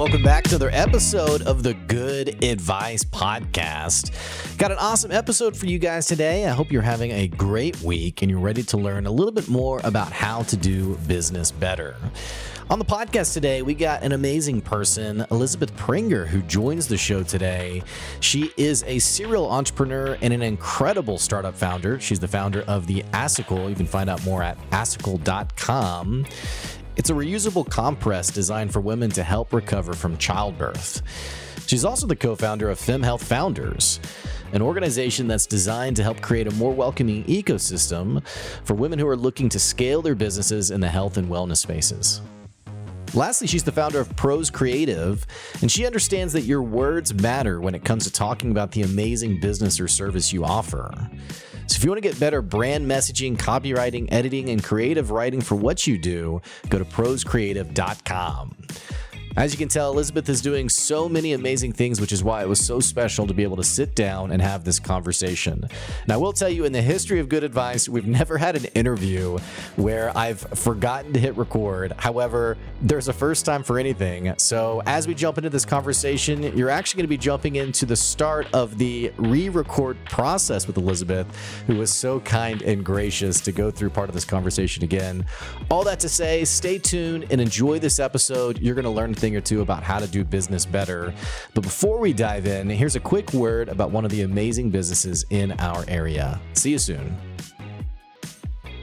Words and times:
welcome 0.00 0.22
back 0.22 0.44
to 0.44 0.56
another 0.56 0.70
episode 0.72 1.42
of 1.42 1.62
the 1.62 1.74
Good 1.74 2.42
Advice 2.42 3.04
Podcast. 3.04 4.56
Got 4.56 4.72
an 4.72 4.78
awesome 4.78 5.12
episode 5.12 5.54
for 5.54 5.66
you 5.66 5.78
guys 5.78 6.06
today. 6.06 6.46
I 6.46 6.52
hope 6.52 6.72
you're 6.72 6.80
having 6.80 7.10
a 7.10 7.28
great 7.28 7.82
week 7.82 8.22
and 8.22 8.30
you're 8.30 8.40
ready 8.40 8.62
to 8.62 8.78
learn 8.78 9.04
a 9.04 9.10
little 9.10 9.30
bit 9.30 9.46
more 9.46 9.78
about 9.84 10.10
how 10.10 10.42
to 10.44 10.56
do 10.56 10.96
business 11.06 11.50
better. 11.50 11.96
On 12.70 12.78
the 12.78 12.84
podcast 12.84 13.34
today, 13.34 13.60
we 13.60 13.74
got 13.74 14.02
an 14.02 14.12
amazing 14.12 14.62
person, 14.62 15.26
Elizabeth 15.30 15.76
Prenger, 15.76 16.26
who 16.26 16.40
joins 16.42 16.88
the 16.88 16.96
show 16.96 17.22
today. 17.22 17.82
She 18.20 18.50
is 18.56 18.82
a 18.84 19.00
serial 19.00 19.50
entrepreneur 19.50 20.16
and 20.22 20.32
an 20.32 20.40
incredible 20.40 21.18
startup 21.18 21.54
founder. 21.54 22.00
She's 22.00 22.20
the 22.20 22.28
founder 22.28 22.62
of 22.62 22.86
the 22.86 23.02
Assicle. 23.12 23.68
You 23.68 23.74
can 23.74 23.84
find 23.84 24.08
out 24.08 24.24
more 24.24 24.42
at 24.42 24.56
assicle.com. 24.70 26.24
It's 26.96 27.10
a 27.10 27.14
reusable 27.14 27.68
compress 27.68 28.30
designed 28.30 28.72
for 28.72 28.80
women 28.80 29.10
to 29.10 29.22
help 29.22 29.52
recover 29.52 29.92
from 29.92 30.16
childbirth. 30.18 31.02
She's 31.66 31.84
also 31.84 32.06
the 32.06 32.16
co 32.16 32.34
founder 32.34 32.68
of 32.68 32.80
Fem 32.80 33.02
Health 33.02 33.22
Founders, 33.24 34.00
an 34.52 34.60
organization 34.60 35.28
that's 35.28 35.46
designed 35.46 35.96
to 35.96 36.02
help 36.02 36.20
create 36.20 36.48
a 36.48 36.50
more 36.52 36.72
welcoming 36.72 37.22
ecosystem 37.24 38.26
for 38.64 38.74
women 38.74 38.98
who 38.98 39.06
are 39.06 39.16
looking 39.16 39.48
to 39.50 39.60
scale 39.60 40.02
their 40.02 40.16
businesses 40.16 40.72
in 40.72 40.80
the 40.80 40.88
health 40.88 41.16
and 41.16 41.28
wellness 41.28 41.58
spaces. 41.58 42.22
Lastly, 43.14 43.46
she's 43.46 43.64
the 43.64 43.72
founder 43.72 44.00
of 44.00 44.14
Prose 44.16 44.50
Creative, 44.50 45.24
and 45.62 45.70
she 45.70 45.86
understands 45.86 46.32
that 46.32 46.42
your 46.42 46.62
words 46.62 47.14
matter 47.14 47.60
when 47.60 47.74
it 47.74 47.84
comes 47.84 48.04
to 48.04 48.12
talking 48.12 48.50
about 48.50 48.72
the 48.72 48.82
amazing 48.82 49.40
business 49.40 49.80
or 49.80 49.88
service 49.88 50.32
you 50.32 50.44
offer. 50.44 51.08
So, 51.70 51.76
if 51.76 51.84
you 51.84 51.90
want 51.90 52.02
to 52.02 52.08
get 52.08 52.18
better 52.18 52.42
brand 52.42 52.90
messaging, 52.90 53.36
copywriting, 53.36 54.08
editing, 54.10 54.48
and 54.48 54.60
creative 54.62 55.12
writing 55.12 55.40
for 55.40 55.54
what 55.54 55.86
you 55.86 55.98
do, 55.98 56.42
go 56.68 56.80
to 56.80 56.84
prosecreative.com. 56.84 58.56
As 59.36 59.52
you 59.52 59.58
can 59.58 59.68
tell, 59.68 59.92
Elizabeth 59.92 60.28
is 60.28 60.42
doing 60.42 60.68
so 60.68 61.08
many 61.08 61.34
amazing 61.34 61.72
things, 61.72 62.00
which 62.00 62.10
is 62.10 62.22
why 62.24 62.42
it 62.42 62.48
was 62.48 62.60
so 62.60 62.80
special 62.80 63.28
to 63.28 63.32
be 63.32 63.44
able 63.44 63.56
to 63.58 63.64
sit 63.64 63.94
down 63.94 64.32
and 64.32 64.42
have 64.42 64.64
this 64.64 64.80
conversation. 64.80 65.68
Now, 66.08 66.14
I 66.14 66.16
will 66.16 66.32
tell 66.32 66.48
you, 66.48 66.64
in 66.64 66.72
the 66.72 66.82
history 66.82 67.20
of 67.20 67.28
good 67.28 67.44
advice, 67.44 67.88
we've 67.88 68.08
never 68.08 68.38
had 68.38 68.56
an 68.56 68.64
interview 68.74 69.38
where 69.76 70.16
I've 70.18 70.40
forgotten 70.40 71.12
to 71.12 71.20
hit 71.20 71.36
record. 71.36 71.92
However, 71.96 72.58
there's 72.82 73.06
a 73.06 73.12
first 73.12 73.46
time 73.46 73.62
for 73.62 73.78
anything. 73.78 74.34
So, 74.36 74.82
as 74.86 75.06
we 75.06 75.14
jump 75.14 75.38
into 75.38 75.48
this 75.48 75.64
conversation, 75.64 76.42
you're 76.56 76.68
actually 76.68 76.98
going 76.98 77.06
to 77.06 77.16
be 77.16 77.18
jumping 77.18 77.56
into 77.56 77.86
the 77.86 77.96
start 77.96 78.48
of 78.52 78.78
the 78.78 79.12
re 79.16 79.48
record 79.48 79.96
process 80.06 80.66
with 80.66 80.76
Elizabeth, 80.76 81.26
who 81.68 81.76
was 81.76 81.94
so 81.94 82.18
kind 82.20 82.62
and 82.62 82.84
gracious 82.84 83.40
to 83.42 83.52
go 83.52 83.70
through 83.70 83.90
part 83.90 84.08
of 84.08 84.14
this 84.14 84.24
conversation 84.24 84.82
again. 84.82 85.24
All 85.70 85.84
that 85.84 86.00
to 86.00 86.08
say, 86.08 86.44
stay 86.44 86.78
tuned 86.78 87.26
and 87.30 87.40
enjoy 87.40 87.78
this 87.78 88.00
episode. 88.00 88.58
You're 88.58 88.74
going 88.74 88.84
to 88.84 88.90
learn 88.90 89.14
thing 89.20 89.36
or 89.36 89.40
two 89.40 89.60
about 89.60 89.82
how 89.82 89.98
to 89.98 90.06
do 90.06 90.24
business 90.24 90.66
better. 90.66 91.14
But 91.54 91.62
before 91.62 91.98
we 91.98 92.12
dive 92.12 92.46
in, 92.46 92.68
here's 92.70 92.96
a 92.96 93.00
quick 93.00 93.32
word 93.32 93.68
about 93.68 93.90
one 93.90 94.04
of 94.04 94.10
the 94.10 94.22
amazing 94.22 94.70
businesses 94.70 95.24
in 95.30 95.52
our 95.60 95.84
area. 95.86 96.40
See 96.54 96.72
you 96.72 96.78
soon. 96.78 97.16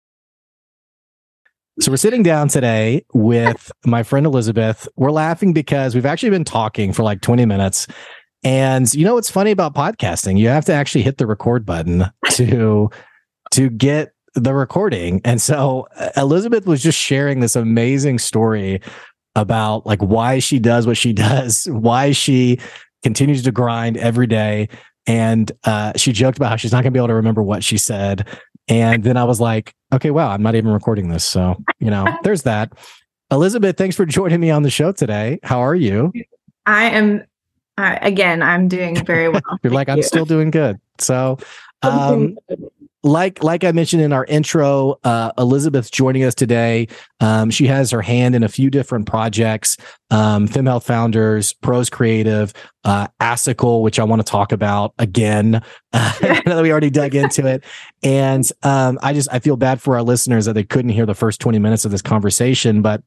So 1.81 1.91
we're 1.91 1.97
sitting 1.97 2.23
down 2.23 2.47
today 2.47 3.05
with 3.13 3.69
my 3.85 4.03
friend 4.03 4.25
Elizabeth. 4.25 4.87
We're 4.95 5.11
laughing 5.11 5.51
because 5.51 5.93
we've 5.93 6.05
actually 6.05 6.29
been 6.29 6.45
talking 6.45 6.93
for 6.93 7.03
like 7.03 7.19
20 7.19 7.45
minutes. 7.45 7.85
And 8.45 8.93
you 8.93 9.03
know 9.03 9.15
what's 9.15 9.29
funny 9.29 9.51
about 9.51 9.75
podcasting? 9.75 10.39
You 10.39 10.47
have 10.47 10.63
to 10.65 10.73
actually 10.73 11.01
hit 11.01 11.17
the 11.17 11.27
record 11.27 11.65
button 11.65 12.05
to 12.29 12.89
to 13.59 13.69
get 13.69 14.13
the 14.35 14.53
recording. 14.53 15.19
And 15.25 15.41
so 15.41 15.85
uh, 15.97 16.11
Elizabeth 16.15 16.65
was 16.65 16.81
just 16.81 16.97
sharing 16.97 17.41
this 17.41 17.57
amazing 17.57 18.17
story 18.19 18.79
about 19.35 19.85
like 19.85 20.01
why 20.01 20.39
she 20.39 20.59
does 20.59 20.87
what 20.87 20.95
she 20.95 21.11
does, 21.27 21.65
why 21.69 22.13
she 22.13 22.57
continues 23.03 23.43
to 23.43 23.51
grind 23.51 23.97
every 23.97 24.27
day. 24.27 24.69
And 25.05 25.51
uh, 25.65 25.91
she 25.97 26.13
joked 26.13 26.37
about 26.37 26.51
how 26.51 26.55
she's 26.55 26.71
not 26.71 26.83
going 26.83 26.93
to 26.93 26.97
be 26.97 26.99
able 26.99 27.09
to 27.09 27.15
remember 27.15 27.43
what 27.43 27.61
she 27.61 27.77
said. 27.77 28.29
And 28.69 29.03
then 29.03 29.17
I 29.17 29.25
was 29.25 29.41
like, 29.41 29.75
okay, 29.91 30.11
wow, 30.11 30.29
I'm 30.29 30.41
not 30.41 30.55
even 30.55 30.71
recording 30.71 31.09
this. 31.09 31.25
So, 31.25 31.61
you 31.79 31.89
know, 31.89 32.07
there's 32.23 32.43
that. 32.43 32.71
Elizabeth, 33.31 33.75
thanks 33.75 33.97
for 33.97 34.05
joining 34.05 34.39
me 34.39 34.51
on 34.51 34.63
the 34.63 34.69
show 34.69 34.93
today. 34.93 35.37
How 35.43 35.59
are 35.59 35.75
you? 35.75 36.13
I 36.65 36.85
am, 36.91 37.25
uh, 37.77 37.97
again, 38.01 38.41
I'm 38.41 38.69
doing 38.69 39.03
very 39.03 39.27
well. 39.27 39.41
You're 39.63 39.73
like, 39.73 39.89
I'm 39.89 39.97
you. 39.97 40.03
still 40.03 40.23
doing 40.23 40.49
good. 40.49 40.79
So, 40.97 41.39
um, 41.81 42.37
like 43.03 43.43
like 43.43 43.63
I 43.63 43.71
mentioned 43.71 44.01
in 44.01 44.11
our 44.11 44.25
intro, 44.25 44.97
uh, 45.03 45.31
Elizabeth's 45.37 45.89
joining 45.89 46.23
us 46.23 46.35
today. 46.35 46.87
Um, 47.21 47.49
she 47.49 47.67
has 47.67 47.91
her 47.91 48.01
hand 48.01 48.35
in 48.35 48.43
a 48.43 48.49
few 48.49 48.69
different 48.69 49.05
projects: 49.07 49.77
um, 50.11 50.47
Fem 50.47 50.65
Health 50.65 50.85
Founders, 50.87 51.53
Prose 51.53 51.89
Creative, 51.89 52.53
uh, 52.83 53.07
Assicle, 53.21 53.81
which 53.83 53.99
I 53.99 54.03
want 54.03 54.19
to 54.25 54.29
talk 54.29 54.51
about 54.51 54.93
again. 54.97 55.61
Uh, 55.91 56.11
that 56.45 56.61
we 56.61 56.71
already 56.71 56.91
dug 56.91 57.15
into 57.15 57.47
it, 57.47 57.63
and 58.03 58.47
um, 58.61 58.99
I 59.01 59.11
just 59.11 59.27
I 59.31 59.39
feel 59.39 59.57
bad 59.57 59.81
for 59.81 59.95
our 59.95 60.03
listeners 60.03 60.45
that 60.45 60.53
they 60.53 60.63
couldn't 60.63 60.91
hear 60.91 61.07
the 61.07 61.15
first 61.15 61.41
twenty 61.41 61.57
minutes 61.57 61.83
of 61.83 61.89
this 61.89 62.03
conversation, 62.03 62.83
but 62.83 63.01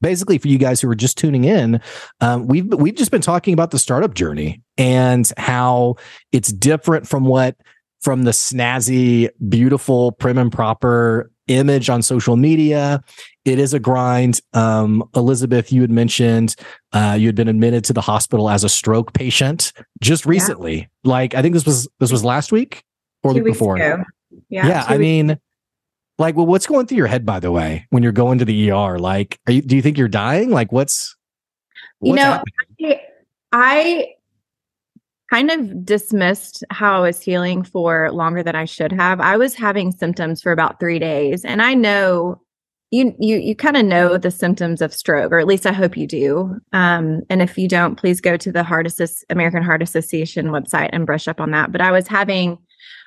basically 0.00 0.36
for 0.36 0.48
you 0.48 0.58
guys 0.58 0.80
who 0.80 0.90
are 0.90 0.96
just 0.96 1.16
tuning 1.18 1.44
in 1.44 1.80
um, 2.20 2.46
we've 2.46 2.66
we've 2.74 2.94
just 2.96 3.10
been 3.10 3.20
talking 3.20 3.54
about 3.54 3.70
the 3.70 3.78
startup 3.78 4.14
journey 4.14 4.60
and 4.76 5.30
how 5.36 5.94
it's 6.32 6.52
different 6.52 7.06
from 7.06 7.24
what 7.24 7.56
from 8.00 8.22
the 8.22 8.30
snazzy, 8.30 9.28
beautiful, 9.48 10.12
prim 10.12 10.38
and 10.38 10.50
proper 10.50 11.30
image 11.48 11.90
on 11.90 12.00
social 12.02 12.36
media. 12.36 13.02
It 13.44 13.58
is 13.58 13.74
a 13.74 13.80
grind. 13.80 14.40
Um, 14.52 15.08
Elizabeth, 15.14 15.72
you 15.72 15.80
had 15.80 15.90
mentioned 15.90 16.54
uh, 16.92 17.16
you 17.18 17.26
had 17.26 17.34
been 17.34 17.48
admitted 17.48 17.84
to 17.84 17.92
the 17.92 18.00
hospital 18.00 18.48
as 18.48 18.64
a 18.64 18.68
stroke 18.68 19.12
patient 19.12 19.72
just 20.00 20.24
recently. 20.26 20.78
Yeah. 20.78 20.86
Like 21.04 21.34
I 21.34 21.42
think 21.42 21.54
this 21.54 21.66
was 21.66 21.88
this 21.98 22.12
was 22.12 22.24
last 22.24 22.52
week 22.52 22.84
or 23.22 23.34
the 23.34 23.40
before. 23.40 23.76
Ago. 23.76 24.04
Yeah, 24.48 24.66
yeah. 24.66 24.84
I 24.88 24.98
mean, 24.98 25.38
like, 26.18 26.36
well, 26.36 26.46
what's 26.46 26.66
going 26.66 26.86
through 26.86 26.98
your 26.98 27.06
head, 27.06 27.26
by 27.26 27.40
the 27.40 27.50
way, 27.50 27.86
when 27.90 28.02
you're 28.02 28.12
going 28.12 28.38
to 28.38 28.44
the 28.44 28.70
ER? 28.70 28.98
Like, 28.98 29.38
are 29.46 29.52
you? 29.52 29.62
Do 29.62 29.76
you 29.76 29.82
think 29.82 29.98
you're 29.98 30.08
dying? 30.08 30.50
Like, 30.50 30.70
what's, 30.70 31.16
what's 31.98 32.10
you 32.10 32.16
know, 32.16 32.42
I, 32.80 33.00
I 33.52 34.14
kind 35.30 35.50
of 35.50 35.84
dismissed 35.84 36.64
how 36.70 36.98
I 36.98 37.00
was 37.00 37.22
feeling 37.22 37.62
for 37.62 38.10
longer 38.10 38.42
than 38.42 38.56
I 38.56 38.64
should 38.64 38.92
have. 38.92 39.20
I 39.20 39.36
was 39.36 39.54
having 39.54 39.92
symptoms 39.92 40.42
for 40.42 40.52
about 40.52 40.80
3 40.80 40.98
days 40.98 41.44
and 41.44 41.62
I 41.62 41.74
know 41.74 42.40
you 42.90 43.14
you 43.20 43.36
you 43.36 43.54
kind 43.54 43.76
of 43.76 43.84
know 43.84 44.18
the 44.18 44.32
symptoms 44.32 44.82
of 44.82 44.92
stroke 44.92 45.30
or 45.30 45.38
at 45.38 45.46
least 45.46 45.66
I 45.66 45.72
hope 45.72 45.96
you 45.96 46.06
do. 46.06 46.56
Um, 46.72 47.22
and 47.30 47.40
if 47.40 47.56
you 47.56 47.68
don't 47.68 47.96
please 47.96 48.20
go 48.20 48.36
to 48.36 48.50
the 48.50 48.64
Heart 48.64 48.86
Assist 48.86 49.24
American 49.30 49.62
Heart 49.62 49.82
Association 49.82 50.48
website 50.48 50.90
and 50.92 51.06
brush 51.06 51.28
up 51.28 51.40
on 51.40 51.52
that. 51.52 51.70
But 51.70 51.80
I 51.80 51.92
was 51.92 52.08
having 52.08 52.58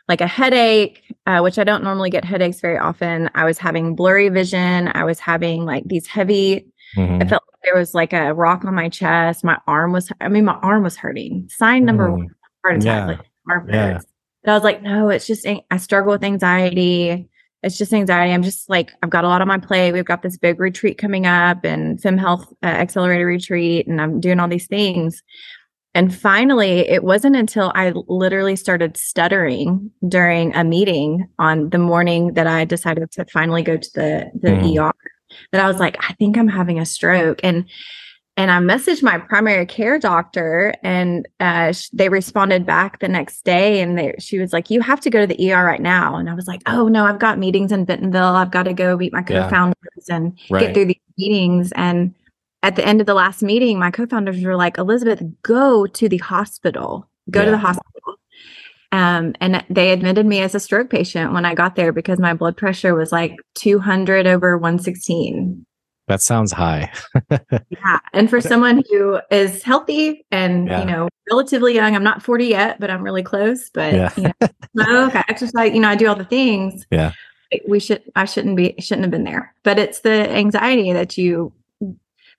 like 0.07 0.21
a 0.21 0.27
headache, 0.27 1.01
uh, 1.27 1.39
which 1.39 1.57
I 1.57 1.63
don't 1.63 1.83
normally 1.83 2.09
get 2.09 2.25
headaches 2.25 2.59
very 2.59 2.77
often. 2.77 3.29
I 3.35 3.45
was 3.45 3.57
having 3.57 3.95
blurry 3.95 4.29
vision. 4.29 4.89
I 4.93 5.03
was 5.05 5.19
having 5.19 5.65
like 5.65 5.83
these 5.85 6.07
heavy 6.07 6.67
Mm-hmm. 6.97 7.21
I 7.21 7.27
felt 7.27 7.43
like 7.51 7.61
there 7.63 7.77
was 7.77 7.93
like 7.93 8.13
a 8.13 8.33
rock 8.33 8.65
on 8.65 8.75
my 8.75 8.89
chest. 8.89 9.43
My 9.43 9.57
arm 9.67 9.91
was, 9.91 10.11
I 10.21 10.29
mean, 10.29 10.45
my 10.45 10.55
arm 10.55 10.83
was 10.83 10.95
hurting. 10.95 11.47
Sign 11.49 11.85
number 11.85 12.07
mm-hmm. 12.07 12.17
one, 12.17 12.35
heart 12.63 12.77
attack. 12.77 12.85
Yeah. 12.85 13.05
Like 13.05 13.19
arm 13.49 13.69
yeah. 13.69 13.99
But 14.43 14.51
I 14.51 14.55
was 14.55 14.63
like, 14.63 14.81
no, 14.83 15.09
it's 15.09 15.25
just, 15.25 15.47
I 15.47 15.77
struggle 15.77 16.11
with 16.11 16.23
anxiety. 16.23 17.29
it's 17.63 17.77
just 17.77 17.93
anxiety. 17.93 18.33
I'm 18.33 18.43
just 18.43 18.69
like, 18.69 18.91
I've 19.01 19.09
got 19.09 19.23
a 19.23 19.27
lot 19.27 19.41
on 19.41 19.47
my 19.47 19.57
plate. 19.57 19.93
We've 19.93 20.03
got 20.03 20.21
this 20.21 20.37
big 20.37 20.59
retreat 20.59 20.97
coming 20.97 21.25
up 21.25 21.63
and 21.63 22.01
Fem 22.01 22.17
Health 22.17 22.51
uh, 22.61 22.67
Accelerator 22.67 23.25
retreat, 23.25 23.87
and 23.87 24.01
I'm 24.01 24.19
doing 24.19 24.39
all 24.39 24.49
these 24.49 24.67
things. 24.67 25.23
And 25.95 26.13
finally, 26.13 26.79
it 26.89 27.03
wasn't 27.03 27.35
until 27.35 27.71
I 27.75 27.93
literally 28.07 28.55
started 28.55 28.97
stuttering 28.97 29.91
during 30.07 30.53
a 30.55 30.63
meeting 30.63 31.29
on 31.37 31.69
the 31.69 31.77
morning 31.77 32.33
that 32.33 32.47
I 32.47 32.65
decided 32.65 33.11
to 33.11 33.25
finally 33.25 33.61
go 33.61 33.77
to 33.77 33.89
the, 33.93 34.31
the 34.41 34.49
mm. 34.49 34.89
ER 34.89 34.91
that 35.51 35.63
I 35.63 35.67
was 35.67 35.77
like, 35.77 35.97
I 35.99 36.13
think 36.13 36.37
I'm 36.37 36.47
having 36.47 36.79
a 36.79 36.85
stroke. 36.85 37.39
And 37.43 37.65
and 38.35 38.49
I 38.49 38.57
messaged 38.57 39.03
my 39.03 39.19
primary 39.19 39.65
care 39.67 39.99
doctor, 39.99 40.73
and 40.81 41.27
uh, 41.39 41.71
sh- 41.71 41.89
they 41.93 42.09
responded 42.09 42.65
back 42.65 42.99
the 42.99 43.07
next 43.07 43.45
day, 43.45 43.79
and 43.79 43.95
they, 43.95 44.15
she 44.17 44.39
was 44.39 44.51
like, 44.51 44.71
"You 44.71 44.81
have 44.81 44.99
to 45.01 45.11
go 45.11 45.21
to 45.21 45.27
the 45.27 45.53
ER 45.53 45.63
right 45.63 45.81
now." 45.81 46.15
And 46.15 46.27
I 46.27 46.33
was 46.33 46.47
like, 46.47 46.63
"Oh 46.65 46.87
no, 46.87 47.05
I've 47.05 47.19
got 47.19 47.37
meetings 47.37 47.71
in 47.71 47.85
Bentonville. 47.85 48.35
I've 48.35 48.49
got 48.49 48.63
to 48.63 48.73
go 48.73 48.97
meet 48.97 49.13
my 49.13 49.21
co-founders 49.21 49.75
yeah. 50.07 50.15
and 50.15 50.39
right. 50.49 50.61
get 50.61 50.73
through 50.73 50.85
these 50.85 51.01
meetings." 51.15 51.71
And 51.73 52.15
at 52.63 52.75
the 52.75 52.85
end 52.85 53.01
of 53.01 53.07
the 53.07 53.13
last 53.13 53.43
meeting, 53.43 53.77
my 53.77 53.91
co-founders 53.91 54.43
were 54.43 54.55
like, 54.55 54.79
"Elizabeth, 54.79 55.21
go 55.43 55.85
to 55.85 56.09
the 56.09 56.17
hospital. 56.17 57.07
Go 57.29 57.41
yeah. 57.41 57.45
to 57.45 57.51
the 57.51 57.57
hospital." 57.57 58.15
Um, 58.93 59.33
and 59.41 59.65
they 59.71 59.91
admitted 59.91 60.27
me 60.27 60.41
as 60.41 60.53
a 60.53 60.59
stroke 60.59 60.91
patient 60.91 61.33
when 61.33 61.45
I 61.45 61.55
got 61.55 61.75
there 61.75 61.91
because 61.91 62.19
my 62.19 62.35
blood 62.35 62.55
pressure 62.55 62.93
was 62.93 63.11
like 63.11 63.35
200 63.55 64.27
over 64.27 64.55
116. 64.55 65.65
That 66.07 66.21
sounds 66.21 66.51
high. 66.51 66.91
yeah. 67.31 67.99
And 68.13 68.29
for 68.29 68.39
someone 68.39 68.83
who 68.91 69.19
is 69.31 69.63
healthy 69.63 70.27
and, 70.29 70.67
yeah. 70.67 70.81
you 70.81 70.85
know, 70.85 71.09
relatively 71.31 71.73
young, 71.73 71.95
I'm 71.95 72.03
not 72.03 72.21
40 72.21 72.45
yet, 72.45 72.79
but 72.79 72.91
I'm 72.91 73.01
really 73.01 73.23
close. 73.23 73.71
But, 73.73 73.93
yeah. 73.93 74.11
you 74.15 74.23
know, 74.23 74.33
smoke, 74.77 75.15
I 75.15 75.23
exercise, 75.27 75.73
you 75.73 75.79
know, 75.79 75.89
I 75.89 75.95
do 75.95 76.07
all 76.07 76.15
the 76.15 76.23
things. 76.23 76.85
Yeah. 76.91 77.13
We 77.67 77.79
should, 77.79 78.03
I 78.15 78.25
shouldn't 78.25 78.57
be, 78.57 78.75
shouldn't 78.77 79.05
have 79.05 79.11
been 79.11 79.23
there. 79.23 79.55
But 79.63 79.79
it's 79.79 80.01
the 80.01 80.29
anxiety 80.29 80.93
that 80.93 81.17
you, 81.17 81.51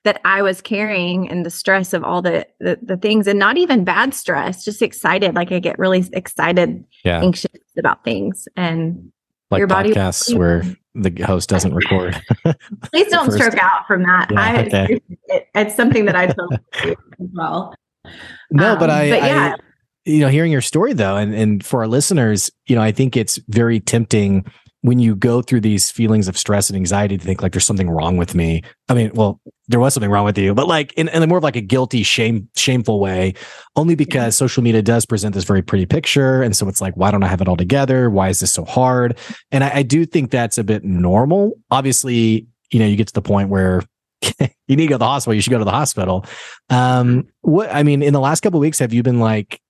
that 0.05 0.21
I 0.25 0.43
was 0.43 0.61
carrying 0.61 1.29
and 1.31 1.45
the 1.45 1.51
stress 1.51 1.93
of 1.93 2.05
all 2.05 2.23
the, 2.23 2.47
the, 2.61 2.79
the 2.81 2.97
things 2.97 3.27
and 3.27 3.39
not 3.39 3.56
even 3.56 3.85
bad 3.85 4.15
stress, 4.15 4.65
just 4.65 4.83
excited. 4.83 5.35
Like 5.35 5.51
I 5.51 5.59
get 5.59 5.79
really 5.79 6.05
excited, 6.12 6.85
yeah. 7.05 7.21
anxious 7.21 7.51
about 7.79 8.05
things. 8.05 8.47
And 8.56 9.11
like 9.51 9.59
your 9.59 9.67
body 9.67 9.93
podcasts 9.93 10.35
where 10.39 10.62
the 10.95 11.23
host 11.25 11.49
doesn't 11.49 11.75
record. 11.75 12.21
Please 12.93 13.06
don't 13.11 13.33
stroke 13.33 13.56
out 13.59 13.87
from 13.87 14.03
that. 14.03 14.29
Yeah, 14.31 14.41
I, 14.41 14.67
okay. 14.67 15.01
it, 15.29 15.49
it's 15.55 15.75
something 15.75 16.05
that 16.05 16.17
I 16.17 16.33
feel 16.33 16.49
as 16.83 16.97
well. 17.33 17.75
No, 18.51 18.73
um, 18.73 18.79
but 18.79 18.91
I, 18.91 19.11
but 19.11 19.23
yeah. 19.23 19.56
I, 19.56 19.62
you 20.05 20.21
know, 20.21 20.29
hearing 20.29 20.53
your 20.53 20.61
story 20.61 20.93
though, 20.93 21.17
and 21.17 21.35
and 21.35 21.65
for 21.65 21.81
our 21.81 21.89
listeners, 21.89 22.51
you 22.67 22.77
know, 22.77 22.83
I 22.83 22.93
think 22.93 23.17
it's 23.17 23.39
very 23.49 23.81
tempting 23.81 24.45
when 24.85 24.99
you 24.99 25.17
go 25.17 25.41
through 25.41 25.63
these 25.63 25.91
feelings 25.91 26.29
of 26.29 26.37
stress 26.37 26.69
and 26.69 26.77
anxiety 26.77 27.17
to 27.17 27.25
think 27.25 27.41
like 27.41 27.53
there's 27.53 27.65
something 27.65 27.89
wrong 27.89 28.19
with 28.19 28.35
me. 28.35 28.63
I 28.91 28.93
mean, 28.93 29.13
well, 29.15 29.41
there 29.67 29.81
was 29.81 29.95
something 29.95 30.11
wrong 30.11 30.27
with 30.27 30.37
you, 30.37 30.53
but 30.53 30.69
like 30.69 30.93
in, 30.93 31.09
in 31.09 31.23
a 31.23 31.27
more 31.27 31.39
of 31.39 31.43
like 31.43 31.57
a 31.57 31.63
guilty, 31.63 32.03
shame, 32.03 32.51
shameful 32.55 33.01
way, 33.01 33.33
only 33.77 33.95
because 33.95 34.37
social 34.37 34.63
media 34.63 34.83
does 34.83 35.07
present 35.07 35.35
this 35.35 35.45
very 35.45 35.63
pretty 35.63 35.87
picture. 35.87 36.43
And 36.43 36.55
so 36.55 36.69
it's 36.69 36.83
like, 36.83 36.99
why 36.99 37.11
don't 37.11 37.23
I 37.23 37.29
have 37.29 37.41
it 37.41 37.49
all 37.49 37.57
together? 37.57 38.11
Why 38.11 38.29
is 38.29 38.41
this 38.41 38.53
so 38.53 38.67
hard? 38.67 39.17
And 39.51 39.65
I, 39.65 39.77
I 39.77 39.83
do 39.85 40.05
think 40.05 40.31
that's 40.31 40.59
a 40.59 40.65
bit 40.65 40.85
normal. 40.85 41.53
Obviously, 41.71 42.47
you 42.71 42.79
know, 42.79 42.85
you 42.85 42.97
get 42.97 43.07
to 43.07 43.15
the 43.15 43.23
point 43.23 43.49
where 43.49 43.81
you 44.39 44.77
need 44.77 44.77
to 44.77 44.87
go 44.89 44.95
to 44.97 44.99
the 44.99 45.07
hospital. 45.07 45.33
You 45.33 45.41
should 45.41 45.51
go 45.51 45.59
to 45.59 45.65
the 45.65 45.71
hospital. 45.71 46.27
Um, 46.69 47.29
what 47.41 47.75
I 47.75 47.85
mean, 47.85 48.03
in 48.03 48.13
the 48.13 48.21
last 48.21 48.41
couple 48.43 48.61
weeks, 48.61 48.81
have 48.81 48.93
you 48.93 49.03
been 49.03 49.19
like, 49.19 49.63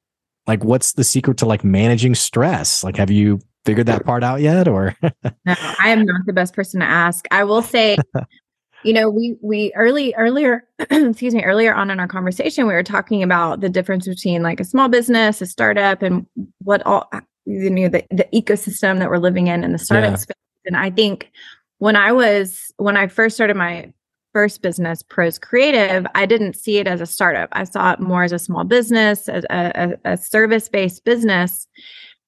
like, 0.48 0.64
what's 0.64 0.94
the 0.94 1.04
secret 1.04 1.36
to 1.38 1.46
like 1.46 1.62
managing 1.62 2.16
stress? 2.16 2.82
Like, 2.82 2.96
have 2.96 3.12
you 3.12 3.38
figured 3.64 3.86
that 3.86 4.04
part 4.04 4.22
out 4.22 4.40
yet 4.40 4.68
or? 4.68 4.96
No 5.02 5.10
i 5.46 5.88
am 5.88 6.04
not 6.04 6.26
the 6.26 6.32
best 6.32 6.54
person 6.54 6.80
to 6.80 6.86
ask. 6.86 7.26
I 7.30 7.44
will 7.44 7.62
say 7.62 7.96
you 8.84 8.92
know 8.92 9.10
we 9.10 9.36
we 9.40 9.72
early 9.74 10.14
earlier 10.16 10.64
excuse 10.78 11.34
me 11.34 11.42
earlier 11.42 11.74
on 11.74 11.90
in 11.90 11.98
our 11.98 12.06
conversation 12.06 12.66
we 12.66 12.74
were 12.74 12.82
talking 12.82 13.22
about 13.22 13.60
the 13.60 13.68
difference 13.68 14.06
between 14.06 14.42
like 14.42 14.60
a 14.60 14.64
small 14.64 14.88
business 14.88 15.40
a 15.40 15.46
startup 15.46 16.02
and 16.02 16.26
what 16.62 16.84
all 16.86 17.10
you 17.46 17.70
know 17.70 17.88
the, 17.88 18.04
the 18.10 18.28
ecosystem 18.32 18.98
that 18.98 19.10
we're 19.10 19.18
living 19.18 19.48
in 19.48 19.64
in 19.64 19.72
the 19.72 19.78
startup 19.78 20.12
yeah. 20.12 20.16
space. 20.16 20.36
And 20.66 20.76
i 20.76 20.90
think 20.90 21.32
when 21.78 21.96
i 21.96 22.12
was 22.12 22.72
when 22.76 22.96
i 22.96 23.08
first 23.08 23.34
started 23.34 23.56
my 23.56 23.92
first 24.32 24.62
business 24.62 25.02
prose 25.02 25.38
creative 25.38 26.06
i 26.14 26.26
didn't 26.26 26.54
see 26.54 26.78
it 26.78 26.86
as 26.86 27.00
a 27.00 27.06
startup. 27.06 27.48
I 27.52 27.64
saw 27.64 27.92
it 27.92 28.00
more 28.00 28.24
as 28.24 28.32
a 28.32 28.38
small 28.38 28.64
business 28.64 29.28
as 29.28 29.44
a, 29.44 29.96
a, 30.04 30.12
a 30.12 30.16
service 30.16 30.68
based 30.68 31.04
business 31.04 31.66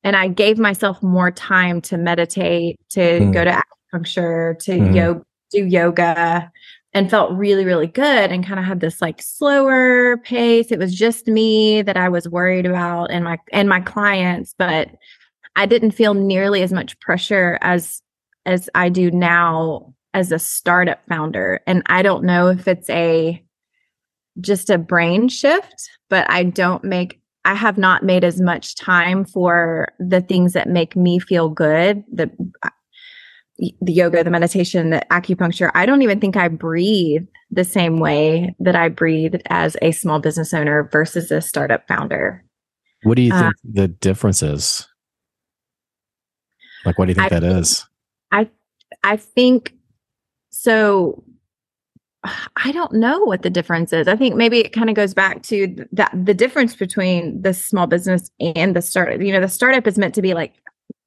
and 0.07 0.15
I 0.15 0.29
gave 0.29 0.57
myself 0.57 1.03
more 1.03 1.33
time 1.33 1.81
to 1.81 1.99
meditate, 1.99 2.79
to 2.91 3.01
mm. 3.01 3.33
go 3.33 3.45
to 3.45 3.61
acupuncture, 3.93 4.57
to 4.61 4.71
mm. 4.71 4.95
yoga, 4.95 5.25
do 5.51 5.67
yoga, 5.67 6.53
and 6.93 7.11
felt 7.11 7.33
really, 7.33 7.65
really 7.65 7.89
good 7.89 8.31
and 8.31 8.47
kind 8.47 8.61
of 8.61 8.65
had 8.65 8.79
this 8.79 9.03
like 9.03 9.21
slower 9.21 10.19
pace. 10.19 10.71
It 10.71 10.79
was 10.79 10.95
just 10.95 11.27
me 11.27 11.83
that 11.83 11.97
I 11.97 12.09
was 12.09 12.29
worried 12.29 12.67
about 12.67 13.11
and 13.11 13.25
my 13.25 13.37
and 13.53 13.69
my 13.69 13.81
clients, 13.81 14.55
but 14.57 14.91
I 15.57 15.67
didn't 15.67 15.91
feel 15.91 16.15
nearly 16.15 16.63
as 16.63 16.73
much 16.73 17.01
pressure 17.01 17.59
as 17.61 18.01
as 18.45 18.71
I 18.77 18.91
do 18.91 19.11
now 19.11 19.93
as 20.15 20.31
a 20.31 20.39
startup 20.39 21.05
founder. 21.09 21.63
And 21.67 21.83
I 21.87 22.03
don't 22.03 22.23
know 22.23 22.47
if 22.47 22.69
it's 22.69 22.89
a 22.91 23.43
just 24.41 24.71
a 24.71 24.79
brain 24.79 25.29
shift, 25.29 25.91
but 26.09 26.31
I 26.31 26.45
don't 26.45 26.85
make 26.85 27.21
I 27.47 27.55
have 27.55 27.79
not 27.79 28.03
made 28.03 28.25
as 28.25 28.41
much 28.41 28.75
time 28.75 29.25
for 29.25 29.93
the 30.01 30.21
things 30.21 30.53
that 30.55 30.69
make 30.69 30.97
me 30.97 31.21
feel 31.21 31.49
good. 31.49 32.03
The 32.13 32.29
the 33.81 33.93
yoga, 33.93 34.23
the 34.23 34.31
meditation, 34.31 34.91
the 34.91 35.07
acupuncture. 35.11 35.71
I 35.73 35.87
don't 35.87 36.03
even 36.03 36.21
think 36.21 36.37
I 36.37 36.49
breathe 36.49 37.23
the 37.51 37.65
same 37.65 38.01
way 38.01 38.55
that 38.59 38.75
I 38.75 38.89
breathe 38.89 39.37
as 39.47 39.77
a 39.81 39.93
small 39.93 40.19
business 40.19 40.53
owner 40.53 40.91
versus 40.93 41.31
a 41.31 41.41
startup 41.41 41.87
founder. 41.87 42.45
What 43.05 43.15
do 43.15 43.23
you 43.23 43.31
think 43.31 43.45
uh, 43.45 43.51
the 43.65 43.89
difference 43.89 44.43
is? 44.43 44.87
Like, 46.85 46.99
what 46.99 47.07
do 47.07 47.11
you 47.13 47.15
think 47.15 47.33
I, 47.33 47.41
that 47.41 47.45
is? 47.45 47.87
I 48.33 48.51
I 49.05 49.17
think 49.17 49.73
so. 50.51 51.23
I 52.57 52.73
don't 52.73 52.93
know 52.93 53.21
what 53.21 53.43
the 53.43 53.51
difference 53.51 53.93
is. 53.93 54.09
I 54.09 54.17
think 54.17 54.35
maybe 54.35 54.61
it 54.61 54.73
kind 54.73 54.89
of 54.89 54.97
goes 54.97 55.15
back 55.15 55.43
to 55.45 55.87
that 55.93 56.13
the 56.15 56.35
difference 56.35 56.75
between 56.75 57.43
the 57.43 57.55
small 57.55 57.87
business 57.87 58.31
and 58.41 58.75
the 58.75 58.83
startup. 58.83 59.21
You 59.21 59.33
know, 59.33 59.41
the 59.41 59.49
startup 59.49 59.87
is 59.87 59.99
meant 59.99 60.15
to 60.15 60.23
be 60.23 60.35
like 60.35 60.55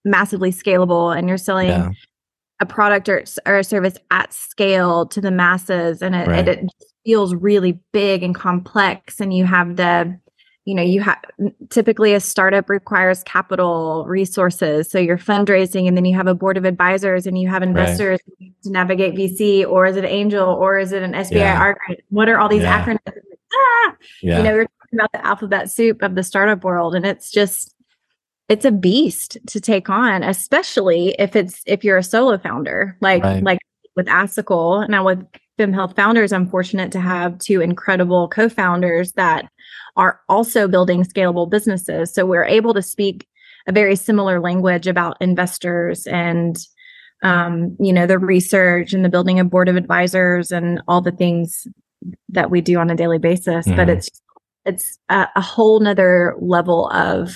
massively 0.05 0.51
scalable 0.51 1.15
and 1.15 1.27
you're 1.27 1.37
selling 1.37 1.69
yeah. 1.69 1.91
a 2.59 2.65
product 2.65 3.09
or, 3.09 3.23
or 3.45 3.59
a 3.59 3.63
service 3.63 3.97
at 4.11 4.33
scale 4.33 5.05
to 5.07 5.21
the 5.21 5.31
masses 5.31 6.01
and 6.01 6.15
it, 6.15 6.27
right. 6.27 6.47
it, 6.47 6.59
it 6.59 6.71
feels 7.05 7.35
really 7.35 7.79
big 7.91 8.23
and 8.23 8.35
complex 8.35 9.19
and 9.19 9.33
you 9.33 9.45
have 9.45 9.75
the 9.75 10.19
you 10.65 10.75
know 10.75 10.81
you 10.81 11.01
have 11.01 11.17
typically 11.69 12.13
a 12.13 12.19
startup 12.19 12.69
requires 12.69 13.23
capital 13.23 14.05
resources 14.07 14.89
so 14.89 14.99
you're 14.99 15.17
fundraising 15.17 15.87
and 15.87 15.97
then 15.97 16.05
you 16.05 16.15
have 16.15 16.27
a 16.27 16.35
board 16.35 16.57
of 16.57 16.65
advisors 16.65 17.25
and 17.25 17.37
you 17.37 17.47
have 17.47 17.63
investors 17.63 18.19
right. 18.39 18.53
to 18.63 18.69
navigate 18.69 19.15
vc 19.15 19.67
or 19.67 19.85
is 19.85 19.95
it 19.95 20.05
angel 20.05 20.47
or 20.47 20.77
is 20.77 20.91
it 20.91 21.01
an 21.01 21.13
sbi 21.13 21.35
yeah. 21.35 21.73
what 22.09 22.29
are 22.29 22.39
all 22.39 22.49
these 22.49 22.61
yeah. 22.61 22.85
acronyms 22.85 22.99
ah! 23.53 23.95
yeah. 24.21 24.37
you 24.37 24.43
know 24.43 24.53
we're 24.53 24.65
talking 24.65 24.99
about 24.99 25.11
the 25.11 25.25
alphabet 25.25 25.71
soup 25.71 26.01
of 26.01 26.15
the 26.15 26.23
startup 26.23 26.63
world 26.63 26.95
and 26.95 27.05
it's 27.05 27.31
just 27.31 27.75
it's 28.49 28.65
a 28.65 28.71
beast 28.71 29.37
to 29.47 29.61
take 29.61 29.89
on 29.89 30.23
especially 30.23 31.15
if 31.19 31.35
it's 31.35 31.61
if 31.65 31.83
you're 31.83 31.97
a 31.97 32.03
solo 32.03 32.37
founder 32.37 32.97
like 33.01 33.23
right. 33.23 33.43
like 33.43 33.59
with 33.95 34.07
Assicle 34.07 34.87
now 34.87 35.05
with 35.05 35.25
Fem 35.59 35.73
Health 35.73 35.93
Founders, 35.97 36.31
I'm 36.31 36.47
fortunate 36.47 36.89
to 36.93 37.01
have 37.01 37.37
two 37.37 37.59
incredible 37.59 38.29
co-founders 38.29 39.11
that 39.13 39.51
are 39.97 40.21
also 40.29 40.69
building 40.69 41.03
scalable 41.03 41.49
businesses. 41.49 42.13
So 42.13 42.25
we're 42.25 42.45
able 42.45 42.73
to 42.73 42.81
speak 42.81 43.27
a 43.67 43.73
very 43.73 43.97
similar 43.97 44.39
language 44.39 44.87
about 44.87 45.17
investors 45.19 46.07
and 46.07 46.57
um, 47.23 47.75
you 47.77 47.91
know 47.91 48.07
the 48.07 48.17
research 48.17 48.93
and 48.93 49.03
the 49.03 49.09
building 49.09 49.37
a 49.37 49.43
board 49.43 49.67
of 49.67 49.75
advisors 49.75 50.49
and 50.53 50.81
all 50.87 51.01
the 51.01 51.11
things 51.11 51.67
that 52.29 52.49
we 52.49 52.61
do 52.61 52.79
on 52.79 52.89
a 52.89 52.95
daily 52.95 53.19
basis. 53.19 53.67
Mm-hmm. 53.67 53.75
But 53.75 53.89
it's 53.89 54.09
it's 54.63 54.97
a, 55.09 55.27
a 55.35 55.41
whole 55.41 55.81
nother 55.81 56.37
level 56.39 56.89
of 56.91 57.35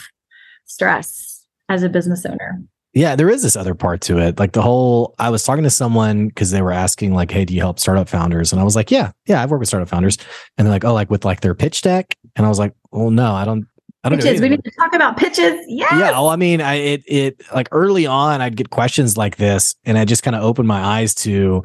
stress 0.63 1.45
as 1.67 1.83
a 1.83 1.89
business 1.89 2.25
owner. 2.25 2.63
Yeah, 2.93 3.15
there 3.15 3.29
is 3.29 3.41
this 3.41 3.55
other 3.55 3.73
part 3.73 4.01
to 4.01 4.19
it. 4.19 4.37
Like 4.37 4.51
the 4.51 4.61
whole, 4.61 5.15
I 5.17 5.31
was 5.31 5.43
talking 5.43 5.63
to 5.63 5.69
someone 5.71 6.27
because 6.27 6.51
they 6.51 6.61
were 6.61 6.71
asking, 6.71 7.15
like, 7.15 7.31
hey, 7.31 7.43
do 7.43 7.53
you 7.55 7.59
help 7.59 7.79
startup 7.79 8.07
founders? 8.07 8.51
And 8.51 8.61
I 8.61 8.63
was 8.63 8.75
like, 8.75 8.91
yeah, 8.91 9.11
yeah, 9.25 9.41
I've 9.41 9.49
worked 9.49 9.61
with 9.61 9.67
startup 9.69 9.89
founders. 9.89 10.17
And 10.57 10.65
they're 10.65 10.73
like, 10.73 10.85
oh, 10.85 10.93
like 10.93 11.09
with 11.09 11.25
like 11.25 11.41
their 11.41 11.55
pitch 11.55 11.81
deck. 11.81 12.15
And 12.35 12.45
I 12.45 12.49
was 12.49 12.59
like, 12.59 12.73
well, 12.91 13.09
no, 13.09 13.33
I 13.33 13.45
don't. 13.45 13.65
I 14.03 14.09
don't 14.09 14.19
pitches. 14.19 14.41
We 14.41 14.49
need 14.49 14.63
to 14.63 14.71
talk 14.71 14.93
about 14.93 15.15
pitches. 15.15 15.59
Yes. 15.67 15.93
Yeah. 15.93 16.11
Well, 16.11 16.27
I 16.27 16.35
mean, 16.35 16.59
I, 16.59 16.73
it, 16.73 17.03
it, 17.07 17.41
like 17.55 17.69
early 17.71 18.05
on, 18.05 18.41
I'd 18.41 18.57
get 18.57 18.69
questions 18.69 19.15
like 19.15 19.37
this 19.37 19.75
and 19.85 19.97
I 19.97 20.03
just 20.03 20.23
kind 20.23 20.35
of 20.35 20.43
opened 20.43 20.67
my 20.67 20.83
eyes 20.83 21.15
to, 21.15 21.63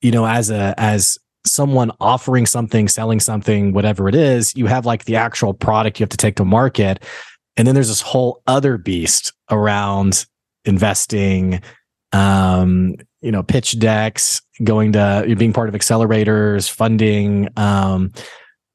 you 0.00 0.10
know, 0.10 0.26
as 0.26 0.50
a, 0.50 0.74
as 0.78 1.18
someone 1.46 1.92
offering 2.00 2.46
something, 2.46 2.88
selling 2.88 3.20
something, 3.20 3.72
whatever 3.72 4.08
it 4.08 4.14
is, 4.14 4.54
you 4.56 4.66
have 4.66 4.86
like 4.86 5.04
the 5.04 5.16
actual 5.16 5.52
product 5.52 6.00
you 6.00 6.04
have 6.04 6.10
to 6.10 6.16
take 6.16 6.36
to 6.36 6.46
market. 6.46 7.04
And 7.58 7.68
then 7.68 7.74
there's 7.74 7.88
this 7.88 8.00
whole 8.00 8.42
other 8.46 8.78
beast 8.78 9.34
around 9.50 10.24
investing, 10.64 11.62
um, 12.12 12.96
you 13.20 13.32
know, 13.32 13.42
pitch 13.42 13.78
decks, 13.78 14.42
going 14.62 14.92
to 14.92 15.34
being 15.38 15.52
part 15.52 15.68
of 15.68 15.74
accelerators, 15.74 16.70
funding, 16.70 17.48
um, 17.56 18.12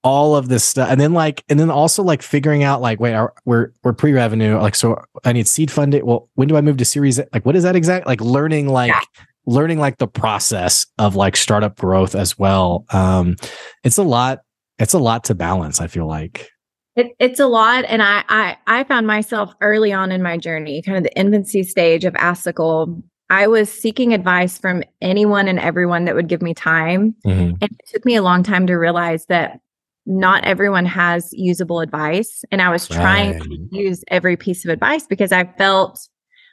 all 0.06 0.36
of 0.36 0.50
this 0.50 0.63
stuff. 0.63 0.88
And 0.89 1.01
then 1.01 1.13
like 1.13 1.44
and 1.50 1.60
then 1.60 1.72
also 1.72 2.04
like 2.04 2.22
figuring 2.22 2.63
out 2.63 2.80
like 2.80 3.00
wait 3.00 3.15
are, 3.15 3.34
we're 3.44 3.72
we're 3.84 3.92
pre-revenue 3.92 4.58
like 4.60 4.75
so 4.75 5.01
i 5.25 5.34
need 5.34 5.48
seed 5.48 5.72
funding. 5.72 6.06
Well 6.06 6.30
when 6.36 6.48
do 6.48 6.56
i 6.56 6.62
move 6.62 6.77
to 6.77 6.86
series 6.86 7.20
like 7.34 7.44
what 7.44 7.56
is 7.56 7.63
that 7.63 7.75
exact 7.75 8.06
like 8.06 8.22
learning 8.22 8.70
like 8.70 8.92
yeah. 8.92 9.01
learning 9.48 9.80
like 9.80 9.98
the 9.98 10.08
process 10.08 10.86
of 11.00 11.15
like 11.15 11.36
startup 11.36 11.77
growth 11.77 12.13
as 12.13 12.38
well. 12.38 12.86
Um 12.92 13.36
it's 13.84 13.98
a 13.98 14.04
lot 14.04 14.42
it's 14.77 14.94
a 14.94 15.00
lot 15.00 15.24
to 15.24 15.34
balance 15.34 15.82
i 15.82 15.88
feel 15.88 16.06
like 16.06 16.50
it, 16.96 17.16
it's 17.20 17.40
a 17.40 17.48
lot 17.48 17.86
and 17.86 18.02
I, 18.02 18.24
I 18.30 18.58
i 18.68 18.84
found 18.84 19.08
myself 19.08 19.54
early 19.62 19.92
on 19.92 20.12
in 20.12 20.22
my 20.22 20.38
journey 20.38 20.82
kind 20.82 20.98
of 20.98 21.04
the 21.04 21.18
infancy 21.18 21.64
stage 21.64 22.06
of 22.06 22.14
Assicle 22.16 23.04
I 23.30 23.48
was 23.48 23.72
seeking 23.72 24.14
advice 24.14 24.58
from 24.58 24.84
anyone 25.02 25.48
and 25.48 25.60
everyone 25.60 26.06
that 26.06 26.16
would 26.16 26.28
give 26.28 26.42
me 26.42 26.54
time. 26.54 27.16
Mm-hmm. 27.25 27.56
And 27.60 27.64
it 27.64 27.82
took 27.92 28.06
me 28.06 28.16
a 28.16 28.22
long 28.22 28.44
time 28.44 28.68
to 28.68 28.75
realize 28.75 29.25
that 29.28 29.60
not 30.06 30.44
everyone 30.46 30.86
has 30.86 31.32
usable 31.34 31.80
advice. 31.80 32.44
And 32.52 32.62
I 32.62 32.70
was 32.70 32.88
trying 32.88 33.40
right. 33.40 33.42
to 33.42 33.68
use 33.72 34.04
every 34.10 34.38
piece 34.38 34.64
of 34.64 34.70
advice 34.70 35.08
because 35.08 35.32
I 35.32 35.46
felt 35.58 36.08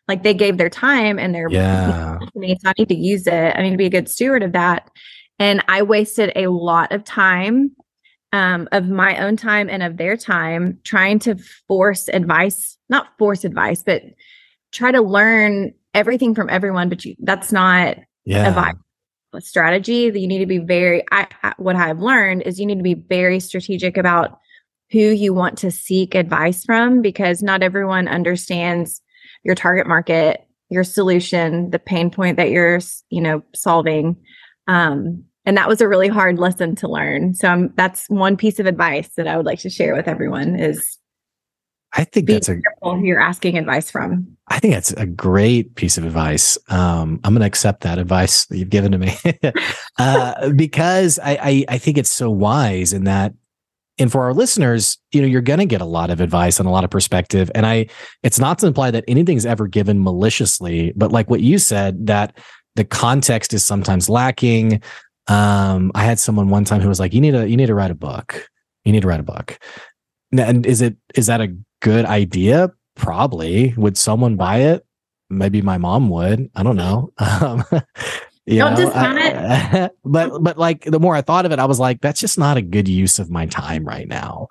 like 0.09 0.23
they 0.23 0.33
gave 0.33 0.57
their 0.57 0.71
time 0.71 1.19
and 1.19 1.35
their 1.35 1.49
yeah. 1.51 2.19
me. 2.35 2.57
So 2.61 2.71
I 2.71 2.75
need 2.79 2.89
to 2.89 2.95
use 2.95 3.27
it. 3.27 3.55
I 3.55 3.61
need 3.61 3.73
to 3.73 3.77
be 3.77 3.87
a 3.87 3.91
good 3.91 4.09
steward 4.09 4.43
of 4.43 4.53
that. 4.53 4.91
And 5.39 5.63
I 5.69 5.83
wasted 5.83 6.33
a 6.35 6.47
lot 6.47 6.93
of 6.93 7.05
time 7.05 7.77
um, 8.33 8.69
of 8.73 8.89
my 8.89 9.19
own 9.19 9.37
time 9.37 9.69
and 9.69 9.83
of 9.83 9.97
their 9.97 10.17
time 10.17 10.79
trying 10.85 11.19
to 11.21 11.37
force 11.69 12.09
advice, 12.09 12.79
not 12.89 13.09
force 13.19 13.45
advice, 13.45 13.83
but 13.83 14.03
try 14.73 14.91
to 14.91 15.03
learn 15.03 15.73
everything 15.95 16.35
from 16.35 16.49
everyone. 16.49 16.89
But 16.89 17.05
you, 17.05 17.15
that's 17.21 17.53
not 17.53 17.99
yeah. 18.25 18.49
advice 18.49 18.75
strategy 19.41 20.11
that 20.11 20.19
you 20.19 20.29
need 20.29 20.41
to 20.41 20.47
be 20.47 20.59
very 20.59 21.03
I, 21.11 21.27
I, 21.43 21.55
what 21.57 21.75
i've 21.75 22.01
learned 22.01 22.43
is 22.43 22.61
you 22.61 22.67
need 22.67 22.77
to 22.77 22.83
be 22.83 22.93
very 22.93 23.41
strategic 23.41 23.97
about 23.97 24.39
who 24.91 24.99
you 24.99 25.33
want 25.33 25.57
to 25.59 25.71
seek 25.71 26.15
advice 26.15 26.67
from 26.67 27.01
because 27.01 27.43
not 27.43 27.63
everyone 27.63 28.09
understands 28.09 29.01
your 29.43 29.55
target 29.55 29.87
market 29.87 30.47
your 30.69 30.85
solution 30.85 31.71
the 31.71 31.79
pain 31.79 32.11
point 32.11 32.37
that 32.37 32.51
you're 32.51 32.81
you 33.09 33.23
know 33.23 33.43
solving 33.55 34.17
um, 34.69 35.25
and 35.45 35.57
that 35.57 35.69
was 35.69 35.81
a 35.81 35.89
really 35.89 36.09
hard 36.09 36.39
lesson 36.39 36.75
to 36.75 36.89
learn 36.89 37.35
so 37.35 37.49
um, 37.51 37.73
that's 37.77 38.09
one 38.09 38.37
piece 38.37 38.59
of 38.59 38.67
advice 38.67 39.11
that 39.17 39.27
i 39.27 39.37
would 39.37 39.47
like 39.47 39.61
to 39.61 39.71
share 39.71 39.95
with 39.95 40.09
everyone 40.09 40.57
is 40.57 40.99
I 41.95 42.05
think 42.05 42.27
Be 42.27 42.35
that's 42.35 42.49
a 42.49 42.59
who 42.83 43.05
you're 43.05 43.21
asking 43.21 43.59
advice 43.59 43.91
from. 43.91 44.37
I 44.49 44.59
think 44.59 44.75
that's 44.75 44.93
a 44.93 45.07
great 45.07 45.75
piece 45.75 45.99
of 45.99 46.05
advice. 46.05 46.57
Um, 46.69 47.21
I'm 47.23 47.35
going 47.35 47.41
to 47.41 47.47
accept 47.47 47.83
that 47.83 47.99
advice 47.99 48.47
that 48.47 48.57
you've 48.57 48.71
given 48.71 48.93
to 48.93 48.99
me 48.99 49.15
uh, 49.99 50.51
because 50.51 51.19
I, 51.19 51.39
I, 51.43 51.65
I 51.69 51.79
think 51.79 51.99
it's 51.99 52.11
so 52.11 52.31
wise 52.31 52.93
in 52.93 53.05
that. 53.05 53.35
And 53.99 54.11
for 54.11 54.25
our 54.25 54.33
listeners, 54.33 54.97
you 55.13 55.21
know, 55.21 55.27
you're 55.27 55.43
going 55.43 55.59
to 55.59 55.67
get 55.67 55.83
a 55.83 55.87
lot 55.87 56.09
of 56.09 56.21
advice 56.21 56.59
and 56.59 56.67
a 56.67 56.73
lot 56.73 56.83
of 56.83 56.91
perspective. 56.91 57.51
And 57.55 57.67
I, 57.67 57.89
it's 58.23 58.39
not 58.39 58.59
to 58.61 58.67
imply 58.67 58.91
that 58.91 59.05
anything's 59.07 59.45
ever 59.45 59.67
given 59.69 60.03
maliciously, 60.03 60.95
but 60.97 61.13
like 61.13 61.29
what 61.29 61.41
you 61.41 61.59
said, 61.59 62.07
that 62.07 62.39
the 62.75 62.85
context 62.85 63.53
is 63.53 63.67
sometimes 63.67 64.09
lacking. 64.09 64.81
Um, 65.29 65.93
I 65.95 66.05
had 66.05 66.19
someone 66.19 66.49
one 66.49 66.65
time 66.65 66.81
who 66.81 66.89
was 66.89 67.01
like, 67.01 67.15
"You 67.15 67.21
need 67.21 67.33
to, 67.33 67.49
you 67.49 67.57
need 67.57 67.67
to 67.67 67.75
write 67.75 67.91
a 67.91 67.97
book. 67.97 68.49
You 68.85 68.93
need 68.93 69.03
to 69.03 69.09
write 69.09 69.21
a 69.21 69.25
book." 69.25 69.59
And 70.37 70.67
is 70.67 70.81
it 70.81 70.97
is 71.15 71.27
that 71.27 71.41
a 71.41 71.55
good 71.81 72.05
idea? 72.05 72.73
Probably. 72.97 73.75
Would 73.77 73.97
someone 73.97 74.37
buy 74.37 74.59
it? 74.59 74.87
Maybe 75.31 75.63
my 75.63 75.79
mom 75.79 76.09
would. 76.11 76.51
I 76.55 76.63
don't 76.63 76.77
know. 76.77 77.13
Um, 77.19 77.65
you 78.45 78.59
don't 78.59 78.75
know, 78.75 78.87
discount 78.87 79.19
I, 79.19 79.85
it. 79.85 79.93
but 80.05 80.43
but 80.43 80.59
like 80.59 80.85
the 80.85 80.99
more 80.99 81.15
I 81.15 81.21
thought 81.21 81.47
of 81.47 81.53
it, 81.53 81.61
I 81.61 81.65
was 81.65 81.79
like, 81.79 82.01
that's 82.01 82.21
just 82.21 82.39
not 82.39 82.57
a 82.57 82.63
good 82.63 82.89
use 82.89 83.21
of 83.21 83.31
my 83.31 83.47
time 83.47 83.85
right 83.85 84.09
now. 84.09 84.49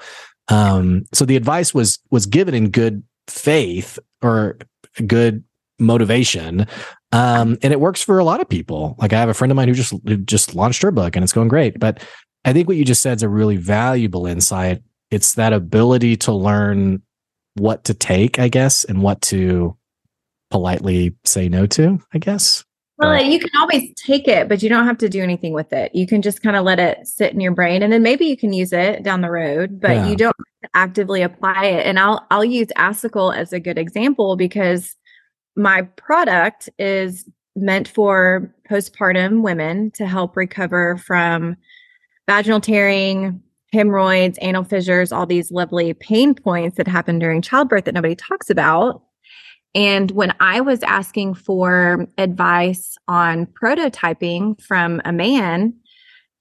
Um, 0.47 1.03
so 1.13 1.25
the 1.25 1.35
advice 1.35 1.73
was 1.73 1.99
was 2.09 2.25
given 2.25 2.53
in 2.53 2.69
good 2.69 3.03
faith 3.27 3.99
or 4.21 4.57
good 5.05 5.43
motivation. 5.79 6.67
Um, 7.11 7.57
and 7.61 7.73
it 7.73 7.79
works 7.79 8.01
for 8.01 8.19
a 8.19 8.23
lot 8.23 8.41
of 8.41 8.47
people. 8.47 8.95
Like 8.97 9.13
I 9.13 9.19
have 9.19 9.29
a 9.29 9.33
friend 9.33 9.51
of 9.51 9.55
mine 9.55 9.67
who 9.67 9.73
just 9.73 9.93
who 10.05 10.17
just 10.17 10.55
launched 10.55 10.81
her 10.81 10.91
book 10.91 11.15
and 11.15 11.23
it's 11.23 11.33
going 11.33 11.49
great. 11.49 11.79
But 11.79 12.03
I 12.45 12.53
think 12.53 12.67
what 12.67 12.77
you 12.77 12.85
just 12.85 13.01
said 13.01 13.17
is 13.17 13.23
a 13.23 13.29
really 13.29 13.57
valuable 13.57 14.25
insight. 14.25 14.81
It's 15.09 15.33
that 15.33 15.53
ability 15.53 16.15
to 16.17 16.31
learn 16.31 17.01
what 17.55 17.83
to 17.85 17.93
take, 17.93 18.39
I 18.39 18.47
guess, 18.47 18.85
and 18.85 19.01
what 19.01 19.21
to 19.23 19.77
politely 20.49 21.15
say 21.25 21.49
no 21.49 21.65
to, 21.67 21.99
I 22.13 22.17
guess. 22.17 22.63
Well, 22.97 23.19
you 23.19 23.39
can 23.39 23.49
always 23.59 23.91
take 23.95 24.27
it, 24.27 24.47
but 24.47 24.61
you 24.61 24.69
don't 24.69 24.85
have 24.85 24.99
to 24.99 25.09
do 25.09 25.23
anything 25.23 25.53
with 25.53 25.73
it. 25.73 25.93
You 25.95 26.05
can 26.05 26.21
just 26.21 26.43
kind 26.43 26.55
of 26.55 26.63
let 26.63 26.79
it 26.79 27.07
sit 27.07 27.33
in 27.33 27.39
your 27.39 27.51
brain 27.51 27.81
and 27.81 27.91
then 27.91 28.03
maybe 28.03 28.25
you 28.25 28.37
can 28.37 28.53
use 28.53 28.71
it 28.71 29.01
down 29.01 29.21
the 29.21 29.31
road, 29.31 29.81
but 29.81 29.91
yeah. 29.91 30.07
you 30.07 30.15
don't 30.15 30.35
actively 30.75 31.23
apply 31.23 31.65
it. 31.65 31.87
And 31.87 31.99
I'll 31.99 32.25
I'll 32.29 32.45
use 32.45 32.67
Assicle 32.77 33.35
as 33.35 33.53
a 33.53 33.59
good 33.59 33.79
example 33.79 34.35
because 34.35 34.95
my 35.55 35.81
product 35.81 36.69
is 36.79 37.27
meant 37.55 37.87
for 37.87 38.53
postpartum 38.69 39.41
women 39.41 39.91
to 39.91 40.07
help 40.07 40.37
recover 40.37 40.97
from 40.97 41.55
vaginal 42.27 42.61
tearing, 42.61 43.41
hemorrhoids, 43.73 44.37
anal 44.41 44.63
fissures, 44.63 45.11
all 45.11 45.25
these 45.25 45.51
lovely 45.51 45.93
pain 45.93 46.33
points 46.33 46.77
that 46.77 46.87
happen 46.87 47.19
during 47.19 47.41
childbirth 47.41 47.85
that 47.85 47.93
nobody 47.93 48.15
talks 48.15 48.49
about. 48.49 49.03
And 49.73 50.11
when 50.11 50.33
I 50.39 50.59
was 50.61 50.83
asking 50.83 51.35
for 51.35 52.07
advice 52.17 52.97
on 53.07 53.45
prototyping 53.45 54.61
from 54.61 55.01
a 55.05 55.13
man, 55.13 55.73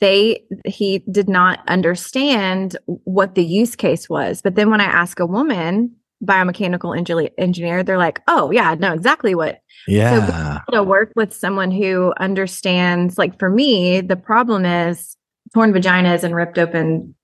they 0.00 0.42
he 0.64 1.04
did 1.10 1.28
not 1.28 1.60
understand 1.68 2.76
what 2.86 3.34
the 3.34 3.44
use 3.44 3.76
case 3.76 4.08
was. 4.08 4.42
But 4.42 4.56
then 4.56 4.70
when 4.70 4.80
I 4.80 4.84
ask 4.84 5.20
a 5.20 5.26
woman, 5.26 5.94
biomechanical 6.24 6.96
engineer, 7.38 7.82
they're 7.82 7.98
like, 7.98 8.20
"Oh 8.28 8.50
yeah, 8.50 8.74
know 8.74 8.92
exactly 8.92 9.34
what." 9.34 9.60
Yeah. 9.86 10.60
So 10.70 10.76
to 10.76 10.82
work 10.82 11.12
with 11.16 11.32
someone 11.32 11.70
who 11.70 12.12
understands, 12.18 13.18
like 13.18 13.38
for 13.38 13.50
me, 13.50 14.00
the 14.00 14.16
problem 14.16 14.64
is 14.64 15.16
torn 15.54 15.72
vaginas 15.72 16.22
and 16.22 16.34
ripped 16.34 16.58
open 16.58 17.14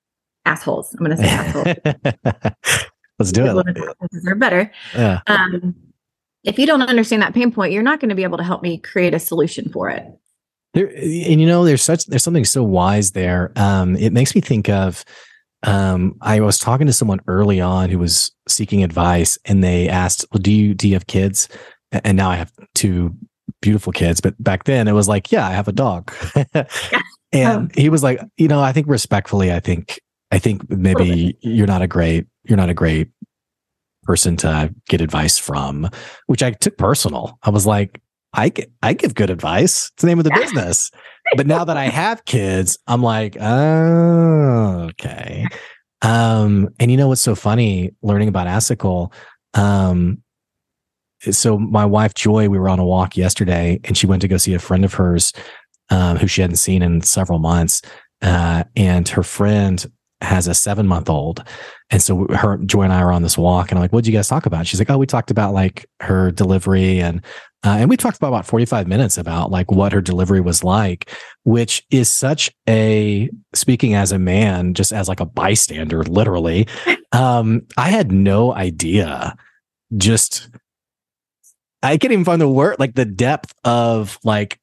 assholes. 0.45 0.95
I'm 0.95 1.05
going 1.05 1.17
to 1.17 1.23
say 1.23 1.29
assholes. 1.29 2.55
Let's 3.19 3.33
do 3.33 3.47
it. 3.47 3.97
They're 4.25 4.35
better. 4.35 4.71
Yeah. 4.95 5.21
Um, 5.27 5.75
if 6.45 6.59
you 6.59 6.67
don't 6.67 6.83
understand 6.83 7.23
that 7.23 7.35
pain 7.35 7.51
point, 7.51 7.73
you're 7.73 7.83
not 7.83 7.99
going 7.99 8.11
to 8.11 8.15
be 8.15 8.23
able 8.23 8.39
to 8.39 8.45
help 8.45 8.63
me 8.63 8.79
create 8.79 9.15
a 9.15 9.19
solution 9.19 9.71
for 9.71 9.91
it. 9.91 10.07
There, 10.75 10.89
and 10.89 11.41
you 11.41 11.47
know, 11.47 11.65
there's 11.65 11.83
such 11.83 12.07
there's 12.07 12.23
something 12.23 12.45
so 12.45 12.63
wise 12.63 13.13
there. 13.13 13.53
Um, 13.57 13.97
it 13.97 14.13
makes 14.13 14.35
me 14.35 14.41
think 14.41 14.69
of. 14.69 15.05
Um, 15.67 16.17
I 16.21 16.41
was 16.41 16.59
talking 16.59 16.87
to 16.87 16.93
someone 16.93 17.21
early 17.27 17.61
on 17.61 17.91
who 17.91 17.99
was 17.99 18.31
seeking 18.49 18.83
advice, 18.83 19.39
and 19.45 19.63
they 19.63 19.89
asked, 19.89 20.25
"Well, 20.33 20.41
do 20.41 20.53
you 20.53 20.75
do 20.75 20.89
you 20.89 20.95
have 20.95 21.07
kids?" 21.07 21.49
And 21.93 22.17
now 22.17 22.31
I 22.31 22.37
have 22.37 22.53
two 22.75 23.15
beautiful 23.61 23.93
kids, 23.93 24.21
but 24.21 24.41
back 24.43 24.65
then 24.65 24.89
it 24.89 24.93
was 24.93 25.09
like, 25.09 25.33
"Yeah, 25.33 25.47
I 25.47 25.53
have 25.53 25.69
a 25.69 25.73
dog." 25.73 26.13
and 26.55 26.69
oh. 27.35 27.69
he 27.75 27.89
was 27.89 28.03
like, 28.03 28.21
"You 28.37 28.49
know, 28.49 28.61
I 28.61 28.73
think 28.73 28.87
respectfully, 28.89 29.53
I 29.53 29.61
think 29.61 30.01
I 30.31 30.39
think 30.39 30.69
maybe 30.71 31.37
you're 31.41 31.67
not 31.67 31.83
a 31.83 31.87
great 31.87 32.27
you're 32.45 32.57
not 32.57 32.71
a 32.71 32.75
great 32.75 33.09
person 34.05 34.37
to 34.37 34.73
get 34.89 35.01
advice 35.01 35.37
from, 35.37 35.91
which 36.27 36.43
I 36.43 36.53
took 36.53 36.79
personal. 36.79 37.39
I 37.43 37.51
was 37.51 37.67
like, 37.67 38.01
I 38.33 38.53
I 38.83 38.93
give 38.93 39.15
good 39.15 39.31
advice. 39.31 39.91
It's 39.95 40.03
the 40.03 40.07
name 40.07 40.19
of 40.19 40.25
the 40.25 40.31
business. 40.31 40.91
But 41.35 41.47
now 41.47 41.65
that 41.65 41.77
I 41.77 41.87
have 41.87 42.25
kids, 42.25 42.79
I'm 42.87 43.03
like, 43.03 43.37
oh, 43.41 44.89
okay. 44.91 45.47
Um, 46.03 46.69
and 46.79 46.91
you 46.91 46.97
know 46.97 47.09
what's 47.09 47.23
so 47.23 47.35
funny 47.35 47.93
learning 48.03 48.29
about 48.29 48.47
Assicle? 48.47 49.13
Um, 49.55 50.23
so 51.31 51.59
my 51.59 51.85
wife 51.85 52.15
Joy, 52.15 52.49
we 52.49 52.59
were 52.59 52.69
on 52.69 52.79
a 52.79 52.85
walk 52.85 53.17
yesterday, 53.17 53.81
and 53.85 53.97
she 53.97 54.07
went 54.07 54.23
to 54.23 54.29
go 54.29 54.37
see 54.37 54.55
a 54.55 54.59
friend 54.59 54.85
of 54.85 54.95
hers 54.95 55.33
um, 55.91 56.17
who 56.17 56.27
she 56.27 56.43
hadn't 56.43 56.57
seen 56.57 56.83
in 56.83 57.01
several 57.03 57.39
months. 57.39 57.83
Uh, 58.23 58.65
and 58.77 59.09
her 59.09 59.23
friend 59.23 59.87
has 60.21 60.49
a 60.49 60.55
seven 60.55 60.87
month 60.87 61.11
old. 61.11 61.45
And 61.91 62.03
so 62.03 62.27
her, 62.29 62.57
Joy 62.59 62.83
and 62.83 62.93
I 62.93 63.01
are 63.01 63.13
on 63.13 63.23
this 63.23 63.37
walk 63.37 63.71
and 63.71 63.79
I'm 63.79 63.83
like, 63.83 63.93
what'd 63.93 64.07
you 64.07 64.13
guys 64.13 64.29
talk 64.29 64.47
about? 64.47 64.67
She's 64.67 64.81
like, 64.81 64.91
oh, 64.91 64.99
we 64.99 65.07
talked 65.07 65.31
about 65.31 65.53
like 65.53 65.87
her 66.01 66.31
delivery 66.31 67.01
and, 67.01 67.23
uh, 67.67 67.79
and 67.81 67.91
we 67.91 67.97
talked 67.97 68.17
about 68.17 68.29
about 68.29 68.47
45 68.47 68.87
minutes 68.87 69.19
about 69.19 69.51
like 69.51 69.73
what 69.73 69.93
her 69.93 70.01
delivery 70.01 70.41
was 70.41 70.63
like, 70.63 71.11
which 71.43 71.85
is 71.91 72.09
such 72.09 72.49
a, 72.69 73.29
speaking 73.55 73.95
as 73.95 74.13
a 74.13 74.21
man, 74.21 74.73
just 74.73 74.93
as 74.93 75.09
like 75.09 75.19
a 75.19 75.27
bystander, 75.27 76.05
literally, 76.05 76.69
um, 77.13 77.63
I 77.77 77.91
had 77.91 78.13
no 78.13 78.55
idea 78.55 79.37
just, 79.97 80.49
I 81.83 81.97
can't 81.97 82.13
even 82.13 82.25
find 82.25 82.41
the 82.41 82.49
word, 82.49 82.77
like 82.79 82.95
the 82.95 83.05
depth 83.05 83.53
of 83.65 84.21
like 84.23 84.61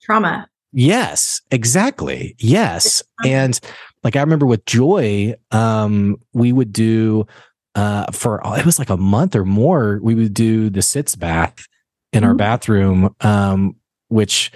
trauma. 0.00 0.48
Yes, 0.72 1.40
exactly. 1.50 2.36
Yes. 2.38 3.02
And 3.24 3.58
like 4.04 4.14
I 4.14 4.20
remember 4.20 4.46
with 4.46 4.64
Joy, 4.64 5.34
um, 5.50 6.18
we 6.32 6.52
would 6.52 6.72
do 6.72 7.26
uh 7.74 8.04
for 8.12 8.40
it 8.58 8.66
was 8.66 8.78
like 8.78 8.90
a 8.90 8.96
month 8.96 9.34
or 9.34 9.44
more, 9.44 9.98
we 10.02 10.14
would 10.14 10.34
do 10.34 10.70
the 10.70 10.82
sitz 10.82 11.16
bath 11.16 11.66
in 12.12 12.22
mm-hmm. 12.22 12.28
our 12.28 12.34
bathroom, 12.34 13.14
um, 13.20 13.76
which 14.08 14.52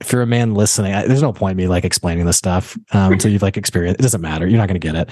if 0.00 0.12
you're 0.12 0.22
a 0.22 0.26
man 0.26 0.54
listening, 0.54 0.94
I, 0.94 1.06
there's 1.06 1.22
no 1.22 1.32
point 1.32 1.56
me 1.56 1.68
like 1.68 1.84
explaining 1.84 2.24
this 2.24 2.36
stuff 2.36 2.76
um, 2.92 3.12
until 3.12 3.30
you've 3.30 3.42
like 3.42 3.56
experienced. 3.56 4.00
It 4.00 4.02
doesn't 4.02 4.20
matter. 4.20 4.46
You're 4.46 4.58
not 4.58 4.68
going 4.68 4.80
to 4.80 4.86
get 4.86 4.94
it. 4.94 5.10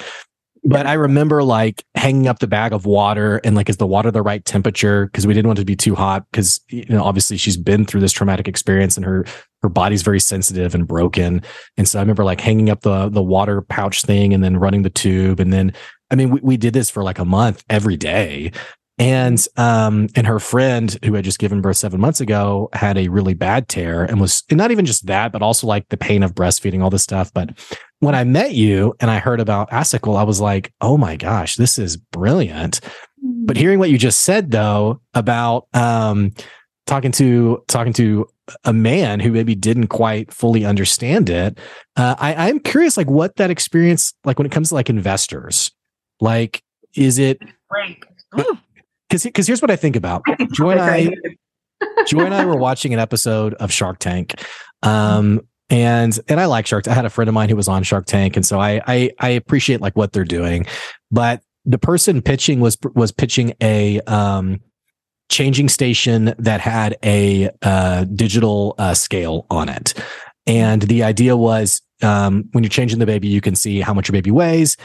But 0.65 0.87
I 0.87 0.95
remember 0.95 1.45
like 1.45 1.85
hanging 1.95 2.27
up 2.27 2.41
the 2.41 2.47
bag 2.47 2.73
of 2.73 2.85
water 2.85 3.41
and 3.45 3.55
like, 3.55 3.69
is 3.69 3.77
the 3.77 3.87
water 3.87 4.11
the 4.11 4.23
right 4.23 4.45
temperature? 4.45 5.07
Because 5.07 5.27
we 5.27 5.33
didn't 5.33 5.47
want 5.47 5.59
it 5.59 5.63
to 5.63 5.67
be 5.67 5.77
too 5.77 5.95
hot. 5.95 6.27
Because 6.31 6.61
you 6.69 6.85
know, 6.89 7.05
obviously 7.05 7.37
she's 7.37 7.57
been 7.57 7.85
through 7.85 8.01
this 8.01 8.13
traumatic 8.13 8.49
experience 8.49 8.97
and 8.97 9.07
her 9.07 9.25
her 9.63 9.69
body's 9.69 10.03
very 10.03 10.21
sensitive 10.21 10.75
and 10.75 10.87
broken. 10.87 11.43
And 11.77 11.89
so 11.89 11.99
I 11.99 12.03
remember 12.03 12.25
like 12.25 12.41
hanging 12.41 12.71
up 12.71 12.81
the 12.81 13.09
the 13.09 13.23
water 13.23 13.63
pouch 13.63 14.03
thing 14.03 14.35
and 14.35 14.43
then 14.43 14.57
running 14.57 14.83
the 14.83 14.91
tube. 14.91 15.39
And 15.39 15.53
then 15.53 15.73
I 16.11 16.15
mean, 16.15 16.31
we, 16.31 16.41
we 16.41 16.57
did 16.57 16.75
this 16.75 16.91
for 16.91 17.03
like 17.03 17.19
a 17.19 17.25
month 17.25 17.65
every 17.69 17.97
day. 17.97 18.53
And 18.99 19.45
um 19.57 20.09
and 20.17 20.27
her 20.27 20.41
friend 20.41 20.99
who 21.05 21.15
had 21.15 21.25
just 21.25 21.39
given 21.39 21.61
birth 21.61 21.77
seven 21.77 22.01
months 22.01 22.21
ago 22.21 22.69
had 22.73 22.99
a 22.99 23.09
really 23.09 23.35
bad 23.35 23.69
tear 23.69 24.05
and 24.05 24.21
was 24.21 24.43
and 24.51 24.59
not 24.59 24.71
even 24.71 24.85
just 24.85 25.07
that, 25.07 25.31
but 25.33 25.43
also 25.43 25.67
like 25.67 25.89
the 25.89 25.97
pain 25.97 26.23
of 26.23 26.35
breastfeeding, 26.35 26.83
all 26.83 26.91
this 26.91 27.05
stuff. 27.05 27.33
But 27.33 27.59
when 28.01 28.15
I 28.15 28.25
met 28.25 28.55
you 28.55 28.95
and 29.01 29.11
I 29.11 29.19
heard 29.19 29.41
about 29.41 29.71
Assicle, 29.71 30.17
I 30.17 30.25
was 30.25 30.41
like, 30.41 30.73
oh 30.81 30.97
my 30.97 31.17
gosh, 31.17 31.57
this 31.57 31.79
is 31.79 31.97
brilliant. 31.97 32.81
But 33.23 33.57
mm. 33.57 33.61
hearing 33.61 33.79
what 33.79 33.91
you 33.91 33.99
just 33.99 34.21
said 34.21 34.51
though 34.51 35.01
about 35.15 35.67
um, 35.75 36.33
talking 36.87 37.13
to 37.13 37.63
talking 37.69 37.93
to 37.95 38.27
a 38.65 38.73
man 38.73 39.21
who 39.21 39.31
maybe 39.31 39.55
didn't 39.55 39.89
quite 39.89 40.33
fully 40.33 40.65
understand 40.65 41.29
it, 41.29 41.59
uh, 41.97 42.15
I, 42.19 42.49
I'm 42.49 42.61
curious, 42.61 42.97
like 42.97 43.11
what 43.11 43.37
that 43.37 43.51
experience 43.51 44.15
like 44.25 44.39
when 44.39 44.47
it 44.47 44.53
comes 44.53 44.71
to 44.71 44.75
like 44.75 44.91
investors, 44.91 45.71
like 46.21 46.63
is 46.95 47.19
it 47.19 47.41
because 49.09 49.25
because 49.25 49.47
here's 49.47 49.63
what 49.63 49.71
I 49.71 49.77
think 49.77 49.97
about 49.97 50.23
Joy 50.53 50.73
and 50.73 50.81
I. 50.81 51.11
Joy 52.07 52.25
and 52.25 52.35
I 52.35 52.45
were 52.45 52.57
watching 52.57 52.93
an 52.93 52.99
episode 52.99 53.55
of 53.55 53.73
Shark 53.73 53.99
Tank, 54.01 54.35
um, 54.83 55.41
and 55.71 56.19
and 56.29 56.41
I 56.41 56.47
like 56.47 56.67
Shark. 56.67 56.89
I 56.89 56.95
had 56.95 57.05
a 57.05 57.11
friend 57.11 57.29
of 57.29 57.35
mine 57.35 57.49
who 57.49 57.57
was 57.57 57.69
on 57.69 57.83
Shark 57.83 58.07
Tank, 58.07 58.37
and 58.37 58.45
so 58.45 58.59
I 58.59 58.81
I, 58.87 59.11
I 59.21 59.29
appreciate 59.31 59.81
like 59.81 59.97
what 59.97 60.13
they're 60.13 60.25
doing, 60.25 60.67
but 61.11 61.43
the 61.65 61.79
person 61.79 62.23
pitching 62.23 62.61
was 62.61 62.77
was 62.95 63.13
pitching 63.13 63.55
a 63.63 64.01
um, 64.03 64.61
changing 65.29 65.69
station 65.69 66.35
that 66.39 66.61
had 66.61 66.97
a 67.05 67.51
uh, 67.63 68.05
digital 68.05 68.75
uh, 68.79 68.95
scale 68.95 69.47
on 69.51 69.69
it, 69.69 69.95
and 70.47 70.83
the 70.83 71.05
idea 71.05 71.37
was 71.37 71.81
um, 72.03 72.49
when 72.53 72.65
you're 72.65 72.71
changing 72.71 72.99
the 72.99 73.07
baby, 73.07 73.29
you 73.29 73.41
can 73.41 73.55
see 73.55 73.81
how 73.81 73.93
much 73.93 74.09
your 74.09 74.15
baby 74.15 74.31
weighs. 74.31 74.77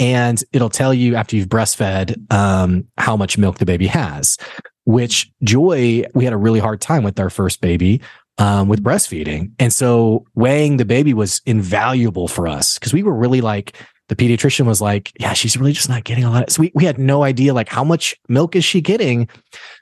And 0.00 0.42
it'll 0.52 0.70
tell 0.70 0.92
you 0.92 1.14
after 1.14 1.36
you've 1.36 1.48
breastfed 1.48 2.32
um, 2.32 2.88
how 2.98 3.16
much 3.16 3.38
milk 3.38 3.58
the 3.58 3.66
baby 3.66 3.86
has 3.86 4.36
which 4.84 5.30
Joy, 5.42 6.04
we 6.14 6.24
had 6.24 6.32
a 6.32 6.38
really 6.38 6.60
hard 6.60 6.80
time 6.80 7.02
with 7.02 7.18
our 7.20 7.30
first 7.30 7.60
baby 7.60 8.00
um, 8.38 8.68
with 8.68 8.82
breastfeeding. 8.82 9.52
And 9.58 9.72
so 9.72 10.24
weighing 10.34 10.76
the 10.76 10.84
baby 10.84 11.14
was 11.14 11.40
invaluable 11.46 12.28
for 12.28 12.48
us 12.48 12.78
because 12.78 12.92
we 12.92 13.02
were 13.02 13.14
really 13.14 13.40
like, 13.40 13.76
the 14.08 14.16
pediatrician 14.16 14.66
was 14.66 14.80
like, 14.80 15.12
yeah, 15.20 15.34
she's 15.34 15.56
really 15.56 15.72
just 15.72 15.88
not 15.88 16.04
getting 16.04 16.24
a 16.24 16.30
lot. 16.30 16.44
Of, 16.44 16.50
so 16.50 16.60
we, 16.62 16.72
we 16.74 16.84
had 16.84 16.98
no 16.98 17.22
idea 17.22 17.54
like 17.54 17.68
how 17.68 17.84
much 17.84 18.16
milk 18.28 18.56
is 18.56 18.64
she 18.64 18.80
getting. 18.80 19.28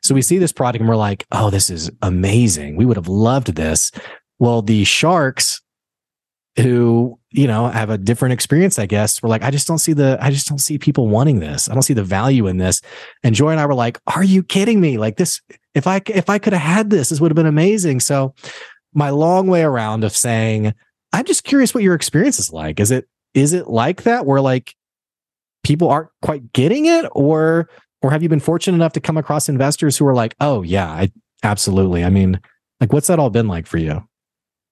So 0.03 0.15
we 0.15 0.23
see 0.23 0.39
this 0.39 0.53
product 0.53 0.81
and 0.81 0.89
we're 0.89 0.97
like, 0.97 1.25
oh, 1.33 1.49
this 1.49 1.71
is 1.71 1.91
amazing. 2.03 2.77
We 2.77 2.85
would 2.85 2.99
have 2.99 3.09
loved 3.09 3.55
this. 3.55 3.91
Well, 4.39 4.61
the 4.61 4.85
sharks 4.85 5.63
who 6.57 7.18
you 7.30 7.47
know 7.47 7.68
have 7.68 7.90
a 7.90 7.99
different 7.99 8.32
experience 8.32 8.78
i 8.78 8.87
guess 8.87 9.23
we're 9.23 9.28
like 9.28 9.42
i 9.42 9.50
just 9.50 9.66
don't 9.66 9.78
see 9.78 9.92
the 9.92 10.16
i 10.20 10.30
just 10.30 10.49
don't 10.49 10.58
see 10.58 10.78
people 10.78 11.08
wanting 11.08 11.40
this. 11.40 11.68
I 11.68 11.75
don't 11.75 11.82
see 11.82 11.94
the 11.94 12.04
value 12.04 12.47
in 12.47 12.56
this. 12.56 12.80
And 13.23 13.35
joy 13.35 13.50
and 13.50 13.61
i 13.61 13.66
were 13.66 13.75
like 13.75 14.00
are 14.06 14.25
you 14.25 14.42
kidding 14.42 14.80
me? 14.80 14.99
Like 14.99 15.16
this 15.16 15.40
if 15.75 15.87
i 15.87 16.00
if 16.06 16.30
i 16.30 16.38
could 16.38 16.52
have 16.52 16.62
had 16.62 16.90
this 16.90 17.11
this 17.11 17.20
would 17.20 17.30
have 17.30 17.37
been 17.37 17.47
amazing. 17.47 18.00
So 18.00 18.35
my 18.94 19.11
long 19.11 19.47
way 19.47 19.62
around 19.62 20.04
of 20.04 20.16
saying 20.16 20.73
i'm 21.12 21.25
just 21.25 21.44
curious 21.44 21.75
what 21.75 21.82
your 21.82 21.94
experience 21.94 22.38
is 22.38 22.52
like. 22.52 22.80
Is 22.80 22.91
it 22.91 23.06
is 23.34 23.52
it 23.52 23.69
like 23.69 24.04
that 24.04 24.25
where 24.25 24.41
like 24.41 24.75
people 25.62 25.88
aren't 25.88 26.10
quite 26.23 26.52
getting 26.52 26.86
it? 26.86 27.04
Or 27.12 27.69
or 28.00 28.10
have 28.10 28.23
you 28.23 28.28
been 28.30 28.41
fortunate 28.41 28.76
enough 28.76 28.93
to 28.95 29.00
come 29.00 29.19
across 29.19 29.49
investors 29.49 29.99
who 29.99 30.06
are 30.06 30.14
like 30.14 30.34
oh 30.41 30.62
yeah 30.62 30.88
i 30.88 31.12
absolutely. 31.43 32.04
I 32.04 32.10
mean 32.10 32.41
like 32.80 32.93
what's 32.93 33.08
that 33.08 33.19
all 33.19 33.30
been 33.30 33.49
like 33.49 33.67
for 33.67 33.76
you 33.76 34.07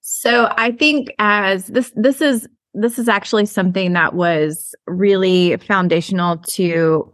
so 0.09 0.53
I 0.57 0.71
think 0.71 1.09
as 1.19 1.67
this 1.67 1.93
this 1.97 2.21
is 2.21 2.47
this 2.75 2.97
is 2.97 3.09
actually 3.09 3.47
something 3.47 3.93
that 3.95 4.15
was 4.15 4.73
really 4.87 5.57
foundational 5.57 6.37
to 6.51 7.13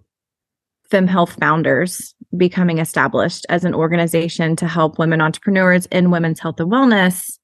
Fem 0.90 1.06
Health 1.06 1.38
Founders 1.40 2.14
becoming 2.36 2.76
established 2.76 3.46
as 3.48 3.64
an 3.64 3.72
organization 3.72 4.56
to 4.56 4.68
help 4.68 4.98
women 4.98 5.22
entrepreneurs 5.22 5.86
in 5.86 6.10
women's 6.10 6.38
health 6.38 6.60
and 6.60 6.70
wellness 6.70 7.38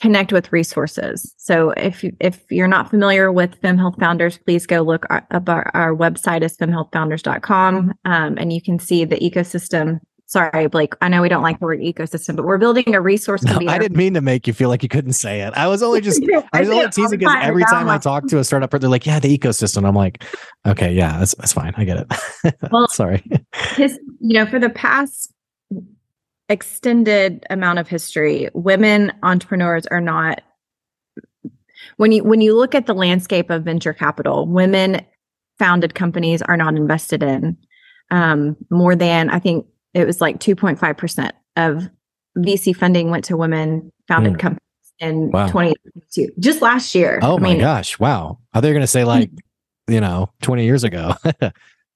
connect 0.00 0.32
with 0.32 0.50
resources. 0.54 1.34
So 1.36 1.72
if 1.72 2.02
you, 2.02 2.16
if 2.18 2.50
you're 2.50 2.66
not 2.66 2.88
familiar 2.88 3.30
with 3.30 3.60
Fem 3.60 3.76
Health 3.76 3.96
Founders, 4.00 4.38
please 4.38 4.66
go 4.66 4.80
look 4.80 5.04
up 5.10 5.48
our, 5.50 5.70
our 5.74 5.94
website 5.94 6.42
is 6.42 6.56
femhealthfounders.com 6.56 7.92
um, 8.06 8.38
and 8.38 8.54
you 8.54 8.62
can 8.62 8.78
see 8.78 9.04
the 9.04 9.16
ecosystem 9.16 10.00
sorry, 10.26 10.66
Blake. 10.68 10.94
I 11.00 11.08
know 11.08 11.22
we 11.22 11.28
don't 11.28 11.42
like 11.42 11.58
the 11.60 11.66
word 11.66 11.80
ecosystem, 11.80 12.36
but 12.36 12.44
we're 12.44 12.58
building 12.58 12.94
a 12.94 13.00
resource. 13.00 13.42
No, 13.42 13.58
I 13.68 13.78
didn't 13.78 13.96
mean 13.96 14.14
to 14.14 14.20
make 14.20 14.46
you 14.46 14.52
feel 14.52 14.68
like 14.68 14.82
you 14.82 14.88
couldn't 14.88 15.12
say 15.12 15.42
it. 15.42 15.52
I 15.54 15.66
was 15.66 15.82
only 15.82 16.00
just, 16.00 16.22
I 16.52 16.60
was 16.60 16.70
only 16.70 16.88
teasing 16.88 17.18
because 17.18 17.36
every 17.42 17.64
time 17.64 17.88
I 17.88 17.98
talk 17.98 18.26
to 18.28 18.38
a 18.38 18.44
startup, 18.44 18.70
they're 18.70 18.88
like, 18.88 19.06
yeah, 19.06 19.20
the 19.20 19.36
ecosystem. 19.36 19.86
I'm 19.86 19.94
like, 19.94 20.24
okay, 20.66 20.92
yeah, 20.92 21.18
that's, 21.18 21.34
that's 21.34 21.52
fine. 21.52 21.74
I 21.76 21.84
get 21.84 21.98
it. 21.98 22.54
Well, 22.70 22.88
sorry. 22.88 23.22
His, 23.76 23.98
you 24.20 24.34
know, 24.34 24.46
for 24.46 24.58
the 24.58 24.70
past 24.70 25.32
extended 26.48 27.44
amount 27.50 27.78
of 27.78 27.88
history, 27.88 28.48
women 28.54 29.12
entrepreneurs 29.22 29.86
are 29.86 30.00
not 30.00 30.42
when 31.96 32.12
you 32.12 32.24
when 32.24 32.40
you 32.40 32.56
look 32.56 32.74
at 32.74 32.86
the 32.86 32.94
landscape 32.94 33.50
of 33.50 33.64
venture 33.64 33.92
capital, 33.92 34.46
women 34.46 35.00
founded 35.58 35.94
companies 35.94 36.42
are 36.42 36.56
not 36.56 36.74
invested 36.74 37.22
in. 37.22 37.56
Um, 38.10 38.56
more 38.70 38.94
than 38.94 39.30
I 39.30 39.38
think 39.38 39.66
it 39.94 40.06
was 40.06 40.20
like 40.20 40.40
2.5% 40.40 41.30
of 41.56 41.88
VC 42.36 42.76
funding 42.76 43.10
went 43.10 43.24
to 43.26 43.36
women 43.36 43.92
founded 44.08 44.34
mm. 44.34 44.38
companies 44.40 44.60
in 44.98 45.30
wow. 45.30 45.46
2022, 45.46 46.32
just 46.40 46.60
last 46.60 46.94
year. 46.94 47.18
Oh 47.22 47.36
I 47.36 47.40
my 47.40 47.48
mean, 47.50 47.60
gosh. 47.60 47.98
Wow. 47.98 48.38
Are 48.52 48.60
they 48.60 48.70
going 48.70 48.80
to 48.80 48.86
say 48.86 49.04
like, 49.04 49.30
you 49.88 50.00
know, 50.00 50.30
20 50.42 50.64
years 50.64 50.84
ago? 50.84 51.14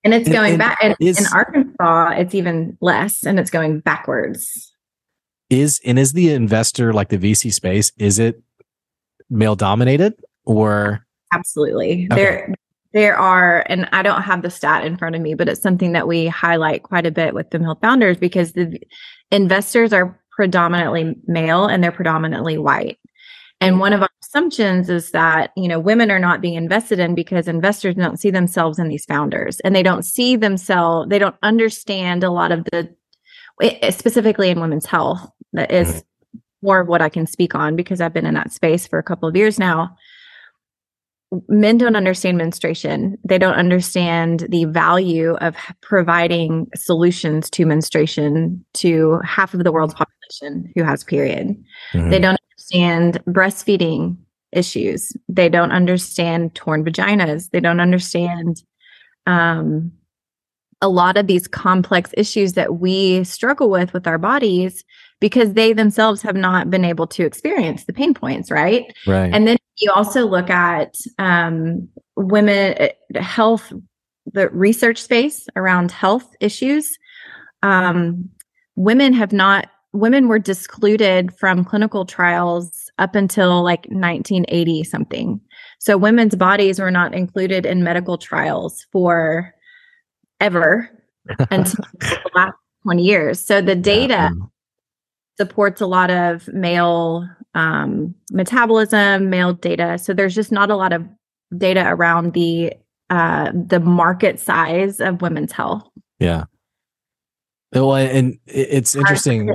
and 0.05 0.15
it's 0.15 0.29
going 0.29 0.53
and, 0.53 0.59
back. 0.59 0.79
And, 0.81 0.97
is, 1.01 1.19
in 1.19 1.27
Arkansas, 1.33 2.11
it's 2.17 2.35
even 2.35 2.79
less 2.81 3.25
and 3.25 3.39
it's 3.39 3.51
going 3.51 3.81
backwards. 3.81 4.73
Is, 5.51 5.81
and 5.85 5.99
is 5.99 6.13
the 6.13 6.33
investor 6.33 6.93
like 6.93 7.09
the 7.09 7.19
VC 7.19 7.53
space, 7.53 7.91
is 7.99 8.19
it 8.19 8.43
male 9.31 9.57
dominated 9.57 10.15
or? 10.45 11.05
Absolutely. 11.33 12.07
Okay. 12.11 12.23
There, 12.23 12.55
there 12.93 13.17
are, 13.17 13.65
and 13.69 13.89
I 13.93 14.03
don't 14.03 14.23
have 14.23 14.43
the 14.43 14.51
stat 14.51 14.85
in 14.85 14.97
front 14.97 15.15
of 15.15 15.21
me, 15.21 15.35
but 15.35 15.49
it's 15.49 15.63
something 15.63 15.93
that 15.93 16.09
we 16.09 16.27
highlight 16.27 16.83
quite 16.83 17.07
a 17.07 17.11
bit 17.11 17.35
with 17.35 17.51
the 17.51 17.59
Health 17.59 17.79
Founders 17.83 18.17
because 18.17 18.53
the 18.53 18.81
investors 19.31 19.93
are 19.93 20.19
predominantly 20.31 21.15
male 21.27 21.67
and 21.67 21.83
they're 21.83 21.93
predominantly 21.93 22.57
white. 22.57 22.99
And 23.61 23.81
one 23.81 23.93
of 23.93 24.03
our 24.03 24.09
assumptions 24.23 24.89
is 24.89 25.11
that, 25.11 25.51
you 25.57 25.67
know, 25.69 25.81
women 25.81 26.11
are 26.11 26.21
not 26.21 26.41
being 26.41 26.55
invested 26.55 26.99
in 26.99 27.15
because 27.15 27.49
investors 27.49 27.97
don't 27.97 28.21
see 28.21 28.31
themselves 28.31 28.79
in 28.79 28.89
these 28.89 29.05
founders 29.05 29.59
and 29.61 29.75
they 29.75 29.83
don't 29.83 30.05
see 30.05 30.37
themselves, 30.37 31.09
they 31.11 31.19
don't 31.19 31.35
understand 31.43 32.23
a 32.23 32.31
lot 32.31 32.53
of 32.53 32.65
the, 32.67 32.89
eh, 33.61 33.79
eh, 33.83 33.91
specifically 33.91 34.49
in 34.49 34.61
women's 34.61 34.87
health, 34.87 35.29
that 35.55 35.73
is 35.73 36.05
more 36.63 36.81
of 36.81 36.89
what 36.89 37.03
I 37.03 37.09
can 37.09 37.27
speak 37.27 37.55
on 37.55 37.75
because 37.75 38.01
I've 38.01 38.13
been 38.13 38.27
in 38.27 38.35
that 38.35 38.53
space 38.53 38.87
for 38.87 38.99
a 38.99 39.03
couple 39.03 39.29
of 39.29 39.37
years 39.37 39.59
now 39.59 39.97
men 41.49 41.79
don't 41.79 41.97
understand 41.97 42.39
menstruation. 42.39 43.19
They 43.25 43.39
don't 43.39 43.55
understand 43.55 44.47
the 44.49 44.65
value 44.65 45.35
of 45.37 45.57
providing 45.83 46.69
solutions 46.75 47.51
to 47.51 47.67
menstruation 47.67 48.65
to 48.75 49.21
half 49.25 49.55
of 49.55 49.65
the 49.65 49.73
world's 49.73 49.95
population 49.95 50.73
who 50.75 50.83
has 50.85 51.05
period. 51.05 51.49
Mm-hmm. 51.93 52.11
They 52.11 52.19
don't 52.19 52.39
understand 52.51 53.23
breastfeeding 53.27 54.17
issues. 54.53 55.13
They 55.29 55.49
don't 55.49 55.73
understand 55.73 56.55
torn 56.55 56.85
vaginas. 56.85 57.51
They 57.51 57.61
don't 57.61 57.81
understand 57.81 58.63
um, 59.27 59.93
a 60.81 60.89
lot 60.89 61.17
of 61.17 61.27
these 61.27 61.47
complex 61.47 62.11
issues 62.17 62.55
that 62.55 62.77
we 62.77 63.25
struggle 63.25 63.69
with 63.69 63.93
with 63.93 64.07
our 64.07 64.19
bodies 64.19 64.85
because 65.21 65.55
they 65.55 65.73
themselves 65.73 66.23
have 66.23 66.37
not 66.37 66.71
been 66.71 66.85
able 66.85 67.07
to 67.09 67.25
experience 67.25 67.85
the 67.85 67.93
pain 67.93 68.15
points, 68.15 68.51
right? 68.51 68.85
Right. 69.07 69.31
And 69.35 69.47
then 69.47 69.59
you 69.79 69.93
also 69.93 70.27
look 70.27 70.51
at 70.51 70.95
um, 71.19 71.89
women 72.17 72.75
uh, 73.15 73.21
health, 73.21 73.73
the 74.33 74.49
research 74.51 75.01
space 75.01 75.47
around 75.57 75.91
health 75.91 76.35
issues. 76.41 76.99
Um, 77.63 78.29
women 78.77 79.13
have 79.13 79.33
not, 79.33 79.69
women 79.93 80.29
were 80.29 80.39
discluded 80.39 81.35
from 81.35 81.65
clinical 81.65 82.05
trials 82.05 82.91
up 82.99 83.15
until 83.15 83.63
like 83.63 83.87
1980 83.87 84.85
something. 84.85 85.41
So 85.79 85.97
women's 85.97 86.35
bodies 86.35 86.81
were 86.81 86.91
not 86.91 87.15
included 87.15 87.65
in 87.65 87.85
medical 87.85 88.19
trials 88.19 88.87
for 88.93 89.55
ever 90.41 90.91
until 91.51 91.85
the 92.01 92.31
last 92.35 92.55
20 92.83 93.03
years. 93.03 93.41
So 93.45 93.61
the 93.61 93.77
data 93.77 94.31
yeah. 94.33 94.47
supports 95.37 95.81
a 95.81 95.87
lot 95.87 96.11
of 96.11 96.49
male 96.49 97.29
um, 97.55 98.15
metabolism, 98.31 99.31
male 99.31 99.53
data. 99.53 99.99
So 99.99 100.13
there's 100.13 100.35
just 100.35 100.53
not 100.53 100.71
a 100.71 100.77
lot 100.77 100.93
of 100.93 101.07
data 101.57 101.85
around 101.87 102.35
the 102.35 102.73
uh, 103.11 103.51
the 103.53 103.81
market 103.81 104.39
size 104.39 105.01
of 105.01 105.23
women's 105.23 105.53
health. 105.53 105.89
Yeah. 106.19 106.45
Well, 107.73 107.95
and 107.95 108.39
it's 108.47 108.95
interesting. 108.95 109.55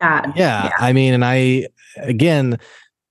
Yeah, 0.00 0.32
yeah. 0.36 0.70
I 0.78 0.92
mean, 0.92 1.14
and 1.14 1.24
I 1.24 1.68
again, 1.96 2.58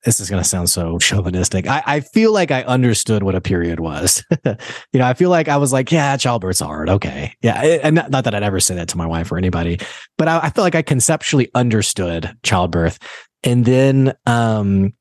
this 0.05 0.19
is 0.19 0.29
going 0.29 0.41
to 0.41 0.47
sound 0.47 0.69
so 0.69 0.99
chauvinistic. 0.99 1.67
I, 1.67 1.81
I 1.85 1.99
feel 1.99 2.31
like 2.31 2.51
I 2.51 2.61
understood 2.63 3.23
what 3.23 3.33
a 3.33 3.41
period 3.41 3.79
was. 3.79 4.23
you 4.45 4.55
know, 4.99 5.05
I 5.05 5.15
feel 5.15 5.31
like 5.31 5.47
I 5.47 5.57
was 5.57 5.73
like, 5.73 5.91
yeah, 5.91 6.15
childbirth's 6.15 6.59
hard. 6.59 6.89
Okay. 6.89 7.33
Yeah. 7.41 7.79
And 7.81 7.95
not, 7.95 8.11
not 8.11 8.23
that 8.25 8.35
I'd 8.35 8.43
ever 8.43 8.59
say 8.59 8.75
that 8.75 8.87
to 8.89 8.97
my 8.97 9.07
wife 9.07 9.31
or 9.31 9.37
anybody, 9.37 9.79
but 10.17 10.27
I, 10.27 10.41
I 10.43 10.49
feel 10.51 10.63
like 10.63 10.75
I 10.75 10.83
conceptually 10.83 11.49
understood 11.55 12.37
childbirth. 12.43 12.99
And 13.45 13.63
then, 13.63 14.13
um, 14.25 14.93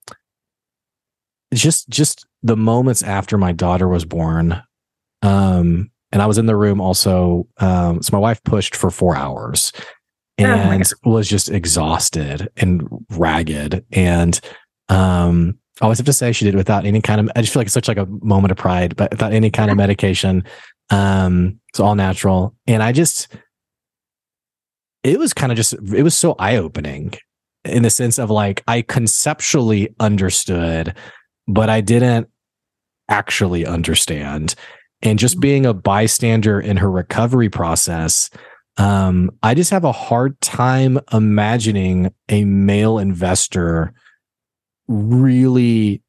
just, 1.53 1.89
just 1.89 2.27
the 2.43 2.57
moments 2.57 3.03
after 3.03 3.39
my 3.39 3.53
daughter 3.53 3.89
was 3.89 4.05
born, 4.05 4.63
um, 5.23 5.91
and 6.13 6.23
I 6.23 6.27
was 6.27 6.39
in 6.39 6.47
the 6.47 6.55
room 6.55 6.81
also. 6.81 7.49
Um, 7.59 8.01
so 8.03 8.11
my 8.13 8.21
wife 8.21 8.43
pushed 8.45 8.77
for 8.77 8.91
four 8.91 9.17
hours 9.17 9.73
oh 10.39 10.45
and 10.45 10.85
oh 11.05 11.11
was 11.11 11.29
just 11.29 11.51
exhausted 11.51 12.49
and 12.57 12.87
ragged. 13.11 13.85
And 13.91 14.41
um, 14.89 15.59
I 15.81 15.87
always 15.87 15.99
have 15.99 16.07
to 16.07 16.13
say 16.13 16.31
she 16.31 16.45
did 16.45 16.55
without 16.55 16.87
any 16.87 17.01
kind 17.01 17.21
of. 17.21 17.31
I 17.35 17.41
just 17.41 17.53
feel 17.53 17.61
like 17.61 17.67
it's 17.67 17.75
such 17.75 17.89
like 17.89 17.97
a 17.97 18.07
moment 18.07 18.53
of 18.53 18.59
pride, 18.59 18.95
but 18.95 19.11
without 19.11 19.33
any 19.33 19.51
kind 19.51 19.73
of 19.73 19.77
medication. 19.77 20.45
Um, 20.91 21.59
it's 21.71 21.81
all 21.81 21.95
natural, 21.97 22.55
and 22.67 22.83
I 22.83 22.93
just, 22.93 23.35
it 25.03 25.19
was 25.19 25.33
kind 25.33 25.51
of 25.51 25.57
just, 25.57 25.73
it 25.73 26.03
was 26.03 26.15
so 26.15 26.37
eye 26.39 26.57
opening 26.57 27.15
in 27.65 27.83
the 27.83 27.91
sense 27.91 28.19
of 28.19 28.31
like 28.31 28.63
I 28.69 28.83
conceptually 28.83 29.95
understood, 30.01 30.95
but 31.47 31.69
I 31.69 31.81
didn't 31.81 32.29
actually 33.09 33.67
understand. 33.67 34.55
And 35.03 35.19
just 35.19 35.35
mm-hmm. 35.35 35.41
being 35.41 35.67
a 35.67 35.75
bystander 35.75 36.61
in 36.61 36.77
her 36.79 36.91
recovery 36.91 37.49
process, 37.49 38.31
um, 38.77 39.31
I 39.43 39.55
just 39.55 39.71
have 39.71 39.85
a 39.85 39.93
hard 39.93 40.41
time 40.41 40.99
imagining 41.13 42.13
a 42.29 42.45
male 42.45 42.99
investor 42.99 43.93
really 44.87 46.03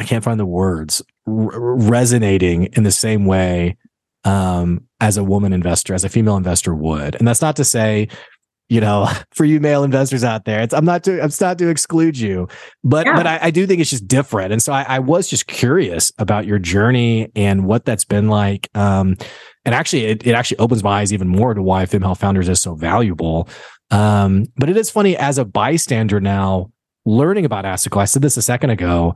I 0.00 0.04
can't 0.04 0.24
find 0.24 0.38
the 0.38 0.46
words 0.46 1.02
r- 1.26 1.50
resonating 1.60 2.64
in 2.74 2.84
the 2.84 2.92
same 2.92 3.26
way 3.26 3.76
um, 4.24 4.84
as 5.00 5.16
a 5.16 5.24
woman 5.24 5.52
investor, 5.52 5.94
as 5.94 6.04
a 6.04 6.08
female 6.08 6.36
investor 6.36 6.74
would. 6.74 7.16
And 7.16 7.26
that's 7.26 7.42
not 7.42 7.56
to 7.56 7.64
say, 7.64 8.08
you 8.68 8.80
know, 8.80 9.08
for 9.32 9.44
you 9.44 9.60
male 9.60 9.84
investors 9.84 10.24
out 10.24 10.44
there, 10.44 10.60
it's 10.60 10.74
I'm 10.74 10.84
not 10.84 11.04
to 11.04 11.22
I'm 11.22 11.30
not 11.40 11.58
to 11.58 11.68
exclude 11.68 12.18
you, 12.18 12.48
but 12.84 13.06
yeah. 13.06 13.16
but 13.16 13.26
I, 13.26 13.38
I, 13.42 13.50
do 13.50 13.66
think 13.66 13.80
it's 13.80 13.90
just 13.90 14.06
different. 14.06 14.52
And 14.52 14.62
so 14.62 14.72
I, 14.72 14.82
I, 14.82 14.98
was 14.98 15.28
just 15.28 15.46
curious 15.46 16.12
about 16.18 16.46
your 16.46 16.58
journey 16.58 17.30
and 17.34 17.64
what 17.64 17.84
that's 17.84 18.04
been 18.04 18.28
like. 18.28 18.68
Um, 18.74 19.16
and 19.64 19.74
actually, 19.74 20.06
it, 20.06 20.26
it 20.26 20.32
actually 20.32 20.58
opens 20.58 20.82
my 20.82 21.00
eyes 21.00 21.12
even 21.12 21.28
more 21.28 21.54
to 21.54 21.62
why 21.62 21.86
Female 21.86 22.14
Founders 22.14 22.48
is 22.48 22.60
so 22.60 22.74
valuable. 22.74 23.48
Um, 23.90 24.46
but 24.56 24.68
it 24.68 24.76
is 24.76 24.90
funny 24.90 25.16
as 25.16 25.38
a 25.38 25.44
bystander 25.44 26.20
now 26.20 26.70
learning 27.06 27.44
about 27.44 27.64
Assicle. 27.64 28.00
I 28.00 28.04
said 28.04 28.22
this 28.22 28.36
a 28.36 28.42
second 28.42 28.70
ago. 28.70 29.14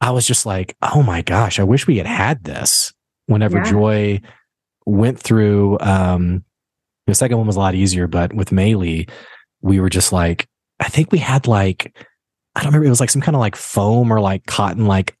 I 0.00 0.10
was 0.10 0.26
just 0.26 0.46
like, 0.46 0.76
oh 0.82 1.02
my 1.02 1.22
gosh, 1.22 1.58
I 1.58 1.62
wish 1.62 1.86
we 1.86 1.98
had 1.98 2.06
had 2.06 2.44
this 2.44 2.92
whenever 3.26 3.58
yeah. 3.58 3.70
Joy 3.70 4.20
went 4.86 5.18
through. 5.18 5.78
Um, 5.80 6.44
the 7.06 7.14
second 7.14 7.38
one 7.38 7.46
was 7.46 7.56
a 7.56 7.60
lot 7.60 7.74
easier, 7.74 8.06
but 8.06 8.32
with 8.32 8.50
Maylee, 8.50 9.08
we 9.60 9.80
were 9.80 9.90
just 9.90 10.12
like, 10.12 10.48
I 10.80 10.88
think 10.88 11.12
we 11.12 11.18
had 11.18 11.46
like, 11.46 11.96
I 12.54 12.60
don't 12.60 12.68
remember, 12.68 12.86
it 12.86 12.90
was 12.90 13.00
like 13.00 13.10
some 13.10 13.22
kind 13.22 13.36
of 13.36 13.40
like 13.40 13.56
foam 13.56 14.12
or 14.12 14.20
like 14.20 14.46
cotton, 14.46 14.86
like 14.86 15.16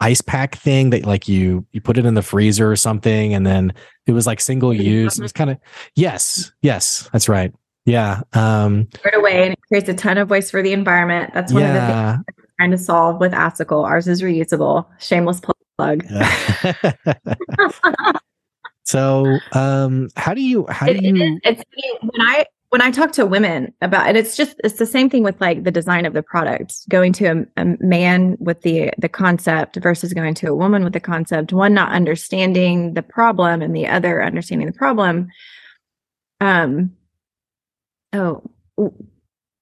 ice 0.00 0.20
pack 0.20 0.56
thing 0.56 0.90
that 0.90 1.06
like 1.06 1.28
you 1.28 1.64
you 1.70 1.80
put 1.80 1.96
it 1.96 2.04
in 2.04 2.14
the 2.14 2.22
freezer 2.22 2.68
or 2.68 2.74
something 2.74 3.34
and 3.34 3.46
then 3.46 3.72
it 4.06 4.10
was 4.10 4.26
like 4.26 4.40
single 4.40 4.74
use 4.74 5.16
it 5.16 5.22
was 5.22 5.30
kind 5.30 5.48
of 5.48 5.56
yes 5.94 6.50
yes 6.60 7.08
that's 7.12 7.28
right 7.28 7.54
yeah. 7.84 8.22
Um, 8.32 8.88
right 9.04 9.14
away, 9.14 9.44
and 9.44 9.52
it 9.54 9.58
creates 9.66 9.88
a 9.88 9.94
ton 9.94 10.18
of 10.18 10.30
waste 10.30 10.50
for 10.50 10.62
the 10.62 10.72
environment. 10.72 11.32
That's 11.34 11.52
one 11.52 11.62
yeah. 11.62 11.74
of 11.74 12.18
the 12.18 12.24
things 12.24 12.36
we're 12.38 12.44
trying 12.58 12.70
to 12.70 12.78
solve 12.78 13.20
with 13.20 13.32
Assicle. 13.32 13.84
Ours 13.84 14.06
is 14.06 14.22
reusable. 14.22 14.86
Shameless 15.00 15.40
plug. 15.76 15.78
so, 18.84 19.38
um, 19.52 20.08
how 20.16 20.34
do 20.34 20.42
you? 20.42 20.66
How 20.68 20.86
do 20.86 20.98
you? 21.00 21.40
it's 21.44 21.62
when 22.00 22.20
I 22.20 22.46
when 22.70 22.80
I 22.80 22.90
talk 22.90 23.12
to 23.12 23.26
women 23.26 23.74
about 23.82 24.08
it, 24.08 24.16
it's 24.16 24.36
just 24.36 24.58
it's 24.64 24.78
the 24.78 24.86
same 24.86 25.10
thing 25.10 25.22
with 25.22 25.40
like 25.40 25.62
the 25.62 25.70
design 25.70 26.06
of 26.06 26.14
the 26.14 26.22
product. 26.22 26.88
Going 26.88 27.12
to 27.14 27.26
a, 27.26 27.62
a, 27.62 27.76
man 27.80 28.36
with 28.40 28.62
the 28.62 28.90
the 28.98 29.08
concept 29.08 29.76
versus 29.76 30.12
going 30.12 30.34
to 30.36 30.48
a 30.48 30.54
woman 30.54 30.82
with 30.82 30.94
the 30.94 31.00
concept. 31.00 31.52
One 31.52 31.74
not 31.74 31.92
understanding 31.92 32.94
the 32.94 33.02
problem, 33.02 33.62
and 33.62 33.76
the 33.76 33.86
other 33.86 34.24
understanding 34.24 34.66
the 34.66 34.72
problem. 34.72 35.28
Um, 36.40 36.96
oh, 38.12 38.42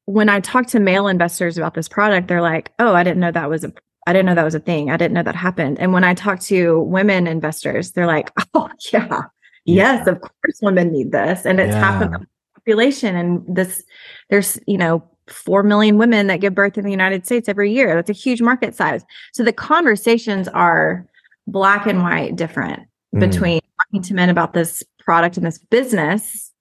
when 0.06 0.28
I 0.28 0.40
talk 0.40 0.68
to 0.68 0.80
male 0.80 1.08
investors 1.08 1.58
about 1.58 1.74
this 1.74 1.88
product, 1.88 2.28
they're 2.28 2.40
like, 2.40 2.72
"Oh, 2.78 2.94
I 2.94 3.02
didn't 3.02 3.20
know 3.20 3.32
that 3.32 3.50
was 3.50 3.64
a 3.64 3.72
I 4.06 4.12
didn't 4.12 4.26
know 4.26 4.34
that 4.34 4.44
was 4.44 4.54
a 4.54 4.60
thing. 4.60 4.90
I 4.90 4.96
didn't 4.96 5.14
know 5.14 5.22
that 5.22 5.36
happened." 5.36 5.78
And 5.78 5.92
when 5.92 6.04
I 6.04 6.14
talk 6.14 6.40
to 6.40 6.80
women 6.80 7.26
investors, 7.26 7.92
they're 7.92 8.06
like, 8.06 8.30
"Oh, 8.54 8.68
yeah. 8.92 9.06
yeah. 9.08 9.24
Yes, 9.64 10.06
of 10.06 10.20
course 10.20 10.58
women 10.62 10.92
need 10.92 11.12
this." 11.12 11.44
And 11.44 11.60
it's 11.60 11.72
yeah. 11.72 11.80
happened 11.80 12.14
in 12.14 12.20
the 12.20 12.26
population 12.54 13.16
and 13.16 13.44
this 13.48 13.84
there's, 14.30 14.58
you 14.66 14.78
know, 14.78 15.02
4 15.28 15.62
million 15.62 15.96
women 15.96 16.26
that 16.26 16.40
give 16.40 16.54
birth 16.54 16.76
in 16.76 16.84
the 16.84 16.90
United 16.90 17.24
States 17.24 17.48
every 17.48 17.72
year. 17.72 17.94
That's 17.94 18.10
a 18.10 18.14
huge 18.14 18.42
market 18.42 18.74
size. 18.74 19.04
So 19.32 19.44
the 19.44 19.52
conversations 19.52 20.48
are 20.48 21.06
black 21.46 21.86
and 21.86 22.02
white 22.02 22.36
different 22.36 22.82
mm. 23.14 23.20
between 23.20 23.60
talking 23.78 24.02
to 24.02 24.14
men 24.14 24.28
about 24.28 24.54
this 24.54 24.82
product 24.98 25.36
and 25.36 25.46
this 25.46 25.58
business 25.58 26.52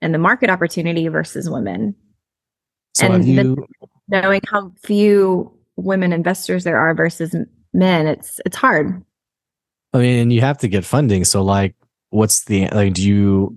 and 0.00 0.14
the 0.14 0.18
market 0.18 0.50
opportunity 0.50 1.08
versus 1.08 1.50
women. 1.50 1.94
So 2.94 3.12
and 3.12 3.24
you... 3.24 3.66
knowing 4.08 4.40
how 4.46 4.72
few 4.82 5.57
women 5.78 6.12
investors 6.12 6.64
there 6.64 6.78
are 6.78 6.94
versus 6.94 7.34
men, 7.72 8.06
it's 8.06 8.40
it's 8.44 8.56
hard. 8.56 9.02
I 9.94 9.98
mean, 9.98 10.30
you 10.30 10.40
have 10.42 10.58
to 10.58 10.68
get 10.68 10.84
funding. 10.84 11.24
So 11.24 11.42
like 11.42 11.74
what's 12.10 12.44
the 12.44 12.68
like 12.68 12.94
do 12.94 13.06
you 13.06 13.56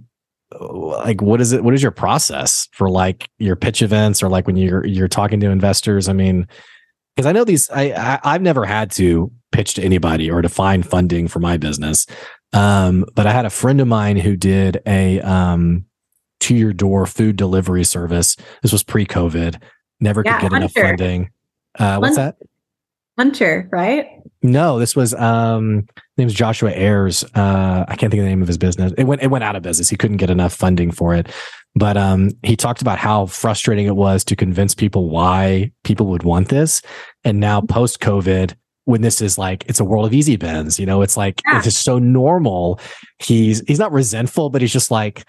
like 0.60 1.22
what 1.22 1.42
is 1.42 1.52
it 1.52 1.64
what 1.64 1.74
is 1.74 1.82
your 1.82 1.92
process 1.92 2.68
for 2.74 2.90
like 2.90 3.30
your 3.40 3.56
pitch 3.56 3.82
events 3.82 4.22
or 4.22 4.30
like 4.30 4.48
when 4.48 4.56
you're 4.56 4.86
you're 4.86 5.08
talking 5.08 5.40
to 5.42 5.50
investors? 5.50 6.08
I 6.08 6.14
mean, 6.14 6.48
because 7.16 7.26
I 7.26 7.32
know 7.32 7.44
these 7.44 7.70
I, 7.72 7.92
I 7.92 8.20
I've 8.24 8.42
never 8.42 8.66
had 8.66 8.92
to 8.92 9.32
pitch 9.52 9.74
to 9.76 9.84
anybody 9.84 10.30
or 10.32 10.42
to 10.42 10.50
find 10.50 10.86
funding 10.86 11.28
for 11.28 11.40
my 11.40 11.58
business. 11.58 12.06
Um, 12.54 13.06
but 13.16 13.28
I 13.28 13.32
had 13.32 13.46
a 13.46 13.50
friend 13.50 13.82
of 13.82 13.88
mine 13.88 14.18
who 14.18 14.36
did 14.36 14.82
a 14.86 15.22
um 15.22 15.86
to 16.42 16.56
your 16.56 16.74
door 16.74 17.06
food 17.06 17.36
delivery 17.36 17.84
service. 17.84 18.36
This 18.62 18.72
was 18.72 18.84
pre 18.84 19.06
COVID. 19.06 19.62
Never 20.00 20.24
yeah, 20.26 20.40
could 20.40 20.42
get 20.44 20.52
Hunter. 20.52 20.58
enough 20.58 20.74
funding. 20.74 21.30
Uh, 21.78 21.98
what's 21.98 22.16
that? 22.16 22.38
Hunter, 23.18 23.70
right? 23.72 24.08
No, 24.42 24.80
this 24.80 24.96
was 24.96 25.14
um 25.14 25.88
name's 26.18 26.34
Joshua 26.34 26.72
Ayers. 26.72 27.24
Uh 27.36 27.86
I 27.88 27.96
can't 27.96 28.10
think 28.10 28.20
of 28.20 28.26
the 28.26 28.30
name 28.30 28.42
of 28.42 28.48
his 28.48 28.58
business. 28.58 28.94
It 28.98 29.04
went 29.04 29.22
it 29.22 29.28
went 29.28 29.44
out 29.44 29.56
of 29.56 29.64
business. 29.64 29.90
He 29.90 29.98
couldn't 29.98 30.18
get 30.18 30.30
enough 30.30 30.54
funding 30.54 30.92
for 30.92 31.14
it. 31.14 31.28
But 31.76 31.98
um 31.98 32.32
he 32.42 32.56
talked 32.56 32.82
about 32.82 32.98
how 32.98 33.28
frustrating 33.28 33.86
it 33.86 33.96
was 33.96 34.24
to 34.26 34.36
convince 34.36 34.74
people 34.74 35.10
why 35.10 35.72
people 35.84 36.08
would 36.08 36.24
want 36.24 36.50
this. 36.50 36.82
And 37.24 37.40
now 37.40 37.60
mm-hmm. 37.60 37.74
post 37.74 38.00
COVID, 38.00 38.56
when 38.86 39.02
this 39.02 39.22
is 39.22 39.38
like 39.38 39.66
it's 39.68 39.80
a 39.80 39.86
world 39.86 40.08
of 40.08 40.14
easy 40.14 40.38
bins, 40.38 40.80
you 40.80 40.86
know, 40.86 41.02
it's 41.02 41.18
like 41.18 41.42
yeah. 41.46 41.58
it's 41.58 41.66
just 41.66 41.84
so 41.84 42.00
normal. 42.00 42.80
He's 43.20 43.62
he's 43.68 43.80
not 43.80 43.92
resentful, 43.92 44.50
but 44.50 44.62
he's 44.62 44.74
just 44.74 44.90
like 44.90 45.26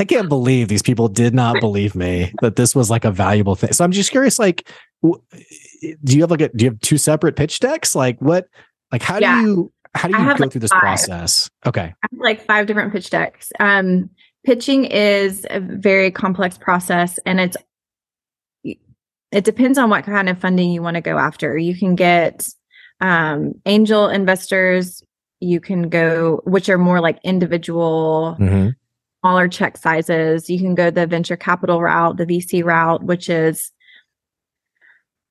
I 0.00 0.04
can't 0.04 0.28
believe 0.28 0.66
these 0.66 0.82
people 0.82 1.06
did 1.06 1.34
not 1.34 1.60
believe 1.60 1.94
me 1.94 2.32
that 2.42 2.56
this 2.56 2.74
was 2.74 2.90
like 2.90 3.04
a 3.04 3.12
valuable 3.12 3.54
thing. 3.54 3.72
So 3.72 3.84
I'm 3.84 3.92
just 3.92 4.10
curious, 4.10 4.40
like, 4.40 4.68
do 5.12 6.16
you 6.16 6.22
have 6.22 6.30
like 6.30 6.40
a, 6.40 6.48
do 6.48 6.64
you 6.64 6.70
have 6.70 6.80
two 6.80 6.98
separate 6.98 7.36
pitch 7.36 7.60
decks? 7.60 7.94
Like 7.94 8.18
what, 8.20 8.48
like 8.92 9.02
how 9.02 9.18
yeah. 9.18 9.40
do 9.40 9.46
you, 9.46 9.72
how 9.94 10.08
do 10.08 10.16
you 10.16 10.24
go 10.24 10.34
like 10.44 10.52
through 10.52 10.60
this 10.60 10.70
five. 10.70 10.80
process? 10.80 11.50
Okay. 11.66 11.94
I 12.02 12.06
have 12.10 12.20
like 12.20 12.44
five 12.44 12.66
different 12.66 12.92
pitch 12.92 13.10
decks. 13.10 13.50
Um, 13.60 14.10
pitching 14.44 14.84
is 14.84 15.46
a 15.50 15.60
very 15.60 16.10
complex 16.10 16.58
process 16.58 17.18
and 17.26 17.40
it's, 17.40 17.56
it 19.32 19.44
depends 19.44 19.78
on 19.78 19.90
what 19.90 20.04
kind 20.04 20.28
of 20.28 20.38
funding 20.38 20.70
you 20.70 20.80
want 20.80 20.94
to 20.94 21.00
go 21.00 21.18
after. 21.18 21.58
You 21.58 21.76
can 21.76 21.96
get 21.96 22.48
um, 23.00 23.54
angel 23.66 24.08
investors, 24.08 25.02
you 25.40 25.60
can 25.60 25.88
go, 25.88 26.40
which 26.44 26.68
are 26.68 26.78
more 26.78 27.00
like 27.00 27.18
individual 27.24 28.36
mm-hmm 28.40 28.70
smaller 29.24 29.48
check 29.48 29.78
sizes. 29.78 30.50
You 30.50 30.58
can 30.58 30.74
go 30.74 30.90
the 30.90 31.06
venture 31.06 31.36
capital 31.36 31.80
route, 31.80 32.18
the 32.18 32.26
VC 32.26 32.62
route, 32.62 33.02
which 33.04 33.30
is 33.30 33.72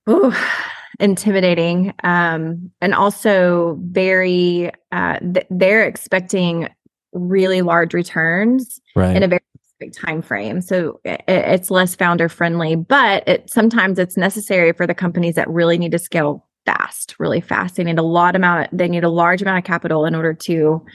ooh, 0.09 0.33
intimidating 0.99 1.93
um, 2.03 2.71
and 2.79 2.93
also 2.93 3.79
very, 3.81 4.71
uh, 4.91 5.19
th- 5.19 5.47
they're 5.49 5.85
expecting 5.85 6.69
really 7.13 7.61
large 7.61 7.93
returns 7.93 8.79
right. 8.95 9.15
in 9.15 9.23
a 9.23 9.27
very 9.27 9.41
specific 9.57 10.05
time 10.05 10.21
frame. 10.21 10.61
So 10.61 10.99
it, 11.03 11.23
it's 11.27 11.71
less 11.71 11.95
founder 11.95 12.29
friendly, 12.29 12.75
but 12.75 13.27
it, 13.27 13.49
sometimes 13.49 13.99
it's 13.99 14.17
necessary 14.17 14.71
for 14.73 14.85
the 14.85 14.93
companies 14.93 15.35
that 15.35 15.49
really 15.49 15.77
need 15.77 15.91
to 15.91 15.99
scale 15.99 16.47
fast, 16.65 17.15
really 17.19 17.41
fast. 17.41 17.75
They 17.75 17.83
need 17.83 17.99
a 17.99 18.03
lot 18.03 18.35
amount 18.35 18.65
of, 18.71 18.77
they 18.77 18.87
need 18.87 19.03
a 19.03 19.09
large 19.09 19.41
amount 19.41 19.57
of 19.59 19.63
capital 19.63 20.05
in 20.05 20.15
order 20.15 20.33
to 20.33 20.85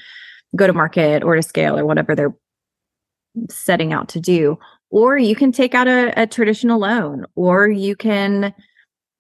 go 0.57 0.67
to 0.67 0.73
market 0.73 1.23
or 1.23 1.37
to 1.37 1.43
scale 1.43 1.79
or 1.79 1.85
whatever 1.85 2.15
they're 2.15 2.35
setting 3.51 3.93
out 3.93 4.09
to 4.11 4.21
do. 4.21 4.59
Or 4.91 5.19
you 5.19 5.37
can 5.37 5.53
take 5.53 5.75
out 5.75 5.87
a, 5.87 6.23
a 6.23 6.27
traditional 6.27 6.81
loan, 6.81 7.27
or 7.35 7.69
you 7.69 7.95
can 7.95 8.55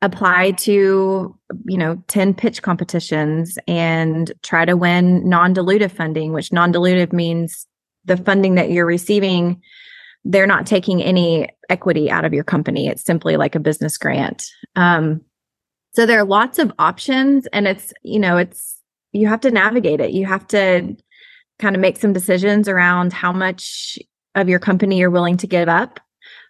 apply 0.01 0.53
to 0.53 1.37
you 1.65 1.77
know 1.79 2.03
10 2.07 2.35
pitch 2.35 2.63
competitions 2.63 3.59
and 3.67 4.33
try 4.43 4.65
to 4.65 4.77
win 4.77 5.29
non-dilutive 5.29 5.91
funding 5.91 6.33
which 6.33 6.53
non-dilutive 6.53 7.13
means 7.13 7.67
the 8.05 8.17
funding 8.17 8.55
that 8.55 8.71
you're 8.71 8.87
receiving 8.87 9.61
they're 10.25 10.47
not 10.47 10.67
taking 10.67 11.03
any 11.03 11.49
equity 11.69 12.11
out 12.11 12.25
of 12.25 12.35
your 12.35 12.45
company. 12.45 12.87
It's 12.87 13.05
simply 13.05 13.37
like 13.37 13.55
a 13.55 13.61
business 13.61 13.97
grant. 13.97 14.45
Um, 14.77 15.23
so 15.95 16.07
there 16.07 16.21
are 16.21 16.25
lots 16.25 16.59
of 16.59 16.73
options 16.79 17.47
and 17.53 17.67
it's 17.67 17.93
you 18.03 18.21
know 18.21 18.37
it's 18.37 18.77
you 19.13 19.27
have 19.27 19.41
to 19.41 19.51
navigate 19.51 20.01
it. 20.01 20.11
You 20.11 20.27
have 20.27 20.47
to 20.49 20.97
kind 21.59 21.75
of 21.75 21.81
make 21.81 21.97
some 21.97 22.13
decisions 22.13 22.69
around 22.69 23.13
how 23.13 23.33
much 23.33 23.99
of 24.35 24.49
your 24.49 24.59
company 24.59 24.99
you're 24.99 25.11
willing 25.11 25.39
to 25.39 25.47
give 25.47 25.69
up 25.69 25.99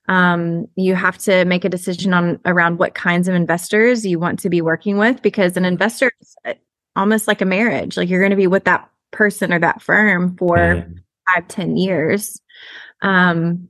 um, 0.09 0.67
you 0.75 0.95
have 0.95 1.19
to 1.19 1.45
make 1.45 1.65
a 1.65 1.69
decision 1.69 2.15
on 2.15 2.41
around 2.47 2.79
what 2.79 2.95
kinds 2.95 3.29
of 3.29 3.35
investors 3.35 4.07
you 4.07 4.19
want 4.19 4.39
to 4.41 4.49
be 4.49 4.63
working 4.63 4.97
with 4.97 5.21
because 5.23 5.57
an 5.57 5.67
investor 5.67 6.11
is 6.21 6.37
uh, 6.47 6.55
almost 6.97 7.29
like 7.29 7.43
a 7.43 7.47
marriage. 7.47 7.97
Like 7.97 8.09
you're 8.09 8.21
going 8.21 8.31
to 8.31 8.37
be 8.37 8.47
with 8.47 8.65
that 8.65 8.89
person 9.11 9.53
or 9.53 9.59
that 9.59 9.83
firm 9.83 10.37
for 10.37 10.57
mm. 10.57 10.95
five 11.27 11.47
ten 11.49 11.77
years. 11.77 12.41
Um, 13.03 13.69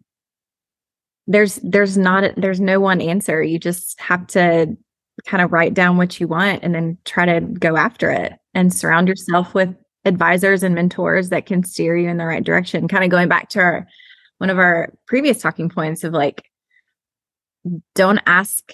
there's 1.27 1.57
there's 1.57 1.99
not 1.99 2.35
there's 2.37 2.61
no 2.61 2.79
one 2.79 3.01
answer. 3.01 3.43
You 3.43 3.59
just 3.59 4.01
have 4.01 4.27
to 4.29 4.77
kind 5.27 5.43
of 5.43 5.53
write 5.53 5.75
down 5.75 5.97
what 5.97 6.21
you 6.21 6.29
want 6.29 6.63
and 6.63 6.73
then 6.73 6.97
try 7.05 7.27
to 7.27 7.41
go 7.41 7.77
after 7.77 8.11
it 8.11 8.35
and 8.55 8.73
surround 8.73 9.09
yourself 9.09 9.55
with 9.55 9.75
advisors 10.05 10.63
and 10.63 10.77
mentors 10.77 11.31
that 11.31 11.47
can 11.47 11.65
steer 11.65 11.97
you 11.97 12.09
in 12.09 12.17
the 12.17 12.25
right 12.25 12.45
direction. 12.45 12.87
Kind 12.87 13.03
of 13.03 13.11
going 13.11 13.29
back 13.29 13.49
to 13.51 13.61
our 13.61 13.89
one 14.39 14.51
of 14.51 14.59
our 14.59 14.93
previous 15.07 15.41
talking 15.41 15.69
points 15.69 16.05
of 16.05 16.13
like 16.13 16.43
don't 17.95 18.21
ask 18.27 18.73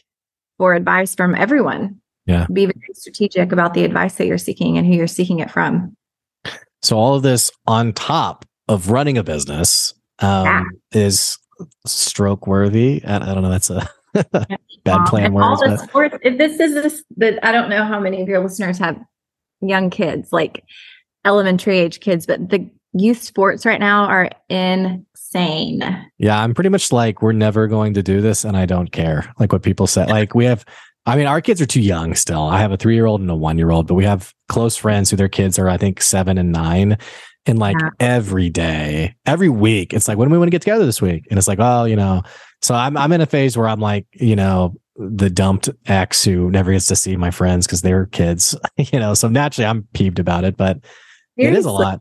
for 0.59 0.75
advice 0.75 1.15
from 1.15 1.35
everyone. 1.35 2.01
Yeah. 2.27 2.47
Be 2.53 2.67
very 2.67 2.95
strategic 2.95 3.53
about 3.53 3.75
the 3.75 3.85
advice 3.85 4.15
that 4.15 4.27
you're 4.27 4.39
seeking 4.39 4.79
and 4.79 4.87
who 4.87 4.95
you're 4.95 5.07
seeking 5.07 5.41
it 5.41 5.51
from. 5.51 5.97
So 6.83 6.99
all 6.99 7.15
of 7.15 7.23
this 7.23 7.51
on 7.67 7.93
top 7.93 8.45
of 8.69 8.91
running 8.91 9.19
a 9.19 9.25
business 9.25 9.95
um, 10.21 10.45
yeah. 10.45 10.63
is 10.93 11.39
stroke 11.87 12.47
worthy. 12.47 13.03
I, 13.05 13.17
I, 13.17 13.35
don't 13.35 13.43
know. 13.43 13.51
That's 13.51 13.71
a 13.71 13.89
bad 14.15 14.59
um, 14.87 15.05
plan. 15.07 15.33
Words, 15.33 15.63
all 15.63 15.71
the 15.71 15.79
sports. 15.79 16.19
If 16.23 16.39
this 16.39 16.61
is 16.61 16.75
this, 16.75 17.05
that 17.17 17.45
I 17.45 17.53
don't 17.53 17.69
know 17.69 17.85
how 17.85 18.01
many 18.01 18.23
of 18.23 18.29
your 18.29 18.41
listeners 18.41 18.79
have 18.79 18.99
young 19.61 19.91
kids, 19.91 20.33
like 20.33 20.65
elementary 21.25 21.79
age 21.79 22.01
kids, 22.01 22.27
but 22.27 22.51
the 22.51 22.71
youth 22.95 23.23
sports 23.23 23.67
right 23.67 23.81
now 23.81 24.05
are 24.05 24.31
insane. 24.49 25.83
Yeah, 26.19 26.41
I'm 26.41 26.55
pretty 26.55 26.71
much 26.71 26.93
like, 26.93 27.23
we're 27.23 27.33
never 27.33 27.67
going 27.67 27.95
to 27.95 28.03
do 28.03 28.21
this, 28.21 28.45
and 28.45 28.57
I 28.57 28.67
don't 28.67 28.93
care. 28.93 29.33
Like 29.39 29.53
what 29.53 29.63
people 29.63 29.87
say. 29.87 30.07
Like 30.07 30.35
we 30.35 30.45
have, 30.45 30.65
I 31.07 31.17
mean, 31.17 31.27
our 31.27 31.41
kids 31.41 31.61
are 31.61 31.67
too 31.67 31.83
young 31.83 32.15
still. 32.15 32.43
I 32.43 32.61
have 32.61 32.73
a 32.73 32.77
three 32.77 32.95
year 32.95 33.07
old 33.07 33.21
and 33.21 33.31
a 33.31 33.35
one 33.35 33.59
year 33.59 33.71
old, 33.71 33.87
but 33.87 33.95
we 33.95 34.05
have 34.05 34.33
close 34.49 34.77
friends 34.77 35.11
who 35.11 35.17
their 35.17 35.29
kids 35.29 35.59
are, 35.59 35.69
I 35.69 35.77
think, 35.77 36.01
seven 36.01 36.39
and 36.39 36.53
nine. 36.53 36.97
And 37.47 37.59
like 37.59 37.77
yeah. 37.79 37.91
every 38.01 38.49
day, 38.49 39.15
every 39.27 39.51
week, 39.51 39.93
it's 39.93 40.09
like, 40.09 40.17
when 40.17 40.29
do 40.29 40.33
we 40.33 40.39
want 40.39 40.49
to 40.49 40.55
get 40.55 40.63
together 40.63 40.87
this 40.87 41.03
week? 41.03 41.27
And 41.29 41.39
it's 41.39 41.49
like, 41.49 41.59
oh, 41.61 41.85
you 41.85 41.97
know, 41.97 42.23
so 42.63 42.75
I'm 42.75 42.97
I'm 42.97 43.13
in 43.13 43.21
a 43.21 43.27
phase 43.27 43.57
where 43.57 43.69
I'm 43.69 43.81
like, 43.81 44.07
you 44.13 44.35
know, 44.35 44.75
the 44.97 45.29
dumped 45.29 45.69
ex 45.87 46.25
who 46.25 46.51
never 46.51 46.73
gets 46.73 46.87
to 46.87 46.97
see 46.97 47.17
my 47.17 47.31
friends 47.31 47.67
because 47.67 47.83
they're 47.83 48.07
kids, 48.07 48.57
you 48.79 48.99
know. 48.99 49.13
So 49.13 49.29
naturally, 49.29 49.67
I'm 49.67 49.87
peeved 49.93 50.19
about 50.19 50.45
it, 50.45 50.57
but 50.57 50.79
Seriously. 51.37 51.57
it 51.57 51.59
is 51.59 51.67
a 51.67 51.71
lot 51.71 52.01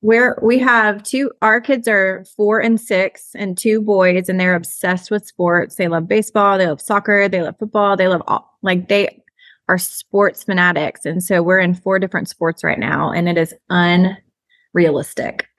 where 0.00 0.38
we 0.42 0.58
have 0.58 1.02
two 1.02 1.30
our 1.42 1.60
kids 1.60 1.88
are 1.88 2.24
four 2.36 2.60
and 2.60 2.80
six 2.80 3.30
and 3.34 3.58
two 3.58 3.80
boys 3.80 4.28
and 4.28 4.38
they're 4.38 4.54
obsessed 4.54 5.10
with 5.10 5.26
sports. 5.26 5.74
They 5.76 5.88
love 5.88 6.06
baseball 6.06 6.58
they 6.58 6.66
love 6.66 6.80
soccer 6.80 7.28
they 7.28 7.42
love 7.42 7.56
football 7.58 7.96
they 7.96 8.08
love 8.08 8.22
all 8.26 8.58
like 8.62 8.88
they 8.88 9.22
are 9.68 9.78
sports 9.78 10.44
fanatics. 10.44 11.04
And 11.04 11.22
so 11.22 11.42
we're 11.42 11.58
in 11.58 11.74
four 11.74 11.98
different 11.98 12.28
sports 12.28 12.64
right 12.64 12.78
now 12.78 13.10
and 13.10 13.28
it 13.28 13.36
is 13.36 13.54
unrealistic. 13.70 15.46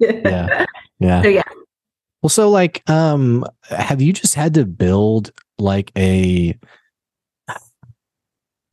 Yeah 0.00 0.66
yeah. 1.00 1.22
So 1.22 1.28
yeah. 1.28 1.42
Well 2.22 2.30
so 2.30 2.50
like 2.50 2.88
um 2.90 3.44
have 3.68 4.02
you 4.02 4.12
just 4.12 4.34
had 4.34 4.54
to 4.54 4.64
build 4.64 5.30
like 5.58 5.92
a 5.96 6.58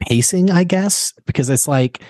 pacing 0.01 0.51
i 0.51 0.63
guess? 0.63 1.13
Because 1.25 1.49
it's 1.49 1.67
like 1.67 2.01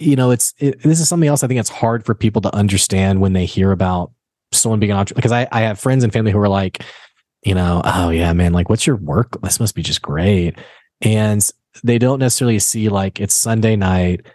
you 0.00 0.16
know, 0.16 0.30
it's 0.30 0.54
it, 0.58 0.82
this 0.82 1.00
is 1.00 1.08
something 1.08 1.28
else. 1.28 1.42
I 1.42 1.46
think 1.46 1.60
it's 1.60 1.68
hard 1.68 2.04
for 2.04 2.14
people 2.14 2.42
to 2.42 2.54
understand 2.54 3.20
when 3.20 3.32
they 3.32 3.46
hear 3.46 3.72
about 3.72 4.12
someone 4.52 4.80
being 4.80 4.92
an 4.92 4.98
entrepreneur. 4.98 5.18
Because 5.18 5.32
I 5.32 5.48
I 5.52 5.60
have 5.62 5.78
friends 5.78 6.04
and 6.04 6.12
family 6.12 6.32
who 6.32 6.38
are 6.38 6.48
like, 6.48 6.84
you 7.44 7.54
know, 7.54 7.82
oh 7.84 8.10
yeah, 8.10 8.32
man, 8.32 8.52
like 8.52 8.68
what's 8.68 8.86
your 8.86 8.96
work? 8.96 9.40
This 9.42 9.60
must 9.60 9.74
be 9.74 9.82
just 9.82 10.02
great, 10.02 10.56
and 11.00 11.48
they 11.84 11.98
don't 11.98 12.18
necessarily 12.18 12.58
see 12.58 12.88
like 12.88 13.20
it's 13.20 13.34
Sunday 13.34 13.76
night, 13.76 14.26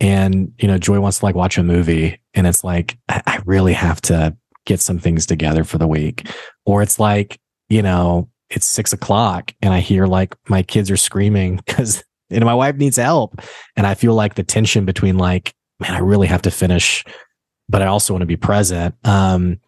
and 0.00 0.52
you 0.58 0.68
know, 0.68 0.78
Joy 0.78 1.00
wants 1.00 1.20
to 1.20 1.24
like 1.24 1.34
watch 1.34 1.58
a 1.58 1.62
movie, 1.62 2.20
and 2.34 2.46
it's 2.46 2.64
like 2.64 2.98
I, 3.08 3.22
I 3.26 3.40
really 3.44 3.74
have 3.74 4.00
to 4.02 4.36
get 4.64 4.80
some 4.80 4.98
things 4.98 5.26
together 5.26 5.64
for 5.64 5.78
the 5.78 5.88
week, 5.88 6.28
or 6.66 6.82
it's 6.82 6.98
like 6.98 7.38
you 7.68 7.82
know 7.82 8.28
it's 8.54 8.66
six 8.66 8.92
o'clock 8.92 9.52
and 9.62 9.72
I 9.72 9.80
hear 9.80 10.06
like 10.06 10.36
my 10.48 10.62
kids 10.62 10.90
are 10.90 10.96
screaming 10.96 11.56
because 11.66 12.04
and 12.32 12.44
my 12.44 12.54
wife 12.54 12.76
needs 12.76 12.96
help. 12.96 13.40
And 13.76 13.86
I 13.86 13.94
feel 13.94 14.14
like 14.14 14.34
the 14.34 14.42
tension 14.42 14.84
between 14.84 15.18
like, 15.18 15.54
man, 15.80 15.92
I 15.92 15.98
really 15.98 16.26
have 16.26 16.42
to 16.42 16.50
finish, 16.50 17.04
but 17.68 17.82
I 17.82 17.86
also 17.86 18.12
want 18.12 18.22
to 18.22 18.26
be 18.26 18.36
present. 18.36 18.94
Um, 19.04 19.58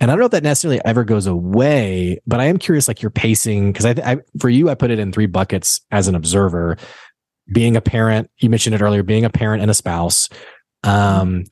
and 0.00 0.10
I 0.10 0.14
don't 0.14 0.18
know 0.18 0.26
if 0.26 0.32
that 0.32 0.42
necessarily 0.42 0.80
ever 0.84 1.04
goes 1.04 1.26
away, 1.26 2.20
but 2.26 2.40
I 2.40 2.46
am 2.46 2.58
curious, 2.58 2.88
like 2.88 3.02
your 3.02 3.10
pacing, 3.10 3.72
because 3.72 3.86
I, 3.86 3.94
I, 4.04 4.16
for 4.40 4.50
you, 4.50 4.68
I 4.68 4.74
put 4.74 4.90
it 4.90 4.98
in 4.98 5.12
three 5.12 5.26
buckets 5.26 5.80
as 5.92 6.08
an 6.08 6.16
observer. 6.16 6.76
Being 7.52 7.76
a 7.76 7.80
parent, 7.80 8.28
you 8.38 8.50
mentioned 8.50 8.74
it 8.74 8.82
earlier, 8.82 9.04
being 9.04 9.24
a 9.24 9.30
parent 9.30 9.62
and 9.62 9.70
a 9.70 9.74
spouse, 9.74 10.28
um, 10.82 11.44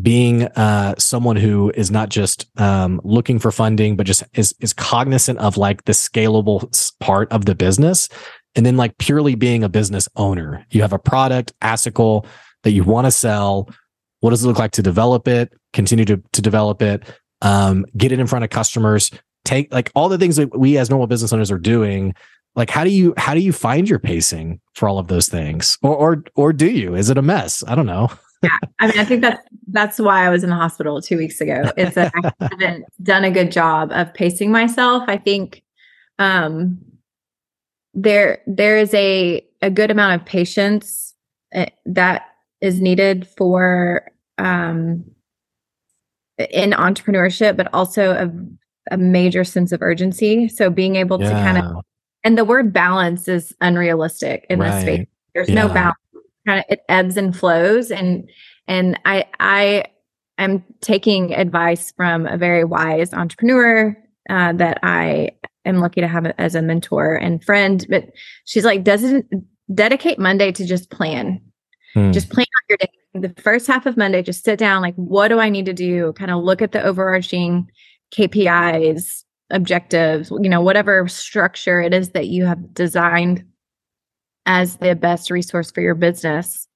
being 0.00 0.44
uh, 0.44 0.94
someone 0.96 1.36
who 1.36 1.70
is 1.74 1.90
not 1.90 2.08
just 2.08 2.46
um, 2.58 3.00
looking 3.04 3.38
for 3.38 3.50
funding, 3.50 3.96
but 3.96 4.06
just 4.06 4.22
is 4.34 4.54
is 4.60 4.72
cognizant 4.72 5.38
of 5.38 5.56
like 5.56 5.84
the 5.84 5.92
scalable 5.92 6.70
part 7.00 7.30
of 7.32 7.44
the 7.44 7.54
business 7.54 8.08
and 8.58 8.66
then 8.66 8.76
like 8.76 8.98
purely 8.98 9.36
being 9.36 9.62
a 9.62 9.68
business 9.68 10.08
owner. 10.16 10.66
You 10.70 10.82
have 10.82 10.92
a 10.92 10.98
product, 10.98 11.52
Assicle, 11.62 12.26
that 12.64 12.72
you 12.72 12.82
want 12.82 13.06
to 13.06 13.12
sell. 13.12 13.70
What 14.18 14.30
does 14.30 14.42
it 14.42 14.48
look 14.48 14.58
like 14.58 14.72
to 14.72 14.82
develop 14.82 15.28
it? 15.28 15.52
Continue 15.72 16.04
to, 16.06 16.20
to 16.32 16.42
develop 16.42 16.82
it, 16.82 17.04
um, 17.40 17.86
get 17.96 18.10
it 18.10 18.18
in 18.18 18.26
front 18.26 18.44
of 18.44 18.50
customers, 18.50 19.12
take 19.44 19.72
like 19.72 19.92
all 19.94 20.08
the 20.08 20.18
things 20.18 20.34
that 20.36 20.58
we 20.58 20.76
as 20.76 20.90
normal 20.90 21.06
business 21.06 21.32
owners 21.32 21.52
are 21.52 21.58
doing. 21.58 22.16
Like 22.56 22.68
how 22.68 22.82
do 22.82 22.90
you 22.90 23.14
how 23.16 23.32
do 23.32 23.38
you 23.38 23.52
find 23.52 23.88
your 23.88 24.00
pacing 24.00 24.60
for 24.74 24.88
all 24.88 24.98
of 24.98 25.06
those 25.06 25.28
things? 25.28 25.78
Or 25.82 25.94
or 25.94 26.24
or 26.34 26.52
do 26.52 26.68
you? 26.68 26.96
Is 26.96 27.10
it 27.10 27.16
a 27.16 27.22
mess? 27.22 27.62
I 27.68 27.76
don't 27.76 27.86
know. 27.86 28.10
yeah. 28.42 28.58
I 28.80 28.88
mean, 28.88 28.98
I 28.98 29.04
think 29.04 29.22
that's 29.22 29.40
that's 29.68 29.98
why 30.00 30.26
I 30.26 30.30
was 30.30 30.42
in 30.42 30.50
the 30.50 30.56
hospital 30.56 31.00
two 31.00 31.16
weeks 31.16 31.40
ago. 31.40 31.70
It's 31.76 31.94
that 31.94 32.12
I 32.16 32.32
haven't 32.50 32.86
done 33.04 33.22
a 33.22 33.30
good 33.30 33.52
job 33.52 33.92
of 33.92 34.12
pacing 34.14 34.50
myself. 34.50 35.04
I 35.06 35.16
think 35.16 35.62
um 36.18 36.80
there 38.02 38.40
there 38.46 38.78
is 38.78 38.94
a 38.94 39.44
a 39.60 39.70
good 39.70 39.90
amount 39.90 40.20
of 40.20 40.26
patience 40.26 41.14
eh, 41.52 41.66
that 41.84 42.26
is 42.60 42.80
needed 42.80 43.26
for 43.36 44.10
um 44.38 45.04
in 46.50 46.70
entrepreneurship 46.70 47.56
but 47.56 47.68
also 47.72 48.12
a, 48.12 48.94
a 48.94 48.96
major 48.96 49.42
sense 49.42 49.72
of 49.72 49.82
urgency 49.82 50.48
so 50.48 50.70
being 50.70 50.96
able 50.96 51.20
yeah. 51.20 51.30
to 51.30 51.34
kind 51.34 51.58
of 51.58 51.84
and 52.24 52.38
the 52.38 52.44
word 52.44 52.72
balance 52.72 53.26
is 53.26 53.54
unrealistic 53.60 54.46
in 54.48 54.60
right. 54.60 54.70
this 54.70 54.82
space 54.82 55.06
there's 55.34 55.48
yeah. 55.48 55.66
no 55.66 55.68
balance 55.68 55.98
kind 56.46 56.60
of 56.60 56.64
it 56.68 56.80
ebbs 56.88 57.16
and 57.16 57.36
flows 57.36 57.90
and 57.90 58.30
and 58.68 58.98
i 59.04 59.24
i 59.40 59.84
am 60.38 60.62
taking 60.80 61.34
advice 61.34 61.92
from 61.96 62.26
a 62.26 62.36
very 62.36 62.62
wise 62.62 63.12
entrepreneur 63.12 63.96
uh, 64.30 64.52
that 64.52 64.78
i 64.84 65.30
am 65.68 65.78
lucky 65.78 66.00
to 66.00 66.08
have 66.08 66.24
it 66.24 66.34
as 66.38 66.54
a 66.54 66.62
mentor 66.62 67.14
and 67.14 67.44
friend. 67.44 67.86
But 67.88 68.10
she's 68.44 68.64
like, 68.64 68.84
doesn't 68.84 69.26
dedicate 69.74 70.18
Monday 70.18 70.52
to 70.52 70.66
just 70.66 70.90
plan. 70.90 71.40
Hmm. 71.94 72.12
Just 72.12 72.30
plan 72.30 72.46
out 72.56 72.68
your 72.68 72.78
day. 72.78 72.90
The 73.14 73.42
first 73.42 73.66
half 73.66 73.86
of 73.86 73.96
Monday, 73.96 74.22
just 74.22 74.44
sit 74.44 74.58
down, 74.58 74.82
like, 74.82 74.94
what 74.96 75.28
do 75.28 75.40
I 75.40 75.48
need 75.48 75.66
to 75.66 75.72
do? 75.72 76.12
Kind 76.14 76.30
of 76.30 76.42
look 76.44 76.60
at 76.62 76.72
the 76.72 76.82
overarching 76.82 77.70
KPIs, 78.14 79.24
objectives, 79.50 80.30
you 80.30 80.48
know, 80.48 80.60
whatever 80.60 81.08
structure 81.08 81.80
it 81.80 81.94
is 81.94 82.10
that 82.10 82.28
you 82.28 82.44
have 82.44 82.74
designed 82.74 83.44
as 84.46 84.76
the 84.76 84.94
best 84.94 85.30
resource 85.30 85.70
for 85.70 85.80
your 85.80 85.94
business. 85.94 86.68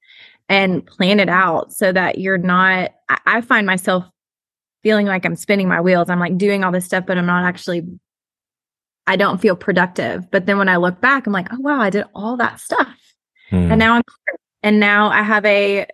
and 0.48 0.84
plan 0.86 1.20
it 1.20 1.28
out 1.28 1.72
so 1.72 1.92
that 1.92 2.18
you're 2.18 2.38
not 2.38 2.92
I, 3.08 3.18
I 3.26 3.40
find 3.40 3.66
myself 3.66 4.04
feeling 4.82 5.06
like 5.06 5.24
I'm 5.24 5.36
spinning 5.36 5.68
my 5.68 5.80
wheels. 5.80 6.10
I'm 6.10 6.20
like 6.20 6.36
doing 6.36 6.64
all 6.64 6.72
this 6.72 6.84
stuff, 6.84 7.06
but 7.06 7.16
I'm 7.16 7.26
not 7.26 7.44
actually 7.44 7.82
I 9.06 9.16
don't 9.16 9.40
feel 9.40 9.56
productive. 9.56 10.30
But 10.30 10.46
then 10.46 10.58
when 10.58 10.68
I 10.68 10.76
look 10.76 11.00
back, 11.00 11.26
I'm 11.26 11.32
like, 11.32 11.48
oh 11.52 11.60
wow, 11.60 11.80
I 11.80 11.90
did 11.90 12.04
all 12.14 12.36
that 12.36 12.60
stuff. 12.60 12.96
Hmm. 13.50 13.72
And 13.72 13.78
now 13.78 13.94
I'm 13.94 14.02
and 14.62 14.78
now 14.78 15.08
I 15.08 15.22
have 15.22 15.44
a 15.44 15.86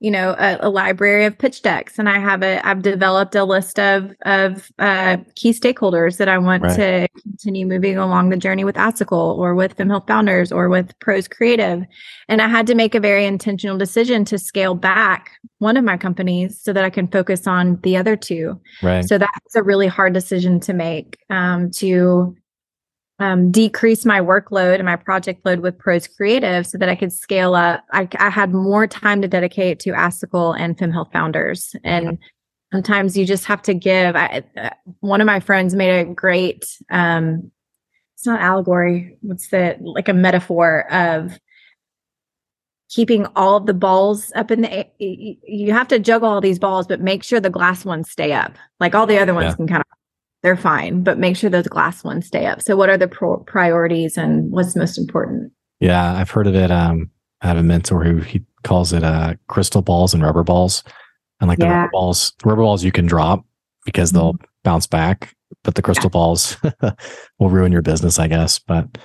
you 0.00 0.10
know 0.10 0.34
a, 0.38 0.56
a, 0.60 0.70
library 0.70 1.26
of 1.26 1.36
pitch 1.36 1.60
decks 1.62 1.98
and 1.98 2.08
i 2.08 2.18
have 2.18 2.42
a 2.42 2.66
i've 2.66 2.80
developed 2.80 3.34
a 3.34 3.44
list 3.44 3.78
of 3.78 4.12
of 4.24 4.70
uh, 4.78 5.18
key 5.36 5.52
stakeholders 5.52 6.16
that 6.16 6.28
i 6.28 6.38
want 6.38 6.62
right. 6.62 6.76
to 6.76 7.08
continue 7.22 7.66
moving 7.66 7.98
along 7.98 8.30
the 8.30 8.36
journey 8.36 8.64
with 8.64 8.76
Assicle 8.76 9.38
or 9.38 9.54
with 9.54 9.74
Fem 9.74 9.90
Health 9.90 10.06
Founders 10.06 10.50
or 10.50 10.68
with 10.68 10.98
prose 11.00 11.28
creative 11.28 11.84
and 12.28 12.42
i 12.42 12.48
had 12.48 12.66
to 12.66 12.74
make 12.74 12.94
a 12.94 13.00
very 13.00 13.26
intentional 13.26 13.76
decision 13.76 14.24
to 14.24 14.38
scale 14.38 14.74
back 14.74 15.32
one 15.58 15.76
of 15.76 15.84
my 15.84 15.98
companies 15.98 16.58
so 16.60 16.72
that 16.72 16.84
i 16.84 16.90
can 16.90 17.06
focus 17.06 17.46
on 17.46 17.78
the 17.82 17.96
other 17.96 18.16
two 18.16 18.58
right 18.82 19.04
so 19.04 19.18
that's 19.18 19.54
a 19.54 19.62
really 19.62 19.86
hard 19.86 20.14
decision 20.14 20.58
to 20.60 20.72
make 20.72 21.18
um, 21.28 21.70
to 21.70 22.34
um, 23.20 23.50
decrease 23.50 24.06
my 24.06 24.20
workload 24.20 24.76
and 24.76 24.86
my 24.86 24.96
project 24.96 25.44
load 25.44 25.60
with 25.60 25.78
Prose 25.78 26.08
Creative 26.08 26.66
so 26.66 26.78
that 26.78 26.88
I 26.88 26.96
could 26.96 27.12
scale 27.12 27.54
up. 27.54 27.84
I, 27.92 28.08
I 28.18 28.30
had 28.30 28.52
more 28.52 28.86
time 28.86 29.20
to 29.22 29.28
dedicate 29.28 29.78
to 29.80 29.90
Assicle 29.90 30.52
and 30.58 30.76
Fem 30.78 30.90
Health 30.90 31.10
Founders. 31.12 31.76
And 31.84 32.18
sometimes 32.72 33.16
you 33.16 33.26
just 33.26 33.44
have 33.44 33.60
to 33.62 33.74
give. 33.74 34.16
I, 34.16 34.42
uh, 34.56 34.70
one 35.00 35.20
of 35.20 35.26
my 35.26 35.38
friends 35.38 35.74
made 35.74 36.00
a 36.00 36.04
great, 36.06 36.64
um, 36.90 37.52
it's 38.14 38.24
not 38.24 38.40
allegory, 38.40 39.18
what's 39.20 39.48
the, 39.48 39.76
like 39.80 40.08
a 40.08 40.14
metaphor 40.14 40.90
of 40.90 41.38
keeping 42.88 43.26
all 43.36 43.56
of 43.56 43.66
the 43.66 43.74
balls 43.74 44.32
up 44.34 44.50
in 44.50 44.62
the 44.62 44.86
you 44.98 45.72
have 45.72 45.86
to 45.86 45.96
juggle 46.00 46.28
all 46.28 46.40
these 46.40 46.58
balls 46.58 46.88
but 46.88 47.00
make 47.00 47.22
sure 47.22 47.38
the 47.38 47.48
glass 47.48 47.84
ones 47.84 48.10
stay 48.10 48.32
up 48.32 48.56
like 48.80 48.96
all 48.96 49.06
the 49.06 49.16
other 49.16 49.32
ones 49.32 49.52
yeah. 49.52 49.54
can 49.54 49.68
kind 49.68 49.80
of 49.80 49.99
they're 50.42 50.56
fine, 50.56 51.02
but 51.02 51.18
make 51.18 51.36
sure 51.36 51.50
those 51.50 51.68
glass 51.68 52.02
ones 52.02 52.26
stay 52.26 52.46
up. 52.46 52.62
So, 52.62 52.76
what 52.76 52.88
are 52.88 52.96
the 52.96 53.08
pro- 53.08 53.38
priorities 53.38 54.16
and 54.16 54.50
what's 54.50 54.76
most 54.76 54.98
important? 54.98 55.52
Yeah, 55.80 56.14
I've 56.14 56.30
heard 56.30 56.46
of 56.46 56.54
it. 56.54 56.70
Um, 56.70 57.10
I 57.42 57.48
have 57.48 57.56
a 57.56 57.62
mentor 57.62 58.04
who 58.04 58.18
he 58.18 58.44
calls 58.64 58.92
it 58.92 59.02
uh, 59.02 59.34
crystal 59.48 59.82
balls 59.82 60.14
and 60.14 60.22
rubber 60.22 60.44
balls. 60.44 60.84
And 61.40 61.48
like 61.48 61.58
yeah. 61.58 61.68
the 61.68 61.74
rubber 61.74 61.90
balls, 61.92 62.32
rubber 62.44 62.62
balls 62.62 62.84
you 62.84 62.92
can 62.92 63.06
drop 63.06 63.44
because 63.84 64.12
they'll 64.12 64.34
mm-hmm. 64.34 64.44
bounce 64.62 64.86
back, 64.86 65.34
but 65.64 65.74
the 65.74 65.82
crystal 65.82 66.08
yeah. 66.08 66.12
balls 66.12 66.56
will 67.38 67.50
ruin 67.50 67.72
your 67.72 67.82
business, 67.82 68.18
I 68.18 68.28
guess. 68.28 68.58
But 68.58 68.98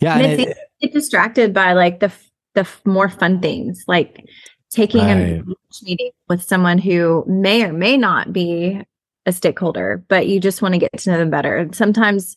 yeah, 0.00 0.18
and 0.18 0.40
it's, 0.40 0.50
it, 0.50 0.58
get 0.80 0.92
distracted 0.92 1.52
by 1.52 1.72
like 1.72 2.00
the 2.00 2.12
the 2.54 2.68
more 2.84 3.08
fun 3.08 3.40
things, 3.40 3.84
like 3.88 4.24
taking 4.70 5.00
right. 5.00 5.40
a 5.40 5.44
meeting 5.82 6.10
with 6.28 6.42
someone 6.42 6.78
who 6.78 7.24
may 7.26 7.64
or 7.64 7.72
may 7.72 7.96
not 7.96 8.32
be 8.32 8.80
a 9.26 9.32
stakeholder, 9.32 10.04
but 10.08 10.26
you 10.26 10.40
just 10.40 10.62
want 10.62 10.74
to 10.74 10.78
get 10.78 10.90
to 10.98 11.10
know 11.10 11.18
them 11.18 11.30
better. 11.30 11.56
And 11.56 11.74
sometimes, 11.74 12.36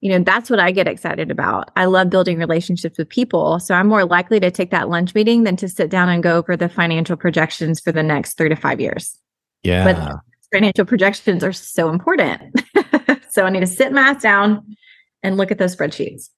you 0.00 0.10
know, 0.10 0.24
that's 0.24 0.48
what 0.48 0.60
I 0.60 0.70
get 0.70 0.88
excited 0.88 1.30
about. 1.30 1.70
I 1.76 1.86
love 1.86 2.10
building 2.10 2.38
relationships 2.38 2.98
with 2.98 3.08
people. 3.08 3.58
So 3.58 3.74
I'm 3.74 3.88
more 3.88 4.04
likely 4.04 4.40
to 4.40 4.50
take 4.50 4.70
that 4.70 4.88
lunch 4.88 5.14
meeting 5.14 5.44
than 5.44 5.56
to 5.56 5.68
sit 5.68 5.90
down 5.90 6.08
and 6.08 6.22
go 6.22 6.36
over 6.36 6.56
the 6.56 6.68
financial 6.68 7.16
projections 7.16 7.80
for 7.80 7.92
the 7.92 8.02
next 8.02 8.34
three 8.34 8.48
to 8.48 8.56
five 8.56 8.80
years. 8.80 9.18
Yeah. 9.62 9.92
But 9.92 10.20
financial 10.52 10.84
projections 10.84 11.44
are 11.44 11.52
so 11.52 11.90
important. 11.90 12.64
so 13.30 13.44
I 13.44 13.50
need 13.50 13.60
to 13.60 13.66
sit 13.66 13.92
my 13.92 14.00
ass 14.00 14.22
down 14.22 14.76
and 15.22 15.36
look 15.36 15.50
at 15.50 15.58
those 15.58 15.76
spreadsheets. 15.76 16.30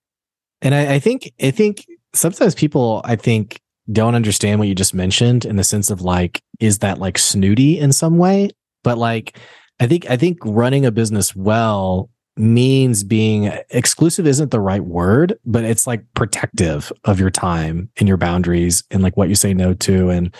And 0.60 0.74
I, 0.74 0.94
I 0.94 0.98
think, 0.98 1.32
I 1.40 1.50
think 1.50 1.86
sometimes 2.12 2.54
people, 2.54 3.02
I 3.04 3.16
think, 3.16 3.60
don't 3.90 4.14
understand 4.14 4.58
what 4.58 4.68
you 4.68 4.74
just 4.74 4.94
mentioned 4.94 5.44
in 5.44 5.56
the 5.56 5.64
sense 5.64 5.90
of 5.90 6.02
like, 6.02 6.40
is 6.60 6.78
that 6.78 6.98
like 6.98 7.18
snooty 7.18 7.78
in 7.78 7.92
some 7.92 8.16
way? 8.16 8.50
But 8.84 8.98
like, 8.98 9.38
I 9.82 9.88
think 9.88 10.08
I 10.08 10.16
think 10.16 10.38
running 10.44 10.86
a 10.86 10.92
business 10.92 11.34
well 11.34 12.08
means 12.36 13.02
being 13.02 13.52
exclusive 13.70 14.28
isn't 14.28 14.52
the 14.52 14.60
right 14.60 14.84
word, 14.84 15.36
but 15.44 15.64
it's 15.64 15.88
like 15.88 16.04
protective 16.14 16.92
of 17.02 17.18
your 17.18 17.30
time 17.30 17.90
and 17.98 18.06
your 18.06 18.16
boundaries 18.16 18.84
and 18.92 19.02
like 19.02 19.16
what 19.16 19.28
you 19.28 19.34
say 19.34 19.52
no 19.52 19.74
to. 19.74 20.08
And, 20.08 20.32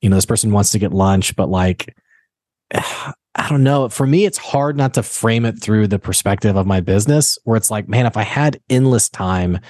you 0.00 0.10
know, 0.10 0.16
this 0.16 0.26
person 0.26 0.50
wants 0.50 0.72
to 0.72 0.80
get 0.80 0.92
lunch, 0.92 1.36
but 1.36 1.48
like, 1.48 1.94
I 2.74 3.48
don't 3.48 3.62
know. 3.62 3.88
For 3.88 4.04
me, 4.04 4.24
it's 4.24 4.36
hard 4.36 4.76
not 4.76 4.94
to 4.94 5.04
frame 5.04 5.44
it 5.44 5.62
through 5.62 5.86
the 5.86 6.00
perspective 6.00 6.56
of 6.56 6.66
my 6.66 6.80
business 6.80 7.38
where 7.44 7.56
it's 7.56 7.70
like, 7.70 7.88
man, 7.88 8.04
if 8.04 8.16
I 8.16 8.24
had 8.24 8.60
endless 8.68 9.08
time, 9.08 9.60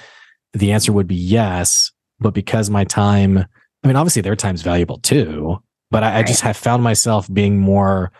the 0.53 0.71
answer 0.71 0.91
would 0.91 1.07
be 1.07 1.15
yes. 1.15 1.91
But 2.19 2.33
because 2.33 2.71
my 2.71 2.83
time, 2.83 3.37
I 3.37 3.87
mean, 3.87 3.95
obviously 3.95 4.23
their 4.23 4.35
time's 4.35 4.63
valuable 4.63 4.97
too, 4.97 5.59
but 5.91 6.03
I, 6.03 6.19
I 6.19 6.23
just 6.23 6.41
have 6.41 6.57
found 6.57 6.81
myself 6.81 7.31
being 7.31 7.59
more 7.59 8.11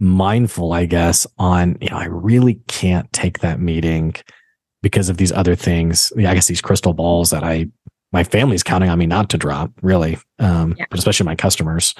mindful, 0.00 0.72
I 0.72 0.86
guess, 0.86 1.26
on, 1.38 1.76
you 1.80 1.90
know, 1.90 1.96
I 1.96 2.06
really 2.06 2.54
can't 2.66 3.10
take 3.12 3.40
that 3.40 3.60
meeting 3.60 4.14
because 4.82 5.08
of 5.08 5.18
these 5.18 5.30
other 5.30 5.54
things. 5.54 6.12
I 6.16 6.34
guess 6.34 6.46
these 6.46 6.62
crystal 6.62 6.94
balls 6.94 7.30
that 7.30 7.44
I, 7.44 7.68
my 8.12 8.24
family's 8.24 8.62
counting 8.62 8.88
on 8.88 8.98
me 8.98 9.06
not 9.06 9.28
to 9.30 9.38
drop, 9.38 9.70
really, 9.82 10.18
um, 10.38 10.74
yeah. 10.78 10.86
but 10.90 10.98
especially 10.98 11.26
my 11.26 11.36
customers. 11.36 11.94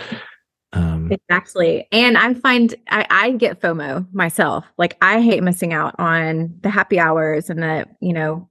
Um, 0.72 1.10
exactly. 1.12 1.86
And 1.92 2.16
I 2.16 2.32
find 2.34 2.74
I, 2.88 3.06
I 3.10 3.30
get 3.32 3.60
FOMO 3.60 4.06
myself. 4.12 4.64
Like 4.78 4.96
I 5.02 5.20
hate 5.20 5.42
missing 5.42 5.72
out 5.72 5.94
on 5.98 6.54
the 6.62 6.70
happy 6.70 6.98
hours 6.98 7.50
and 7.50 7.62
the, 7.62 7.86
you 8.00 8.12
know, 8.12 8.48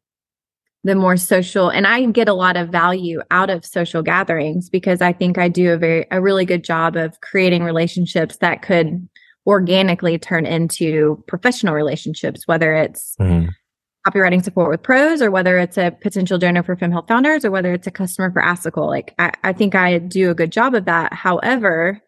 the 0.84 0.96
more 0.96 1.18
social 1.18 1.70
and 1.70 1.86
I 1.86 2.06
get 2.06 2.30
a 2.30 2.34
lot 2.34 2.56
of 2.56 2.70
value 2.70 3.22
out 3.32 3.50
of 3.50 3.66
social 3.66 4.02
gatherings 4.02 4.70
because 4.70 5.02
I 5.02 5.12
think 5.12 5.38
I 5.38 5.50
do 5.50 5.74
a 5.74 5.78
very 5.78 6.08
a 6.10 6.22
really 6.22 6.46
good 6.46 6.64
job 6.64 6.96
of 6.96 7.20
creating 7.20 7.64
relationships 7.64 8.38
that 8.38 8.62
could 8.62 9.08
organically 9.46 10.18
turn 10.18 10.46
into 10.46 11.24
professional 11.28 11.74
relationships, 11.74 12.48
whether 12.48 12.74
it's 12.74 13.16
mm. 13.20 13.50
copywriting 14.08 14.44
support 14.44 14.70
with 14.70 14.84
prose 14.84 15.22
or 15.22 15.32
whether 15.32 15.58
it's 15.58 15.78
a 15.78 15.92
potential 16.02 16.38
donor 16.38 16.64
for 16.64 16.76
Fem 16.76 16.92
Health 16.92 17.08
Founders 17.08 17.46
or 17.46 17.52
whether 17.52 17.74
it's 17.74 17.88
a 17.88 17.92
customer 17.92 18.32
for 18.32 18.42
Assicle. 18.42 18.88
Like 18.88 19.14
I, 19.20 19.32
I 19.44 19.54
think 19.54 19.76
I 19.76 19.98
do 20.00 20.30
a 20.30 20.36
good 20.36 20.52
job 20.52 20.76
of 20.76 20.86
that. 20.86 21.14
However, 21.14 22.02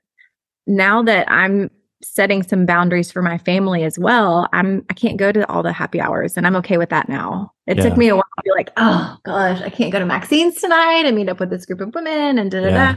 now 0.68 1.02
that 1.04 1.30
I'm 1.32 1.70
setting 2.04 2.42
some 2.42 2.66
boundaries 2.66 3.12
for 3.12 3.22
my 3.22 3.38
family 3.38 3.84
as 3.84 3.98
well, 3.98 4.48
I'm 4.54 4.86
I 4.90 4.94
can't 4.94 5.18
go 5.18 5.32
to 5.32 5.48
all 5.50 5.64
the 5.64 5.74
happy 5.74 6.02
hours 6.02 6.38
and 6.38 6.46
I'm 6.46 6.56
okay 6.58 6.78
with 6.78 6.90
that 6.90 7.10
now. 7.10 7.54
It 7.68 7.78
yeah. 7.78 7.84
took 7.84 7.98
me 7.98 8.10
a 8.10 8.16
while 8.16 8.24
to 8.24 8.44
be 8.44 8.52
like, 8.56 8.72
oh 8.78 9.18
gosh, 9.24 9.62
I 9.62 9.70
can't 9.70 9.92
go 9.92 10.00
to 10.00 10.06
Maxine's 10.06 10.60
tonight 10.60 11.04
and 11.06 11.16
meet 11.16 11.30
up 11.30 11.40
with 11.40 11.50
this 11.50 11.66
group 11.66 11.82
of 11.82 11.94
women 11.94 12.38
and 12.40 12.52
da 12.52 12.62
da 12.62 12.70
da. 12.70 12.96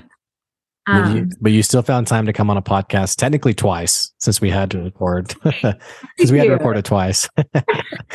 Um, 0.86 1.02
but, 1.02 1.14
you, 1.14 1.30
but, 1.40 1.52
you, 1.52 1.62
still 1.62 1.82
found 1.82 2.06
time 2.06 2.26
to 2.26 2.32
come 2.32 2.50
on 2.50 2.56
a 2.56 2.62
podcast, 2.62 3.16
technically 3.16 3.54
twice, 3.54 4.12
since 4.18 4.40
we 4.40 4.50
had 4.50 4.70
to 4.72 4.82
record, 4.82 5.34
because 5.42 6.30
we 6.30 6.38
had 6.38 6.44
to 6.44 6.52
record 6.52 6.76
it 6.76 6.84
twice. 6.84 7.28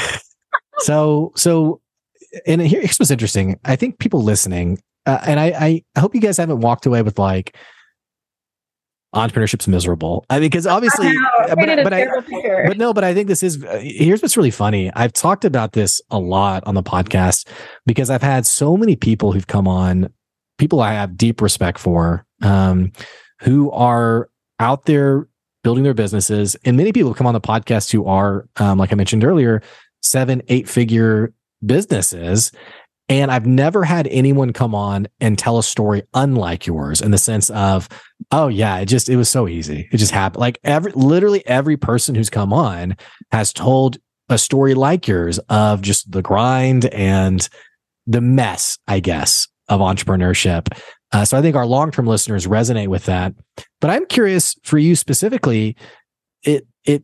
so, 0.80 1.32
so, 1.36 1.82
and 2.46 2.62
here's 2.62 2.98
what's 3.00 3.10
interesting. 3.10 3.60
I 3.66 3.76
think 3.76 3.98
people 3.98 4.22
listening, 4.22 4.80
uh, 5.08 5.20
and 5.26 5.40
I, 5.40 5.84
I 5.96 6.00
hope 6.00 6.14
you 6.14 6.22
guys 6.22 6.38
haven't 6.38 6.60
walked 6.60 6.86
away 6.86 7.02
with 7.02 7.18
like, 7.18 7.56
entrepreneurship's 9.16 9.68
miserable. 9.68 10.26
I 10.30 10.36
mean, 10.36 10.50
because 10.50 10.68
obviously, 10.68 11.08
I 11.08 11.56
but, 11.56 11.84
but, 11.84 11.94
I, 11.94 12.06
but 12.68 12.78
no, 12.78 12.94
but 12.94 13.04
I 13.04 13.14
think 13.14 13.28
this 13.28 13.42
is. 13.42 13.64
Uh, 13.64 13.80
here's 13.82 14.22
what's 14.22 14.38
really 14.38 14.52
funny. 14.52 14.92
I've 14.94 15.14
talked 15.14 15.46
about 15.46 15.74
this 15.74 16.02
a 16.10 16.20
lot 16.20 16.64
on 16.68 16.76
the 16.76 16.84
podcast 16.84 17.48
because 17.86 18.10
I've 18.10 18.22
had 18.22 18.46
so 18.46 18.78
many 18.78 18.96
people 18.96 19.32
who've 19.32 19.48
come 19.48 19.68
on, 19.68 20.14
people 20.58 20.82
I 20.82 20.94
have 20.94 21.18
deep 21.18 21.42
respect 21.42 21.80
for, 21.80 22.26
um, 22.42 22.92
who 23.42 23.72
are 23.72 24.30
out 24.60 24.86
there 24.86 25.28
building 25.64 25.84
their 25.84 25.94
businesses. 25.94 26.56
And 26.66 26.78
many 26.78 26.92
people 26.92 27.14
come 27.14 27.28
on 27.28 27.34
the 27.34 27.42
podcast 27.42 27.92
who 27.92 28.06
are, 28.06 28.48
um, 28.58 28.78
like 28.78 28.92
I 28.92 28.96
mentioned 28.96 29.24
earlier, 29.24 29.62
seven, 30.02 30.42
eight 30.48 30.70
figure 30.70 31.34
businesses. 31.66 32.52
And 33.10 33.32
I've 33.32 33.48
never 33.48 33.84
had 33.84 34.08
anyone 34.08 34.54
come 34.54 34.76
on 34.76 35.08
and 35.20 35.38
tell 35.38 35.58
a 35.58 35.64
story 35.64 36.04
unlike 36.14 36.68
yours 36.68 37.02
in 37.02 37.12
the 37.12 37.18
sense 37.18 37.50
of, 37.50 37.90
oh 38.32 38.48
yeah, 38.50 38.78
it 38.78 38.86
just, 38.86 39.10
it 39.10 39.18
was 39.18 39.30
so 39.30 39.48
easy. 39.48 39.90
It 39.92 39.98
just 39.98 40.12
happened. 40.12 40.42
Like 40.42 40.60
every, 40.64 40.92
literally 40.92 41.46
every 41.48 41.76
person 41.76 42.14
who's 42.14 42.30
come 42.30 42.54
on 42.54 42.96
has 43.32 43.52
told 43.52 43.98
a 44.30 44.38
story 44.38 44.76
like 44.76 45.08
yours 45.08 45.40
of 45.50 45.82
just 45.82 46.12
the 46.12 46.22
grind 46.22 46.86
and 46.86 47.50
the 48.06 48.22
mess, 48.22 48.78
I 48.88 49.00
guess, 49.00 49.48
of 49.68 49.82
entrepreneurship. 49.82 50.68
Uh, 51.12 51.26
so 51.26 51.38
I 51.38 51.42
think 51.42 51.56
our 51.56 51.66
long 51.66 51.92
term 51.92 52.06
listeners 52.06 52.46
resonate 52.46 52.88
with 52.88 53.06
that. 53.06 53.34
But 53.82 53.90
I'm 53.90 54.06
curious 54.06 54.56
for 54.64 54.78
you 54.78 54.96
specifically, 54.96 55.76
it 56.44 56.68
it 56.86 57.04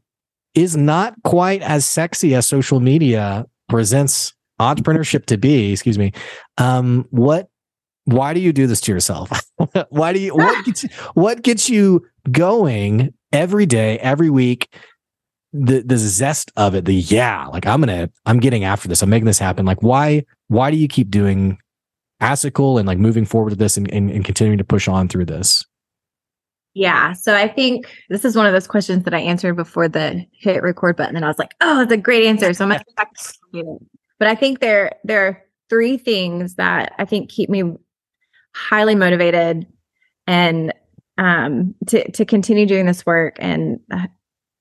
is 0.53 0.77
not 0.77 1.15
quite 1.23 1.61
as 1.61 1.85
sexy 1.85 2.35
as 2.35 2.47
social 2.47 2.79
media 2.79 3.45
presents 3.67 4.33
entrepreneurship 4.59 5.25
to 5.25 5.37
be. 5.37 5.71
Excuse 5.71 5.97
me. 5.97 6.11
Um, 6.57 7.05
what? 7.09 7.49
Why 8.05 8.35
do 8.35 8.39
you 8.39 8.53
do 8.53 8.67
this 8.67 8.81
to 8.81 8.91
yourself? 8.91 9.31
why 9.89 10.13
do 10.13 10.19
you? 10.19 10.35
What 10.35 10.65
gets, 10.65 10.83
what 11.15 11.41
gets 11.41 11.69
you 11.69 12.05
going 12.31 13.13
every 13.31 13.65
day, 13.65 13.97
every 13.99 14.29
week? 14.29 14.73
The 15.53 15.81
the 15.81 15.97
zest 15.97 16.51
of 16.57 16.75
it, 16.75 16.85
the 16.85 16.93
yeah, 16.93 17.47
like 17.47 17.65
I'm 17.65 17.79
gonna, 17.79 18.09
I'm 18.25 18.39
getting 18.39 18.65
after 18.65 18.87
this. 18.87 19.01
I'm 19.01 19.09
making 19.09 19.25
this 19.25 19.39
happen. 19.39 19.65
Like 19.65 19.81
why? 19.81 20.25
Why 20.47 20.69
do 20.69 20.77
you 20.77 20.87
keep 20.87 21.09
doing 21.09 21.57
Assicle 22.21 22.77
and 22.79 22.87
like 22.87 22.97
moving 22.97 23.25
forward 23.25 23.51
with 23.51 23.59
this 23.59 23.77
and, 23.77 23.91
and, 23.91 24.09
and 24.09 24.23
continuing 24.23 24.57
to 24.57 24.63
push 24.63 24.87
on 24.87 25.07
through 25.07 25.25
this? 25.25 25.63
Yeah. 26.73 27.13
So 27.13 27.35
I 27.35 27.47
think 27.47 27.87
this 28.09 28.25
is 28.25 28.35
one 28.35 28.45
of 28.45 28.53
those 28.53 28.67
questions 28.67 29.05
that 29.05 29.13
I 29.13 29.19
answered 29.19 29.55
before 29.55 29.87
the 29.87 30.25
hit 30.33 30.61
record 30.61 30.97
button. 30.97 31.15
And 31.15 31.23
I 31.23 31.29
was 31.29 31.39
like, 31.39 31.55
oh, 31.61 31.81
it's 31.81 31.91
a 31.91 31.97
great 31.97 32.25
answer. 32.25 32.53
So 32.53 32.65
I'm 32.65 32.69
going 32.69 32.81
to 33.53 33.79
But 34.19 34.27
I 34.27 34.35
think 34.35 34.59
there, 34.59 34.91
there 35.05 35.25
are 35.25 35.41
three 35.69 35.97
things 35.97 36.55
that 36.55 36.93
I 36.99 37.05
think 37.05 37.29
keep 37.29 37.49
me 37.49 37.63
highly 38.53 38.95
motivated 38.95 39.65
and 40.27 40.73
um, 41.17 41.75
to, 41.87 42.11
to 42.11 42.25
continue 42.25 42.65
doing 42.65 42.85
this 42.85 43.05
work 43.05 43.37
and 43.39 43.79
uh, 43.91 44.07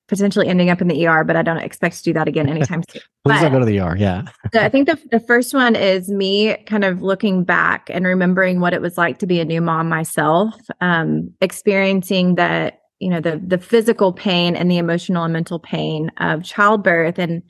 potentially 0.08 0.48
ending 0.48 0.70
up 0.70 0.80
in 0.80 0.88
the 0.88 1.06
ER, 1.06 1.24
but 1.24 1.36
I 1.36 1.42
don't 1.42 1.58
expect 1.58 1.96
to 1.98 2.02
do 2.02 2.12
that 2.12 2.28
again 2.28 2.48
anytime 2.48 2.82
soon. 2.90 3.02
Please 3.24 3.40
don't 3.40 3.52
go 3.52 3.58
to 3.58 3.64
the 3.64 3.80
ER. 3.80 3.96
Yeah. 3.96 4.24
so 4.52 4.60
I 4.60 4.68
think 4.70 4.88
the, 4.88 4.98
the 5.10 5.20
first 5.20 5.54
one 5.54 5.76
is 5.76 6.08
me 6.08 6.56
kind 6.66 6.84
of 6.84 7.02
looking 7.02 7.44
back 7.44 7.88
and 7.90 8.04
remembering 8.04 8.60
what 8.60 8.74
it 8.74 8.82
was 8.82 8.98
like 8.98 9.18
to 9.20 9.26
be 9.26 9.40
a 9.40 9.44
new 9.44 9.60
mom 9.60 9.88
myself, 9.88 10.54
um, 10.80 11.32
experiencing 11.40 12.34
the, 12.34 12.72
you 12.98 13.08
know, 13.08 13.20
the, 13.20 13.40
the 13.44 13.58
physical 13.58 14.12
pain 14.12 14.56
and 14.56 14.70
the 14.70 14.78
emotional 14.78 15.24
and 15.24 15.32
mental 15.32 15.58
pain 15.58 16.10
of 16.18 16.44
childbirth. 16.44 17.18
And 17.18 17.42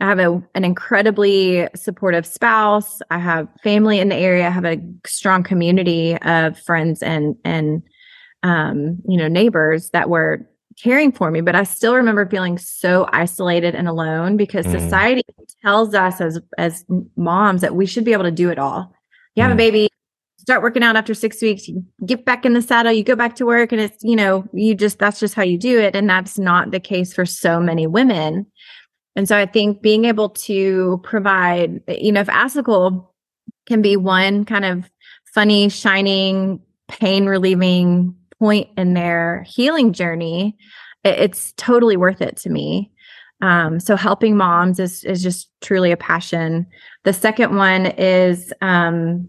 I 0.00 0.08
have 0.08 0.18
a, 0.18 0.42
an 0.54 0.64
incredibly 0.64 1.66
supportive 1.74 2.26
spouse. 2.26 3.00
I 3.10 3.18
have 3.18 3.48
family 3.62 3.98
in 3.98 4.10
the 4.10 4.16
area. 4.16 4.46
I 4.46 4.50
have 4.50 4.66
a 4.66 4.78
strong 5.06 5.42
community 5.42 6.18
of 6.18 6.58
friends 6.58 7.02
and, 7.02 7.36
and, 7.44 7.82
um, 8.42 8.98
you 9.08 9.16
know, 9.16 9.28
neighbors 9.28 9.90
that 9.90 10.10
were 10.10 10.46
caring 10.82 11.12
for 11.12 11.30
me, 11.30 11.40
but 11.40 11.54
I 11.54 11.64
still 11.64 11.94
remember 11.94 12.28
feeling 12.28 12.58
so 12.58 13.08
isolated 13.12 13.74
and 13.74 13.88
alone 13.88 14.36
because 14.36 14.66
mm. 14.66 14.80
society 14.80 15.22
tells 15.62 15.94
us 15.94 16.20
as 16.20 16.40
as 16.58 16.84
moms 17.16 17.60
that 17.62 17.74
we 17.74 17.86
should 17.86 18.04
be 18.04 18.12
able 18.12 18.24
to 18.24 18.30
do 18.30 18.50
it 18.50 18.58
all. 18.58 18.92
You 19.34 19.42
have 19.42 19.50
mm. 19.50 19.54
a 19.54 19.58
baby, 19.58 19.88
start 20.38 20.62
working 20.62 20.82
out 20.82 20.96
after 20.96 21.14
6 21.14 21.42
weeks, 21.42 21.68
you 21.68 21.84
get 22.04 22.24
back 22.24 22.44
in 22.44 22.52
the 22.52 22.62
saddle, 22.62 22.92
you 22.92 23.04
go 23.04 23.16
back 23.16 23.36
to 23.36 23.46
work 23.46 23.72
and 23.72 23.80
it's, 23.80 24.02
you 24.02 24.16
know, 24.16 24.44
you 24.52 24.74
just 24.74 24.98
that's 24.98 25.20
just 25.20 25.34
how 25.34 25.42
you 25.42 25.58
do 25.58 25.78
it 25.78 25.96
and 25.96 26.08
that's 26.08 26.38
not 26.38 26.70
the 26.70 26.80
case 26.80 27.12
for 27.12 27.26
so 27.26 27.60
many 27.60 27.86
women. 27.86 28.46
And 29.14 29.26
so 29.26 29.36
I 29.36 29.46
think 29.46 29.80
being 29.80 30.04
able 30.04 30.28
to 30.30 31.00
provide, 31.02 31.80
you 31.88 32.12
know, 32.12 32.20
if 32.20 32.28
Assicle 32.28 33.14
can 33.66 33.80
be 33.80 33.96
one 33.96 34.44
kind 34.44 34.64
of 34.64 34.90
funny, 35.34 35.68
shining, 35.68 36.60
pain 36.88 37.26
relieving 37.26 38.15
point 38.38 38.68
in 38.76 38.94
their 38.94 39.44
healing 39.46 39.92
journey, 39.92 40.56
it's 41.04 41.52
totally 41.56 41.96
worth 41.96 42.20
it 42.20 42.36
to 42.38 42.50
me. 42.50 42.90
Um, 43.42 43.80
so 43.80 43.96
helping 43.96 44.36
moms 44.36 44.80
is 44.80 45.04
is 45.04 45.22
just 45.22 45.50
truly 45.60 45.92
a 45.92 45.96
passion. 45.96 46.66
The 47.04 47.12
second 47.12 47.56
one 47.56 47.86
is 47.86 48.52
um, 48.62 49.28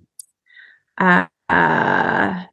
uh, 0.97 1.25
uh, 1.49 2.43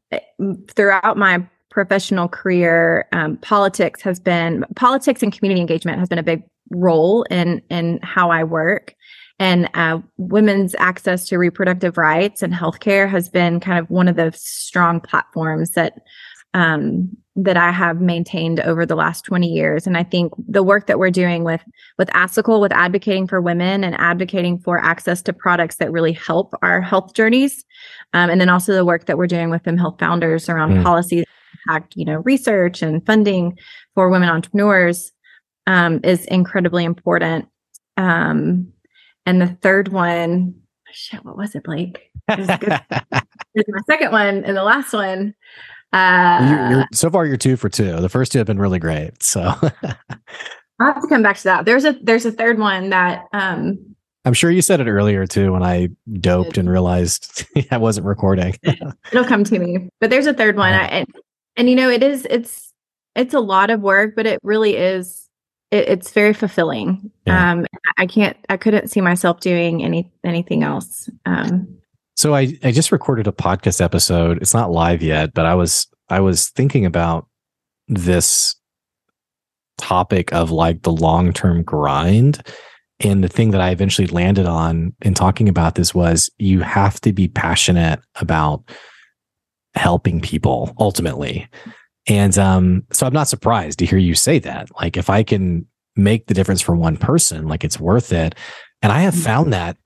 throughout 0.74 1.16
my 1.16 1.46
professional 1.70 2.28
career, 2.28 3.06
um, 3.12 3.36
politics 3.38 4.00
has 4.02 4.20
been 4.20 4.64
politics 4.76 5.22
and 5.22 5.32
community 5.32 5.60
engagement 5.60 5.98
has 5.98 6.08
been 6.08 6.18
a 6.18 6.24
big 6.24 6.42
role 6.70 7.22
in 7.24 7.62
in 7.70 8.00
how 8.02 8.30
I 8.30 8.44
work. 8.44 8.94
And 9.40 9.68
uh, 9.74 9.98
women's 10.16 10.76
access 10.78 11.26
to 11.28 11.38
reproductive 11.38 11.98
rights 11.98 12.42
and 12.42 12.54
healthcare 12.54 13.10
has 13.10 13.28
been 13.28 13.58
kind 13.58 13.78
of 13.78 13.90
one 13.90 14.06
of 14.06 14.14
the 14.14 14.32
strong 14.36 15.00
platforms 15.00 15.72
that 15.72 15.94
um, 16.54 17.14
that 17.36 17.56
I 17.56 17.72
have 17.72 18.00
maintained 18.00 18.60
over 18.60 18.86
the 18.86 18.94
last 18.94 19.24
20 19.24 19.48
years. 19.48 19.86
And 19.88 19.96
I 19.96 20.04
think 20.04 20.32
the 20.38 20.62
work 20.62 20.86
that 20.86 21.00
we're 21.00 21.10
doing 21.10 21.42
with 21.42 21.62
with 21.98 22.08
Assicle, 22.10 22.60
with 22.60 22.72
advocating 22.72 23.26
for 23.26 23.40
women 23.40 23.82
and 23.82 23.96
advocating 23.98 24.58
for 24.58 24.78
access 24.78 25.20
to 25.22 25.32
products 25.32 25.76
that 25.76 25.90
really 25.90 26.12
help 26.12 26.54
our 26.62 26.80
health 26.80 27.14
journeys, 27.14 27.64
um, 28.12 28.30
and 28.30 28.40
then 28.40 28.48
also 28.48 28.72
the 28.72 28.84
work 28.84 29.06
that 29.06 29.18
we're 29.18 29.26
doing 29.26 29.50
with 29.50 29.64
Fem 29.64 29.76
Health 29.76 29.96
Founders 29.98 30.48
around 30.48 30.72
mm. 30.72 30.82
policies 30.82 31.24
impact, 31.66 31.96
you 31.96 32.04
know, 32.04 32.18
research 32.24 32.82
and 32.82 33.04
funding 33.04 33.58
for 33.94 34.08
women 34.08 34.28
entrepreneurs 34.28 35.12
um, 35.66 36.00
is 36.04 36.24
incredibly 36.26 36.84
important. 36.84 37.48
Um, 37.96 38.72
and 39.26 39.40
the 39.40 39.56
third 39.62 39.88
one, 39.88 40.54
shit, 40.92 41.24
what 41.24 41.36
was 41.36 41.54
it, 41.54 41.64
Blake? 41.64 42.10
This 42.28 42.48
is 42.48 42.48
my 43.68 43.80
second 43.86 44.12
one, 44.12 44.44
and 44.44 44.56
the 44.56 44.62
last 44.62 44.92
one 44.92 45.34
uh, 45.94 46.48
you're, 46.50 46.70
you're, 46.70 46.88
so 46.92 47.08
far, 47.08 47.24
you're 47.24 47.36
two 47.36 47.56
for 47.56 47.68
two. 47.68 48.00
The 48.00 48.08
first 48.08 48.32
two 48.32 48.38
have 48.38 48.48
been 48.48 48.58
really 48.58 48.80
great. 48.80 49.22
So 49.22 49.40
I'll 50.80 50.92
have 50.92 51.02
to 51.02 51.08
come 51.08 51.22
back 51.22 51.36
to 51.38 51.44
that. 51.44 51.64
There's 51.64 51.84
a 51.84 51.92
there's 52.02 52.26
a 52.26 52.32
third 52.32 52.58
one 52.58 52.90
that 52.90 53.26
um 53.32 53.94
I'm 54.24 54.32
sure 54.32 54.50
you 54.50 54.60
said 54.60 54.80
it 54.80 54.88
earlier 54.88 55.26
too 55.26 55.52
when 55.52 55.62
I 55.62 55.90
doped 56.18 56.58
and 56.58 56.68
realized 56.68 57.46
I 57.70 57.76
wasn't 57.76 58.06
recording. 58.06 58.54
It'll 58.62 59.24
come 59.24 59.44
to 59.44 59.58
me. 59.58 59.88
But 60.00 60.10
there's 60.10 60.26
a 60.26 60.34
third 60.34 60.56
one. 60.56 60.72
I, 60.72 60.86
and, 60.86 61.08
and 61.56 61.70
you 61.70 61.76
know, 61.76 61.90
it 61.90 62.02
is 62.02 62.26
it's 62.28 62.72
it's 63.14 63.34
a 63.34 63.40
lot 63.40 63.70
of 63.70 63.80
work, 63.80 64.16
but 64.16 64.26
it 64.26 64.40
really 64.42 64.76
is 64.76 65.28
it, 65.70 65.88
it's 65.88 66.10
very 66.10 66.32
fulfilling. 66.32 67.12
Yeah. 67.24 67.52
Um 67.52 67.66
I 67.98 68.06
can't 68.06 68.36
I 68.48 68.56
couldn't 68.56 68.88
see 68.88 69.00
myself 69.00 69.38
doing 69.38 69.84
any 69.84 70.10
anything 70.24 70.64
else. 70.64 71.08
Um 71.24 71.78
so 72.16 72.34
I, 72.34 72.56
I 72.62 72.70
just 72.70 72.92
recorded 72.92 73.26
a 73.26 73.32
podcast 73.32 73.80
episode. 73.80 74.38
It's 74.40 74.54
not 74.54 74.70
live 74.70 75.02
yet, 75.02 75.34
but 75.34 75.46
I 75.46 75.54
was 75.54 75.88
I 76.08 76.20
was 76.20 76.48
thinking 76.50 76.84
about 76.86 77.26
this 77.88 78.56
topic 79.78 80.32
of 80.32 80.50
like 80.50 80.82
the 80.82 80.92
long-term 80.92 81.62
grind. 81.62 82.46
And 83.00 83.24
the 83.24 83.28
thing 83.28 83.50
that 83.50 83.60
I 83.60 83.70
eventually 83.70 84.06
landed 84.06 84.46
on 84.46 84.94
in 85.02 85.14
talking 85.14 85.48
about 85.48 85.74
this 85.74 85.94
was 85.94 86.30
you 86.38 86.60
have 86.60 87.00
to 87.00 87.12
be 87.12 87.26
passionate 87.26 88.00
about 88.20 88.62
helping 89.74 90.20
people 90.20 90.72
ultimately. 90.78 91.48
And 92.06 92.38
um, 92.38 92.84
so 92.92 93.06
I'm 93.06 93.12
not 93.12 93.28
surprised 93.28 93.80
to 93.80 93.86
hear 93.86 93.98
you 93.98 94.14
say 94.14 94.38
that. 94.40 94.68
Like 94.76 94.96
if 94.96 95.10
I 95.10 95.24
can 95.24 95.66
make 95.96 96.26
the 96.26 96.34
difference 96.34 96.60
for 96.60 96.76
one 96.76 96.96
person, 96.96 97.48
like 97.48 97.64
it's 97.64 97.80
worth 97.80 98.12
it. 98.12 98.36
And 98.82 98.92
I 98.92 99.00
have 99.00 99.14
mm-hmm. 99.14 99.24
found 99.24 99.52
that 99.52 99.76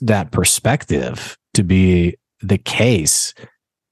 that 0.00 0.30
perspective 0.30 1.36
to 1.54 1.62
be 1.62 2.16
the 2.40 2.58
case 2.58 3.34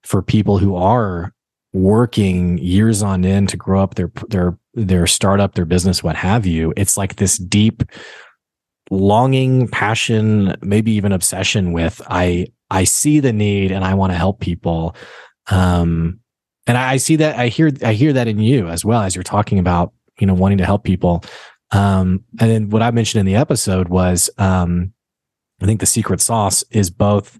for 0.04 0.22
people 0.22 0.58
who 0.58 0.76
are 0.76 1.32
working 1.72 2.58
years 2.58 3.02
on 3.02 3.24
end 3.24 3.48
to 3.48 3.56
grow 3.56 3.82
up 3.82 3.94
their 3.94 4.12
their 4.28 4.58
their 4.74 5.06
startup, 5.06 5.54
their 5.54 5.64
business, 5.64 6.02
what 6.02 6.16
have 6.16 6.46
you. 6.46 6.72
It's 6.76 6.96
like 6.96 7.16
this 7.16 7.38
deep 7.38 7.82
longing, 8.90 9.68
passion, 9.68 10.56
maybe 10.62 10.92
even 10.92 11.12
obsession 11.12 11.72
with 11.72 12.00
I 12.08 12.46
I 12.70 12.84
see 12.84 13.20
the 13.20 13.32
need 13.32 13.70
and 13.70 13.84
I 13.84 13.94
want 13.94 14.12
to 14.12 14.18
help 14.18 14.40
people. 14.40 14.96
Um, 15.50 16.20
and 16.66 16.78
I, 16.78 16.92
I 16.92 16.96
see 16.96 17.16
that 17.16 17.38
I 17.38 17.48
hear 17.48 17.70
I 17.82 17.92
hear 17.94 18.12
that 18.12 18.28
in 18.28 18.38
you 18.38 18.68
as 18.68 18.84
well 18.84 19.02
as 19.02 19.14
you're 19.14 19.22
talking 19.22 19.58
about 19.58 19.92
you 20.18 20.26
know 20.26 20.34
wanting 20.34 20.58
to 20.58 20.66
help 20.66 20.84
people. 20.84 21.24
Um, 21.70 22.24
and 22.38 22.50
then 22.50 22.70
what 22.70 22.82
I 22.82 22.90
mentioned 22.90 23.20
in 23.20 23.26
the 23.26 23.36
episode 23.36 23.88
was 23.88 24.28
um, 24.36 24.92
I 25.62 25.66
think 25.66 25.80
the 25.80 25.86
secret 25.86 26.20
sauce 26.20 26.64
is 26.70 26.90
both 26.90 27.38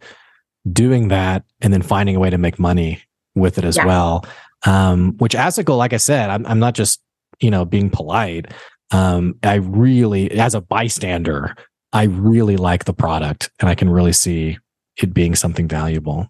doing 0.70 1.08
that 1.08 1.44
and 1.60 1.72
then 1.72 1.82
finding 1.82 2.16
a 2.16 2.20
way 2.20 2.30
to 2.30 2.38
make 2.38 2.58
money 2.58 3.02
with 3.34 3.58
it 3.58 3.64
as 3.64 3.76
yeah. 3.76 3.86
well. 3.86 4.24
Um, 4.64 5.16
which 5.18 5.34
Assicle, 5.34 5.76
like 5.76 5.92
I 5.92 5.96
said, 5.96 6.30
I'm, 6.30 6.46
I'm 6.46 6.60
not 6.60 6.74
just, 6.74 7.00
you 7.40 7.50
know, 7.50 7.64
being 7.64 7.90
polite. 7.90 8.52
Um, 8.92 9.34
I 9.42 9.54
really, 9.54 10.30
as 10.32 10.54
a 10.54 10.60
bystander, 10.60 11.56
I 11.92 12.04
really 12.04 12.56
like 12.56 12.84
the 12.84 12.92
product 12.92 13.50
and 13.58 13.68
I 13.68 13.74
can 13.74 13.90
really 13.90 14.12
see 14.12 14.58
it 14.98 15.12
being 15.12 15.34
something 15.34 15.66
valuable. 15.66 16.28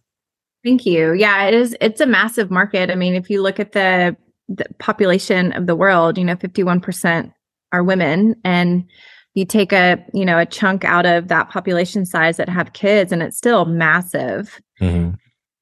Thank 0.65 0.87
you. 0.87 1.13
Yeah, 1.13 1.45
it 1.47 1.55
is. 1.55 1.77
It's 1.81 2.01
a 2.01 2.07
massive 2.07 2.51
market. 2.51 2.91
I 2.91 2.95
mean, 2.95 3.15
if 3.15 3.29
you 3.29 3.43
look 3.43 3.61
at 3.61 3.73
the, 3.73 4.17
the 4.49 4.65
population 4.79 5.53
of 5.53 5.67
the 5.67 5.77
world, 5.77 6.17
you 6.17 6.25
know, 6.25 6.37
51% 6.37 7.33
are 7.73 7.83
women 7.83 8.37
and 8.45 8.85
you 9.35 9.45
take 9.45 9.73
a 9.73 10.05
you 10.13 10.25
know 10.25 10.39
a 10.39 10.47
chunk 10.47 10.85
out 10.85 11.07
of 11.07 11.29
that 11.29 11.51
population 11.51 12.05
size 12.05 12.37
that 12.37 12.49
have 12.49 12.73
kids 12.73 13.13
and 13.13 13.23
it's 13.23 13.37
still 13.37 13.65
massive 13.65 14.61
mm-hmm. 14.81 15.15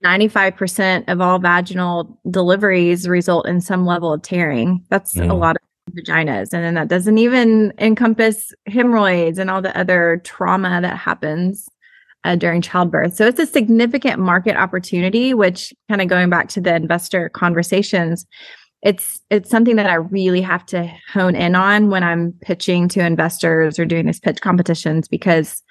95% 0.03 1.05
of 1.09 1.21
all 1.21 1.39
vaginal 1.39 2.19
deliveries 2.31 3.07
result 3.07 3.47
in 3.47 3.61
some 3.61 3.85
level 3.85 4.13
of 4.13 4.23
tearing 4.23 4.85
that's 4.89 5.15
mm. 5.15 5.31
a 5.31 5.35
lot 5.35 5.57
of 5.57 5.95
vaginas 5.95 6.53
and 6.53 6.65
then 6.65 6.75
that 6.75 6.89
doesn't 6.89 7.19
even 7.19 7.73
encompass 7.79 8.53
hemorrhoids 8.67 9.39
and 9.39 9.51
all 9.51 9.61
the 9.61 9.77
other 9.79 10.21
trauma 10.25 10.81
that 10.81 10.97
happens 10.97 11.69
uh, 12.25 12.37
during 12.37 12.61
childbirth 12.61 13.15
so 13.15 13.27
it's 13.27 13.41
a 13.41 13.47
significant 13.47 14.19
market 14.19 14.57
opportunity 14.57 15.35
which 15.35 15.73
kind 15.89 16.01
of 16.03 16.09
going 16.09 16.31
back 16.31 16.49
to 16.49 16.61
the 16.61 16.75
investor 16.75 17.29
conversations 17.31 18.27
it's 18.83 19.21
it's 19.31 19.51
something 19.51 19.77
that 19.77 19.91
I 19.91 19.95
really 19.95 20.41
have 20.41 20.65
to 20.67 20.91
hone 21.13 21.37
in 21.37 21.55
on 21.55 21.91
when 21.91 22.03
I'm 22.03 22.33
pitching 22.41 22.89
to 22.91 23.05
investors 23.05 23.79
or 23.79 23.85
doing 23.85 24.07
these 24.07 24.21
pitch 24.21 24.41
competitions 24.41 25.09
because 25.09 25.63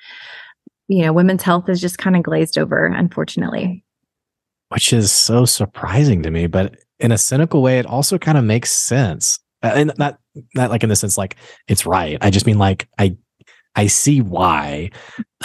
you 0.87 1.03
know 1.03 1.13
women's 1.13 1.43
health 1.43 1.69
is 1.69 1.81
just 1.81 1.97
kind 1.97 2.15
of 2.15 2.23
glazed 2.23 2.57
over 2.57 2.85
unfortunately 2.85 3.83
which 4.69 4.93
is 4.93 5.11
so 5.11 5.45
surprising 5.45 6.21
to 6.23 6.31
me 6.31 6.47
but 6.47 6.75
in 6.99 7.11
a 7.11 7.17
cynical 7.17 7.61
way 7.61 7.79
it 7.79 7.85
also 7.85 8.17
kind 8.17 8.37
of 8.37 8.43
makes 8.43 8.71
sense 8.71 9.39
and 9.61 9.91
not 9.97 10.19
not 10.55 10.69
like 10.69 10.83
in 10.83 10.89
the 10.89 10.95
sense 10.95 11.17
like 11.17 11.35
it's 11.67 11.85
right 11.85 12.17
i 12.21 12.29
just 12.29 12.45
mean 12.45 12.57
like 12.57 12.87
i 12.97 13.15
I 13.75 13.87
see 13.87 14.19
why. 14.19 14.89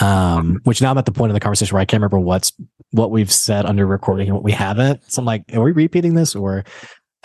Um, 0.01 0.59
which 0.63 0.81
now 0.81 0.91
I'm 0.91 0.97
at 0.97 1.05
the 1.05 1.11
point 1.11 1.29
of 1.29 1.35
the 1.35 1.39
conversation 1.39 1.73
where 1.73 1.81
I 1.81 1.85
can't 1.85 2.01
remember 2.01 2.19
what's 2.19 2.51
what 2.91 3.11
we've 3.11 3.31
said 3.31 3.65
under 3.65 3.85
recording 3.85 4.27
and 4.27 4.35
what 4.35 4.43
we 4.43 4.51
haven't. 4.51 5.09
So 5.09 5.21
I'm 5.21 5.25
like, 5.25 5.43
are 5.53 5.61
we 5.61 5.71
repeating 5.71 6.15
this 6.15 6.35
or 6.35 6.65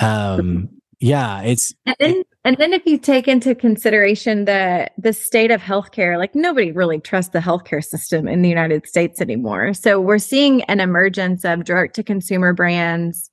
um 0.01 0.69
yeah, 1.03 1.41
it's 1.41 1.73
and 1.87 1.97
then, 1.99 2.23
and 2.45 2.57
then 2.59 2.75
if 2.75 2.85
you 2.85 2.99
take 2.99 3.27
into 3.27 3.55
consideration 3.55 4.45
the 4.45 4.87
the 4.99 5.15
state 5.15 5.51
of 5.51 5.63
healthcare, 5.63 6.19
like 6.19 6.35
nobody 6.35 6.73
really 6.73 7.01
trusts 7.01 7.33
the 7.33 7.39
healthcare 7.39 7.83
system 7.83 8.29
in 8.29 8.43
the 8.43 8.51
United 8.51 8.87
States 8.87 9.19
anymore. 9.19 9.73
So 9.73 9.99
we're 9.99 10.19
seeing 10.19 10.63
an 10.65 10.79
emergence 10.79 11.43
of 11.47 11.65
direct 11.65 11.95
to 11.97 12.03
consumer 12.03 12.53
brands, 12.53 13.31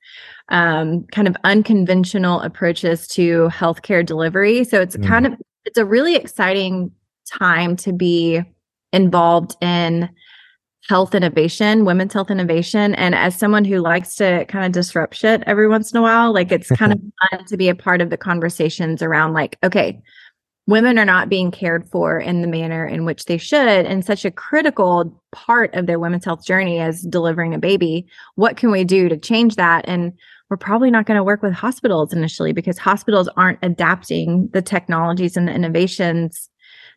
um, 0.47 1.03
kind 1.11 1.28
of 1.28 1.36
unconventional 1.43 2.39
approaches 2.39 3.05
to 3.09 3.49
healthcare 3.49 4.05
delivery. 4.05 4.63
So 4.63 4.80
it's 4.80 4.95
mm. 4.95 5.05
kind 5.05 5.28
of 5.28 5.34
it's 5.65 5.78
a 5.78 5.86
really 5.86 6.15
exciting 6.15 6.89
time 7.30 7.76
to 7.78 7.91
be 7.91 8.41
involved 8.93 9.57
in 9.59 10.09
health 10.88 11.14
innovation, 11.14 11.86
women's 11.86 12.14
health 12.14 12.32
innovation. 12.32 12.96
And 12.96 13.14
as 13.14 13.38
someone 13.38 13.66
who 13.66 13.80
likes 13.80 14.16
to 14.16 14.46
kind 14.46 14.66
of 14.66 14.72
disrupt 14.72 15.16
shit 15.16 15.44
every 15.46 15.68
once 15.68 15.92
in 15.92 15.98
a 15.98 16.02
while, 16.02 16.34
like 16.34 16.52
it's 16.52 16.70
kind 16.70 16.94
of 16.94 17.00
fun 17.32 17.46
to 17.46 17.58
be 17.58 17.68
a 17.68 17.76
part 17.76 18.02
of 18.02 18.10
the 18.10 18.18
conversations 18.18 19.02
around 19.02 19.34
like, 19.34 19.58
okay, 19.64 20.02
women 20.66 21.00
are 21.00 21.06
not 21.06 21.30
being 21.30 21.50
cared 21.50 21.90
for 21.90 22.20
in 22.20 22.42
the 22.42 22.48
manner 22.48 22.86
in 22.86 23.06
which 23.06 23.26
they 23.26 23.38
should 23.38 23.86
and 23.86 24.06
such 24.06 24.26
a 24.26 24.32
critical 24.32 25.22
part 25.32 25.74
of 25.74 25.88
their 25.88 26.00
women's 26.00 26.26
health 26.26 26.46
journey 26.46 26.80
as 26.80 27.02
delivering 27.04 27.54
a 27.54 27.60
baby 27.60 28.06
what 28.36 28.58
can 28.58 28.70
we 28.70 28.84
do 28.84 29.08
to 29.08 29.18
change 29.18 29.56
that 29.56 29.88
and 29.88 30.12
we're 30.50 30.58
probably 30.58 30.92
not 30.92 31.06
going 31.06 31.18
to 31.18 31.24
work 31.24 31.42
with 31.42 31.54
hospitals 31.54 32.14
initially 32.14 32.54
because 32.54 32.78
hospitals 32.78 33.30
aren't 33.38 33.60
adapting 33.62 34.50
the 34.54 34.62
technologies 34.62 35.36
and 35.36 35.48
the 35.48 35.54
innovations 35.54 36.50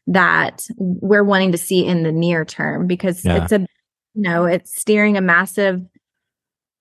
that 0.07 0.67
we're 0.77 1.25
wanting 1.25 1.53
to 1.53 1.59
see 1.59 1.85
in 1.85 2.03
the 2.03 2.13
near 2.13 2.45
term 2.45 2.87
because 2.87 3.25
yeah. 3.25 3.43
it's 3.43 3.53
a 3.53 3.67
you 4.15 4.23
know 4.23 4.45
it's 4.45 4.81
steering 4.81 5.17
a 5.17 5.21
massive 5.21 5.85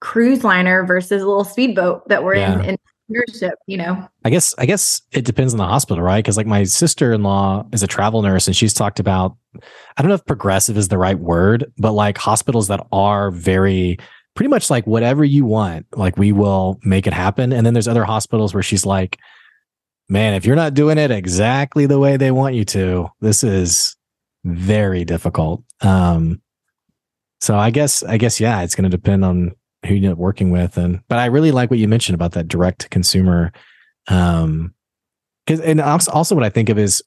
cruise 0.01 0.43
liner 0.43 0.85
versus 0.85 1.21
a 1.21 1.27
little 1.27 1.43
speedboat 1.43 2.07
that 2.07 2.23
we're 2.23 2.35
yeah. 2.35 2.59
in, 2.59 2.65
in 2.65 2.77
entrepreneurship 3.11 3.53
you 3.67 3.75
know 3.75 4.07
i 4.23 4.29
guess 4.29 4.53
i 4.57 4.65
guess 4.65 5.01
it 5.11 5.25
depends 5.25 5.53
on 5.53 5.57
the 5.57 5.65
hospital 5.65 6.03
right 6.03 6.23
because 6.23 6.37
like 6.37 6.47
my 6.47 6.63
sister-in-law 6.63 7.65
is 7.73 7.83
a 7.83 7.87
travel 7.87 8.21
nurse 8.21 8.47
and 8.47 8.55
she's 8.55 8.73
talked 8.73 8.99
about 8.99 9.35
i 9.97 10.01
don't 10.01 10.09
know 10.09 10.15
if 10.15 10.25
progressive 10.25 10.77
is 10.77 10.87
the 10.87 10.97
right 10.97 11.19
word 11.19 11.71
but 11.77 11.91
like 11.91 12.17
hospitals 12.17 12.67
that 12.67 12.85
are 12.91 13.31
very 13.31 13.97
pretty 14.35 14.49
much 14.49 14.69
like 14.69 14.85
whatever 14.87 15.25
you 15.25 15.43
want 15.43 15.85
like 15.95 16.17
we 16.17 16.31
will 16.31 16.79
make 16.83 17.07
it 17.07 17.13
happen 17.13 17.51
and 17.51 17.65
then 17.65 17.73
there's 17.73 17.87
other 17.87 18.05
hospitals 18.05 18.53
where 18.53 18.63
she's 18.63 18.85
like 18.85 19.17
man, 20.09 20.33
if 20.33 20.45
you're 20.45 20.55
not 20.55 20.73
doing 20.73 20.97
it 20.97 21.11
exactly 21.11 21.85
the 21.85 21.99
way 21.99 22.17
they 22.17 22.31
want 22.31 22.55
you 22.55 22.65
to, 22.65 23.07
this 23.21 23.43
is 23.43 23.95
very 24.43 25.05
difficult. 25.05 25.63
Um, 25.81 26.41
so 27.39 27.55
I 27.55 27.71
guess, 27.71 28.03
I 28.03 28.17
guess, 28.17 28.39
yeah, 28.39 28.61
it's 28.61 28.75
going 28.75 28.89
to 28.89 28.97
depend 28.97 29.23
on 29.23 29.51
who 29.85 29.95
you're 29.95 30.15
working 30.15 30.51
with. 30.51 30.77
And, 30.77 31.01
but 31.07 31.19
I 31.19 31.25
really 31.27 31.51
like 31.51 31.69
what 31.69 31.79
you 31.79 31.87
mentioned 31.87 32.15
about 32.15 32.33
that 32.33 32.47
direct 32.47 32.81
to 32.81 32.89
consumer. 32.89 33.51
Um, 34.07 34.73
cause, 35.47 35.59
and 35.61 35.79
also 35.79 36.35
what 36.35 36.43
I 36.43 36.49
think 36.49 36.69
of 36.69 36.77
is, 36.77 37.01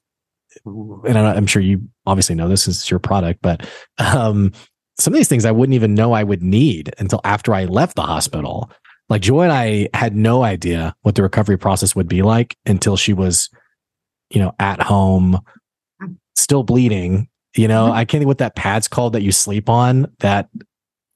and 0.65 1.17
I'm 1.17 1.47
sure 1.47 1.61
you 1.61 1.87
obviously 2.05 2.35
know 2.35 2.47
this 2.47 2.67
is 2.67 2.89
your 2.89 2.99
product, 2.99 3.41
but, 3.41 3.67
um, 3.97 4.51
some 4.99 5.13
of 5.13 5.17
these 5.17 5.27
things 5.27 5.45
I 5.45 5.51
wouldn't 5.51 5.73
even 5.73 5.95
know 5.95 6.13
I 6.13 6.23
would 6.23 6.43
need 6.43 6.93
until 6.99 7.19
after 7.23 7.53
I 7.53 7.65
left 7.65 7.95
the 7.95 8.03
hospital. 8.03 8.69
Like 9.09 9.23
Joy 9.23 9.41
and 9.41 9.51
I 9.51 9.89
had 9.93 10.15
no 10.15 10.43
idea 10.43 10.95
what 11.01 11.15
the 11.15 11.23
recovery 11.23 11.57
process 11.57 11.95
would 11.95 12.07
be 12.07 12.21
like 12.21 12.55
until 12.65 12.95
she 12.95 13.11
was, 13.11 13.49
you 14.29 14.39
know, 14.39 14.53
at 14.59 14.81
home, 14.81 15.39
still 16.35 16.63
bleeding. 16.63 17.27
You 17.55 17.67
know, 17.67 17.85
mm-hmm. 17.85 17.93
I 17.93 18.05
can't 18.05 18.21
think 18.21 18.27
what 18.27 18.39
that 18.39 18.55
pad's 18.55 18.87
called 18.87 19.13
that 19.13 19.21
you 19.21 19.31
sleep 19.31 19.69
on. 19.69 20.11
That 20.19 20.49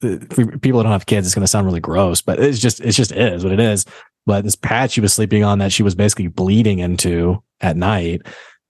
uh, 0.04 0.18
people 0.62 0.78
that 0.78 0.84
don't 0.84 0.92
have 0.92 1.06
kids, 1.06 1.28
it's 1.28 1.36
going 1.36 1.44
to 1.44 1.48
sound 1.48 1.66
really 1.66 1.80
gross, 1.80 2.22
but 2.22 2.40
it's 2.40 2.60
just 2.60 2.80
it's 2.80 2.98
just 2.98 3.12
is 3.12 3.44
what 3.44 3.54
it 3.54 3.60
is. 3.60 3.86
But 4.26 4.44
this 4.44 4.56
pad 4.56 4.92
she 4.92 5.02
was 5.02 5.14
sleeping 5.14 5.44
on 5.44 5.60
that 5.60 5.72
she 5.72 5.84
was 5.84 5.96
basically 5.96 6.28
bleeding 6.28 6.80
into 6.80 7.42
at 7.62 7.78
night. 7.78 8.22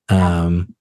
Um, 0.10 0.76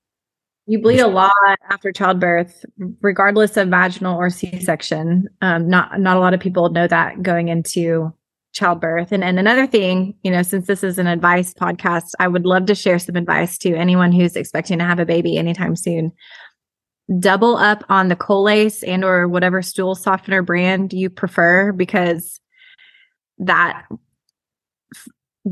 you 0.67 0.81
bleed 0.81 1.01
a 1.01 1.07
lot 1.07 1.33
after 1.71 1.93
childbirth, 1.93 2.65
regardless 3.01 3.57
of 3.57 3.69
vaginal 3.69 4.17
or 4.17 4.31
C-section. 4.31 5.29
Um, 5.41 5.69
not 5.69 6.01
not 6.01 6.17
a 6.17 6.21
lot 6.21 6.35
of 6.35 6.41
people 6.41 6.69
know 6.71 6.87
that 6.89 7.23
going 7.23 7.49
into 7.49 8.13
childbirth. 8.53 9.13
And, 9.13 9.23
and 9.23 9.39
another 9.39 9.67
thing, 9.67 10.15
you 10.23 10.31
know, 10.31 10.43
since 10.43 10.67
this 10.67 10.83
is 10.83 10.99
an 10.99 11.07
advice 11.07 11.53
podcast, 11.53 12.13
I 12.19 12.27
would 12.27 12.47
love 12.47 12.67
to 12.67 12.75
share 12.75 12.99
some 12.99 13.15
advice 13.15 13.59
to 13.59 13.75
anyone 13.75 14.13
who's 14.13 14.35
expecting 14.35 14.79
to 14.79 14.85
have 14.85 14.99
a 14.99 15.07
baby 15.07 15.37
anytime 15.37 15.77
soon. 15.77 16.11
Double 17.21 17.57
up 17.57 17.85
on 17.89 18.09
the 18.09 18.17
Colace 18.17 18.83
and 18.83 19.05
or 19.05 19.29
whatever 19.29 19.63
stool 19.63 19.95
softener 19.95 20.43
brand 20.43 20.93
you 20.93 21.09
prefer 21.09 21.73
because 21.73 22.41
that 23.39 23.87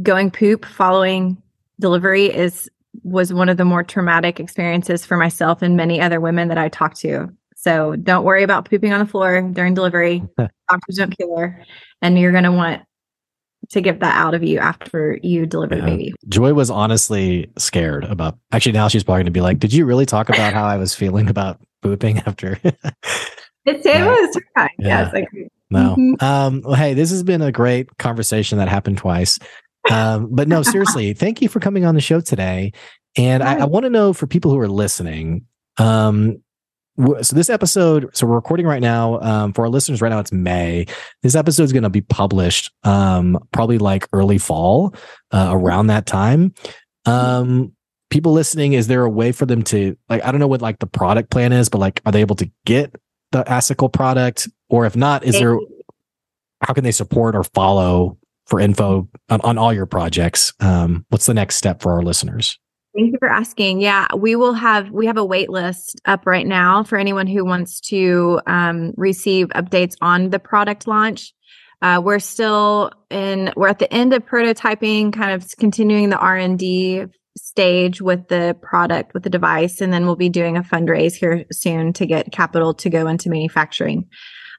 going 0.02 0.30
poop 0.30 0.64
following 0.64 1.40
delivery 1.78 2.26
is 2.26 2.68
was 3.02 3.32
one 3.32 3.48
of 3.48 3.57
the 3.57 3.64
more 3.64 3.82
traumatic 3.82 4.40
experiences 4.40 5.05
for 5.05 5.16
myself 5.16 5.62
and 5.62 5.76
many 5.76 6.00
other 6.00 6.20
women 6.20 6.48
that 6.48 6.59
I 6.59 6.68
talked 6.68 7.00
to. 7.00 7.28
So 7.57 7.96
don't 7.96 8.24
worry 8.24 8.42
about 8.42 8.68
pooping 8.68 8.92
on 8.92 9.00
the 9.00 9.07
floor 9.07 9.40
during 9.52 9.74
delivery. 9.74 10.22
Doctors 10.38 10.96
don't 10.96 11.16
care. 11.16 11.64
And 12.02 12.18
you're 12.18 12.32
going 12.32 12.44
to 12.44 12.52
want 12.52 12.82
to 13.70 13.80
get 13.80 14.00
that 14.00 14.16
out 14.16 14.34
of 14.34 14.42
you 14.42 14.58
after 14.58 15.18
you 15.22 15.46
deliver 15.46 15.76
yeah. 15.76 15.84
the 15.84 15.86
baby. 15.86 16.14
Joy 16.28 16.54
was 16.54 16.70
honestly 16.70 17.50
scared 17.58 18.04
about. 18.04 18.38
Actually, 18.52 18.72
now 18.72 18.88
she's 18.88 19.04
probably 19.04 19.20
going 19.20 19.26
to 19.26 19.32
be 19.32 19.40
like, 19.40 19.58
"Did 19.58 19.72
you 19.72 19.84
really 19.86 20.06
talk 20.06 20.28
about 20.28 20.52
how 20.52 20.64
I 20.64 20.76
was 20.76 20.94
feeling 20.94 21.28
about 21.28 21.60
pooping 21.82 22.18
after?" 22.20 22.58
it, 22.64 22.74
it 23.64 23.84
was 23.84 24.40
Yeah. 24.56 24.68
Yes, 24.78 25.10
I 25.14 25.18
agree. 25.18 25.48
No. 25.70 25.96
Mm-hmm. 25.98 26.24
Um, 26.24 26.62
well, 26.64 26.74
hey, 26.74 26.94
this 26.94 27.10
has 27.10 27.22
been 27.22 27.42
a 27.42 27.52
great 27.52 27.98
conversation 27.98 28.58
that 28.58 28.68
happened 28.68 28.98
twice. 28.98 29.38
Um, 29.90 30.28
but 30.30 30.48
no, 30.48 30.62
seriously, 30.62 31.12
thank 31.14 31.42
you 31.42 31.48
for 31.48 31.60
coming 31.60 31.84
on 31.84 31.94
the 31.94 32.00
show 32.00 32.20
today. 32.20 32.72
And 33.16 33.42
I, 33.42 33.60
I 33.60 33.64
want 33.64 33.84
to 33.84 33.90
know 33.90 34.12
for 34.12 34.26
people 34.26 34.50
who 34.50 34.58
are 34.58 34.68
listening, 34.68 35.46
um, 35.78 36.42
so 36.97 37.34
this 37.34 37.51
episode 37.51 38.09
so 38.16 38.26
we're 38.26 38.36
recording 38.36 38.66
right 38.66 38.82
now 38.82 39.20
um, 39.20 39.53
for 39.53 39.62
our 39.62 39.68
listeners 39.68 40.01
right 40.01 40.11
now 40.11 40.20
it's 40.20 40.32
may. 40.32 40.86
This 41.22 41.34
episode 41.34 41.64
is 41.64 41.72
going 41.72 41.82
to 41.82 41.90
be 41.90 42.03
published 42.03 42.72
um, 42.84 43.38
probably 43.53 43.78
like 43.78 44.09
early 44.12 44.38
fall 44.38 44.95
uh, 45.32 45.49
around 45.51 45.88
that 45.88 46.07
time. 46.07 46.55
Um, 47.05 47.72
people 48.11 48.32
listening 48.32 48.74
is 48.74 48.86
there 48.86 49.05
a 49.05 49.11
way 49.11 49.32
for 49.32 49.45
them 49.45 49.62
to 49.62 49.97
like 50.09 50.22
i 50.24 50.30
don't 50.30 50.38
know 50.38 50.47
what 50.47 50.62
like 50.62 50.78
the 50.78 50.86
product 50.86 51.30
plan 51.30 51.53
is 51.53 51.68
but 51.68 51.78
like 51.78 52.01
are 52.07 52.12
they 52.12 52.20
able 52.20 52.36
to 52.36 52.49
get 52.64 52.95
the 53.34 53.42
Assicle 53.53 53.92
product? 53.92 54.49
Or 54.70 54.86
if 54.86 54.97
not 54.97 55.24
is 55.24 55.34
there 55.34 55.59
how 56.61 56.72
can 56.72 56.84
they 56.84 56.92
support 56.92 57.34
or 57.34 57.45
follow 57.45 58.16
for 58.47 58.61
info 58.61 59.09
on, 59.28 59.40
on 59.42 59.59
all 59.59 59.72
your 59.72 59.86
projects? 59.86 60.55
Um, 60.61 61.05
what's 61.11 61.26
the 61.26 61.34
next 61.34 61.57
step 61.57 61.82
for 61.82 61.92
our 61.92 62.03
listeners 62.03 62.59
Thank 62.95 63.12
you 63.12 63.18
for 63.18 63.28
asking. 63.28 63.80
Yeah, 63.80 64.07
we 64.16 64.36
will 64.36 64.53
have 64.53 64.90
we 64.90 65.07
have 65.07 65.16
a 65.16 65.24
wait 65.24 65.51
list 65.51 66.01
up 66.05 66.26
right 66.26 66.47
now 66.47 66.84
for 66.84 66.97
anyone 66.97 67.26
who 67.26 67.45
wants 67.45 67.80
to 67.88 68.40
um, 68.47 68.92
receive 68.97 69.49
updates 69.49 69.97
on 70.01 70.30
the 70.30 70.38
product 70.38 70.86
launch. 70.86 71.32
Uh, 71.82 72.01
we're 72.03 72.20
still 72.20 72.92
in 73.11 73.53
we're 73.57 73.68
at 73.68 73.80
the 73.80 73.92
end 73.92 74.14
of 74.14 74.24
prototyping, 74.24 75.12
kind 75.12 75.32
of 75.32 75.57
continuing 75.59 76.11
the 76.11 76.18
R 76.18 76.36
and 76.36 76.57
D 76.57 77.05
stage 77.36 78.01
with 78.01 78.28
the 78.28 78.57
product 78.62 79.12
with 79.12 79.24
the 79.24 79.30
device, 79.30 79.80
and 79.80 79.92
then 79.92 80.07
we'll 80.07 80.14
be 80.14 80.28
doing 80.28 80.57
a 80.57 80.62
fundraise 80.62 81.14
here 81.14 81.45
soon 81.51 81.92
to 81.95 82.07
get 82.07 82.30
capital 82.30 82.74
to 82.74 82.90
go 82.90 83.09
into 83.09 83.28
manufacturing 83.28 84.09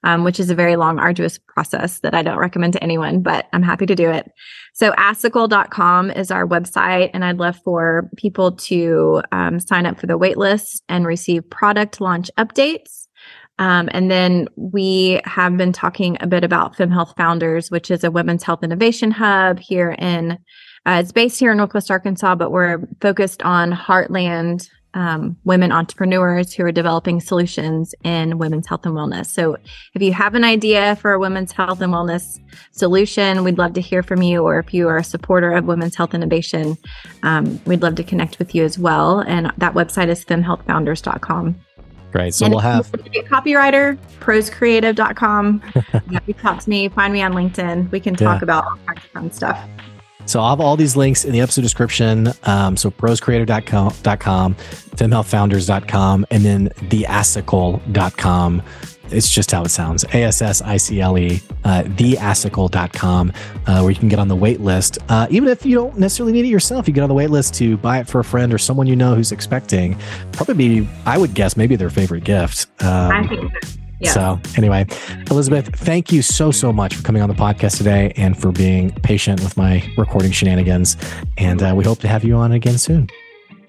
um, 0.05 0.23
which 0.23 0.39
is 0.39 0.49
a 0.49 0.55
very 0.55 0.75
long, 0.75 0.99
arduous 0.99 1.37
process 1.37 1.99
that 1.99 2.13
I 2.13 2.21
don't 2.21 2.37
recommend 2.37 2.73
to 2.73 2.83
anyone, 2.83 3.21
but 3.21 3.47
I'm 3.51 3.63
happy 3.63 3.87
to 3.87 3.95
do 3.95 4.09
it. 4.09 4.31
So, 4.73 4.91
assicle.com 4.93 6.11
is 6.11 6.31
our 6.31 6.47
website, 6.47 7.09
and 7.13 7.25
I'd 7.25 7.39
love 7.39 7.59
for 7.63 8.09
people 8.15 8.53
to 8.53 9.23
um, 9.31 9.59
sign 9.59 9.85
up 9.85 9.99
for 9.99 10.05
the 10.05 10.17
waitlist 10.17 10.81
and 10.87 11.07
receive 11.07 11.49
product 11.49 11.99
launch 11.99 12.29
updates. 12.37 13.07
Um, 13.57 13.89
and 13.93 14.11
then 14.11 14.47
we 14.57 15.21
have 15.25 15.57
been 15.57 15.73
talking 15.73 16.17
a 16.19 16.27
bit 16.27 16.43
about 16.43 16.75
Fem 16.75 16.91
Health 16.91 17.13
Founders, 17.17 17.71
which 17.71 17.89
is 17.89 18.03
a 18.03 18.11
women's 18.11 18.43
health 18.43 18.63
innovation 18.63 19.11
hub 19.11 19.59
here 19.59 19.95
in, 19.97 20.33
uh, 20.85 20.99
it's 21.01 21.13
based 21.13 21.39
here 21.39 21.51
in 21.51 21.57
Northwest 21.57 21.89
Arkansas, 21.89 22.35
but 22.35 22.51
we're 22.51 22.85
focused 23.01 23.41
on 23.43 23.71
Heartland 23.71 24.69
um, 24.95 25.37
women 25.43 25.71
entrepreneurs 25.71 26.53
who 26.53 26.63
are 26.63 26.71
developing 26.71 27.19
solutions 27.19 27.93
in 28.03 28.37
women's 28.37 28.65
health 28.65 28.85
and 28.85 28.95
wellness. 28.95 29.27
So, 29.27 29.57
if 29.93 30.01
you 30.01 30.13
have 30.13 30.33
an 30.33 30.43
idea 30.43 30.95
for 30.95 31.13
a 31.13 31.19
women's 31.19 31.51
health 31.51 31.81
and 31.81 31.93
wellness 31.93 32.39
solution, 32.71 33.43
we'd 33.43 33.57
love 33.57 33.73
to 33.73 33.81
hear 33.81 34.01
from 34.01 34.23
you. 34.23 34.43
Or 34.43 34.57
if 34.59 34.73
you 34.73 34.87
are 34.87 34.97
a 34.97 35.03
supporter 35.03 35.51
of 35.51 35.65
women's 35.65 35.95
health 35.95 36.13
innovation, 36.13 36.77
um, 37.23 37.61
we'd 37.65 37.81
love 37.81 37.95
to 37.95 38.03
connect 38.03 38.39
with 38.39 38.55
you 38.55 38.63
as 38.63 38.79
well. 38.79 39.19
And 39.19 39.51
that 39.57 39.73
website 39.73 40.07
is 40.07 40.23
femhealthfounders.com. 40.25 41.55
Great. 42.13 42.33
So 42.33 42.45
and 42.45 42.53
we'll 42.53 42.61
have 42.61 42.93
a 42.93 42.97
copywriter, 43.23 43.97
prosecreative.com. 44.21 45.61
yeah, 46.09 46.19
reach 46.25 46.37
out 46.45 46.61
to 46.61 46.69
me, 46.69 46.87
find 46.87 47.11
me 47.11 47.21
on 47.21 47.33
LinkedIn. 47.33 47.91
We 47.91 47.99
can 47.99 48.15
talk 48.15 48.39
yeah. 48.39 48.43
about 48.43 48.63
all 48.63 48.77
kinds 48.85 49.03
of 49.03 49.11
fun 49.11 49.31
stuff. 49.33 49.69
So 50.25 50.39
I'll 50.39 50.49
have 50.49 50.61
all 50.61 50.75
these 50.75 50.95
links 50.95 51.25
in 51.25 51.31
the 51.31 51.41
episode 51.41 51.61
description. 51.61 52.29
Um, 52.43 52.77
so 52.77 52.89
proscreator.com, 52.91 53.91
femalefounders.com, 54.55 56.25
and 56.31 56.45
then 56.45 56.69
theassicle.com. 56.89 58.61
It's 59.11 59.29
just 59.29 59.51
how 59.51 59.63
it 59.63 59.69
sounds. 59.69 60.03
A 60.05 60.23
S 60.23 60.41
S 60.41 60.61
I 60.63 60.77
C 60.77 60.99
L 60.99 61.17
E, 61.17 61.41
uh, 61.63 61.83
theassicle.com, 61.83 63.33
uh, 63.67 63.79
where 63.81 63.91
you 63.91 63.95
can 63.95 64.09
get 64.09 64.17
on 64.17 64.27
the 64.27 64.35
wait 64.35 64.61
list. 64.61 64.97
Uh, 65.09 65.27
even 65.29 65.47
if 65.47 65.63
you 65.65 65.75
don't 65.75 65.97
necessarily 65.99 66.33
need 66.33 66.45
it 66.45 66.49
yourself, 66.49 66.87
you 66.87 66.93
get 66.93 67.01
on 67.01 67.09
the 67.09 67.15
wait 67.15 67.29
list 67.29 67.53
to 67.55 67.77
buy 67.77 67.99
it 67.99 68.07
for 68.07 68.19
a 68.19 68.23
friend 68.23 68.51
or 68.51 68.57
someone 68.57 68.87
you 68.87 68.95
know 68.95 69.13
who's 69.13 69.31
expecting. 69.31 69.97
Probably 70.31 70.81
be, 70.81 70.89
I 71.05 71.19
would 71.19 71.35
guess, 71.35 71.55
maybe 71.55 71.75
their 71.75 71.91
favorite 71.91 72.23
gift. 72.23 72.67
Um, 72.81 73.11
I 73.11 73.27
think 73.27 73.51
so. 73.63 73.79
Yeah. 73.99 74.11
So, 74.11 74.39
anyway, 74.57 74.85
Elizabeth, 75.31 75.73
thank 75.75 76.11
you 76.11 76.21
so, 76.21 76.51
so 76.51 76.73
much 76.73 76.95
for 76.95 77.03
coming 77.03 77.21
on 77.21 77.29
the 77.29 77.35
podcast 77.35 77.77
today 77.77 78.11
and 78.17 78.37
for 78.37 78.51
being 78.51 78.91
patient 78.91 79.41
with 79.41 79.55
my 79.55 79.83
recording 79.97 80.31
shenanigans. 80.31 80.97
And 81.37 81.63
uh, 81.63 81.73
we 81.75 81.83
hope 81.83 81.99
to 81.99 82.07
have 82.07 82.23
you 82.23 82.35
on 82.35 82.51
again 82.51 82.77
soon. 82.77 83.09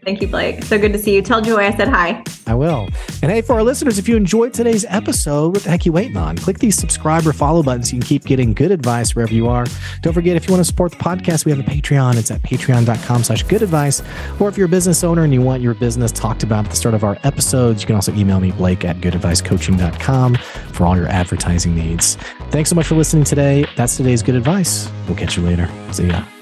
Thank 0.07 0.23
you, 0.23 0.29
Blake. 0.29 0.63
So 0.63 0.79
good 0.79 0.93
to 0.93 1.01
see 1.01 1.17
you. 1.17 1.21
Tell 1.21 1.41
Joy 1.41 1.67
I 1.67 1.77
said 1.77 1.89
hi. 1.89 2.23
I 2.47 2.55
will. 2.55 2.89
And 3.23 3.33
hey, 3.33 3.43
for 3.43 3.55
our 3.55 3.65
listeners, 3.65 3.99
if 3.99 4.09
you 4.09 4.15
enjoyed 4.15 4.55
today's 4.55 4.85
episode, 4.89 5.53
what 5.53 5.65
the 5.65 5.71
heck 5.71 5.85
you 5.85 5.91
waiting 5.91 6.17
on? 6.17 6.37
Click 6.37 6.61
these 6.61 6.77
subscribe 6.77 7.27
or 7.27 7.33
follow 7.33 7.61
buttons 7.61 7.91
so 7.91 7.97
you 7.97 8.01
can 8.01 8.07
keep 8.07 8.25
getting 8.25 8.55
good 8.55 8.71
advice 8.71 9.17
wherever 9.17 9.35
you 9.35 9.49
are. 9.49 9.67
Don't 10.03 10.13
forget, 10.13 10.37
if 10.37 10.47
you 10.47 10.53
want 10.53 10.61
to 10.61 10.65
support 10.65 10.93
the 10.93 10.99
podcast, 10.99 11.45
we 11.45 11.51
have 11.51 11.59
a 11.59 11.65
Patreon. 11.65 12.17
It's 12.19 12.31
at 12.31 12.41
patreon.com 12.43 13.25
slash 13.25 13.43
good 13.43 13.63
advice. 13.63 14.01
Or 14.39 14.49
if 14.49 14.57
you're 14.57 14.67
a 14.67 14.69
business 14.69 15.03
owner 15.03 15.25
and 15.25 15.35
you 15.35 15.43
want 15.43 15.61
your 15.61 15.75
business 15.75 16.13
talked 16.13 16.45
about 16.45 16.67
at 16.67 16.71
the 16.71 16.77
start 16.77 16.95
of 16.95 17.03
our 17.03 17.19
episodes, 17.25 17.83
you 17.83 17.89
can 17.89 17.97
also 17.97 18.15
email 18.15 18.39
me, 18.39 18.53
Blake 18.53 18.85
at 18.85 18.99
goodadvicecoaching.com 18.99 20.37
for 20.73 20.87
all 20.87 20.97
your 20.97 21.09
advertising 21.09 21.75
needs. 21.75 22.15
Thanks 22.51 22.71
so 22.71 22.77
much 22.77 22.87
for 22.87 22.95
listening 22.95 23.25
today. 23.25 23.67
That's 23.75 23.97
today's 23.97 24.23
good 24.23 24.37
advice. 24.37 24.89
We'll 25.09 25.17
catch 25.17 25.37
you 25.37 25.43
later. 25.43 25.69
See 25.91 26.07
ya. 26.07 26.25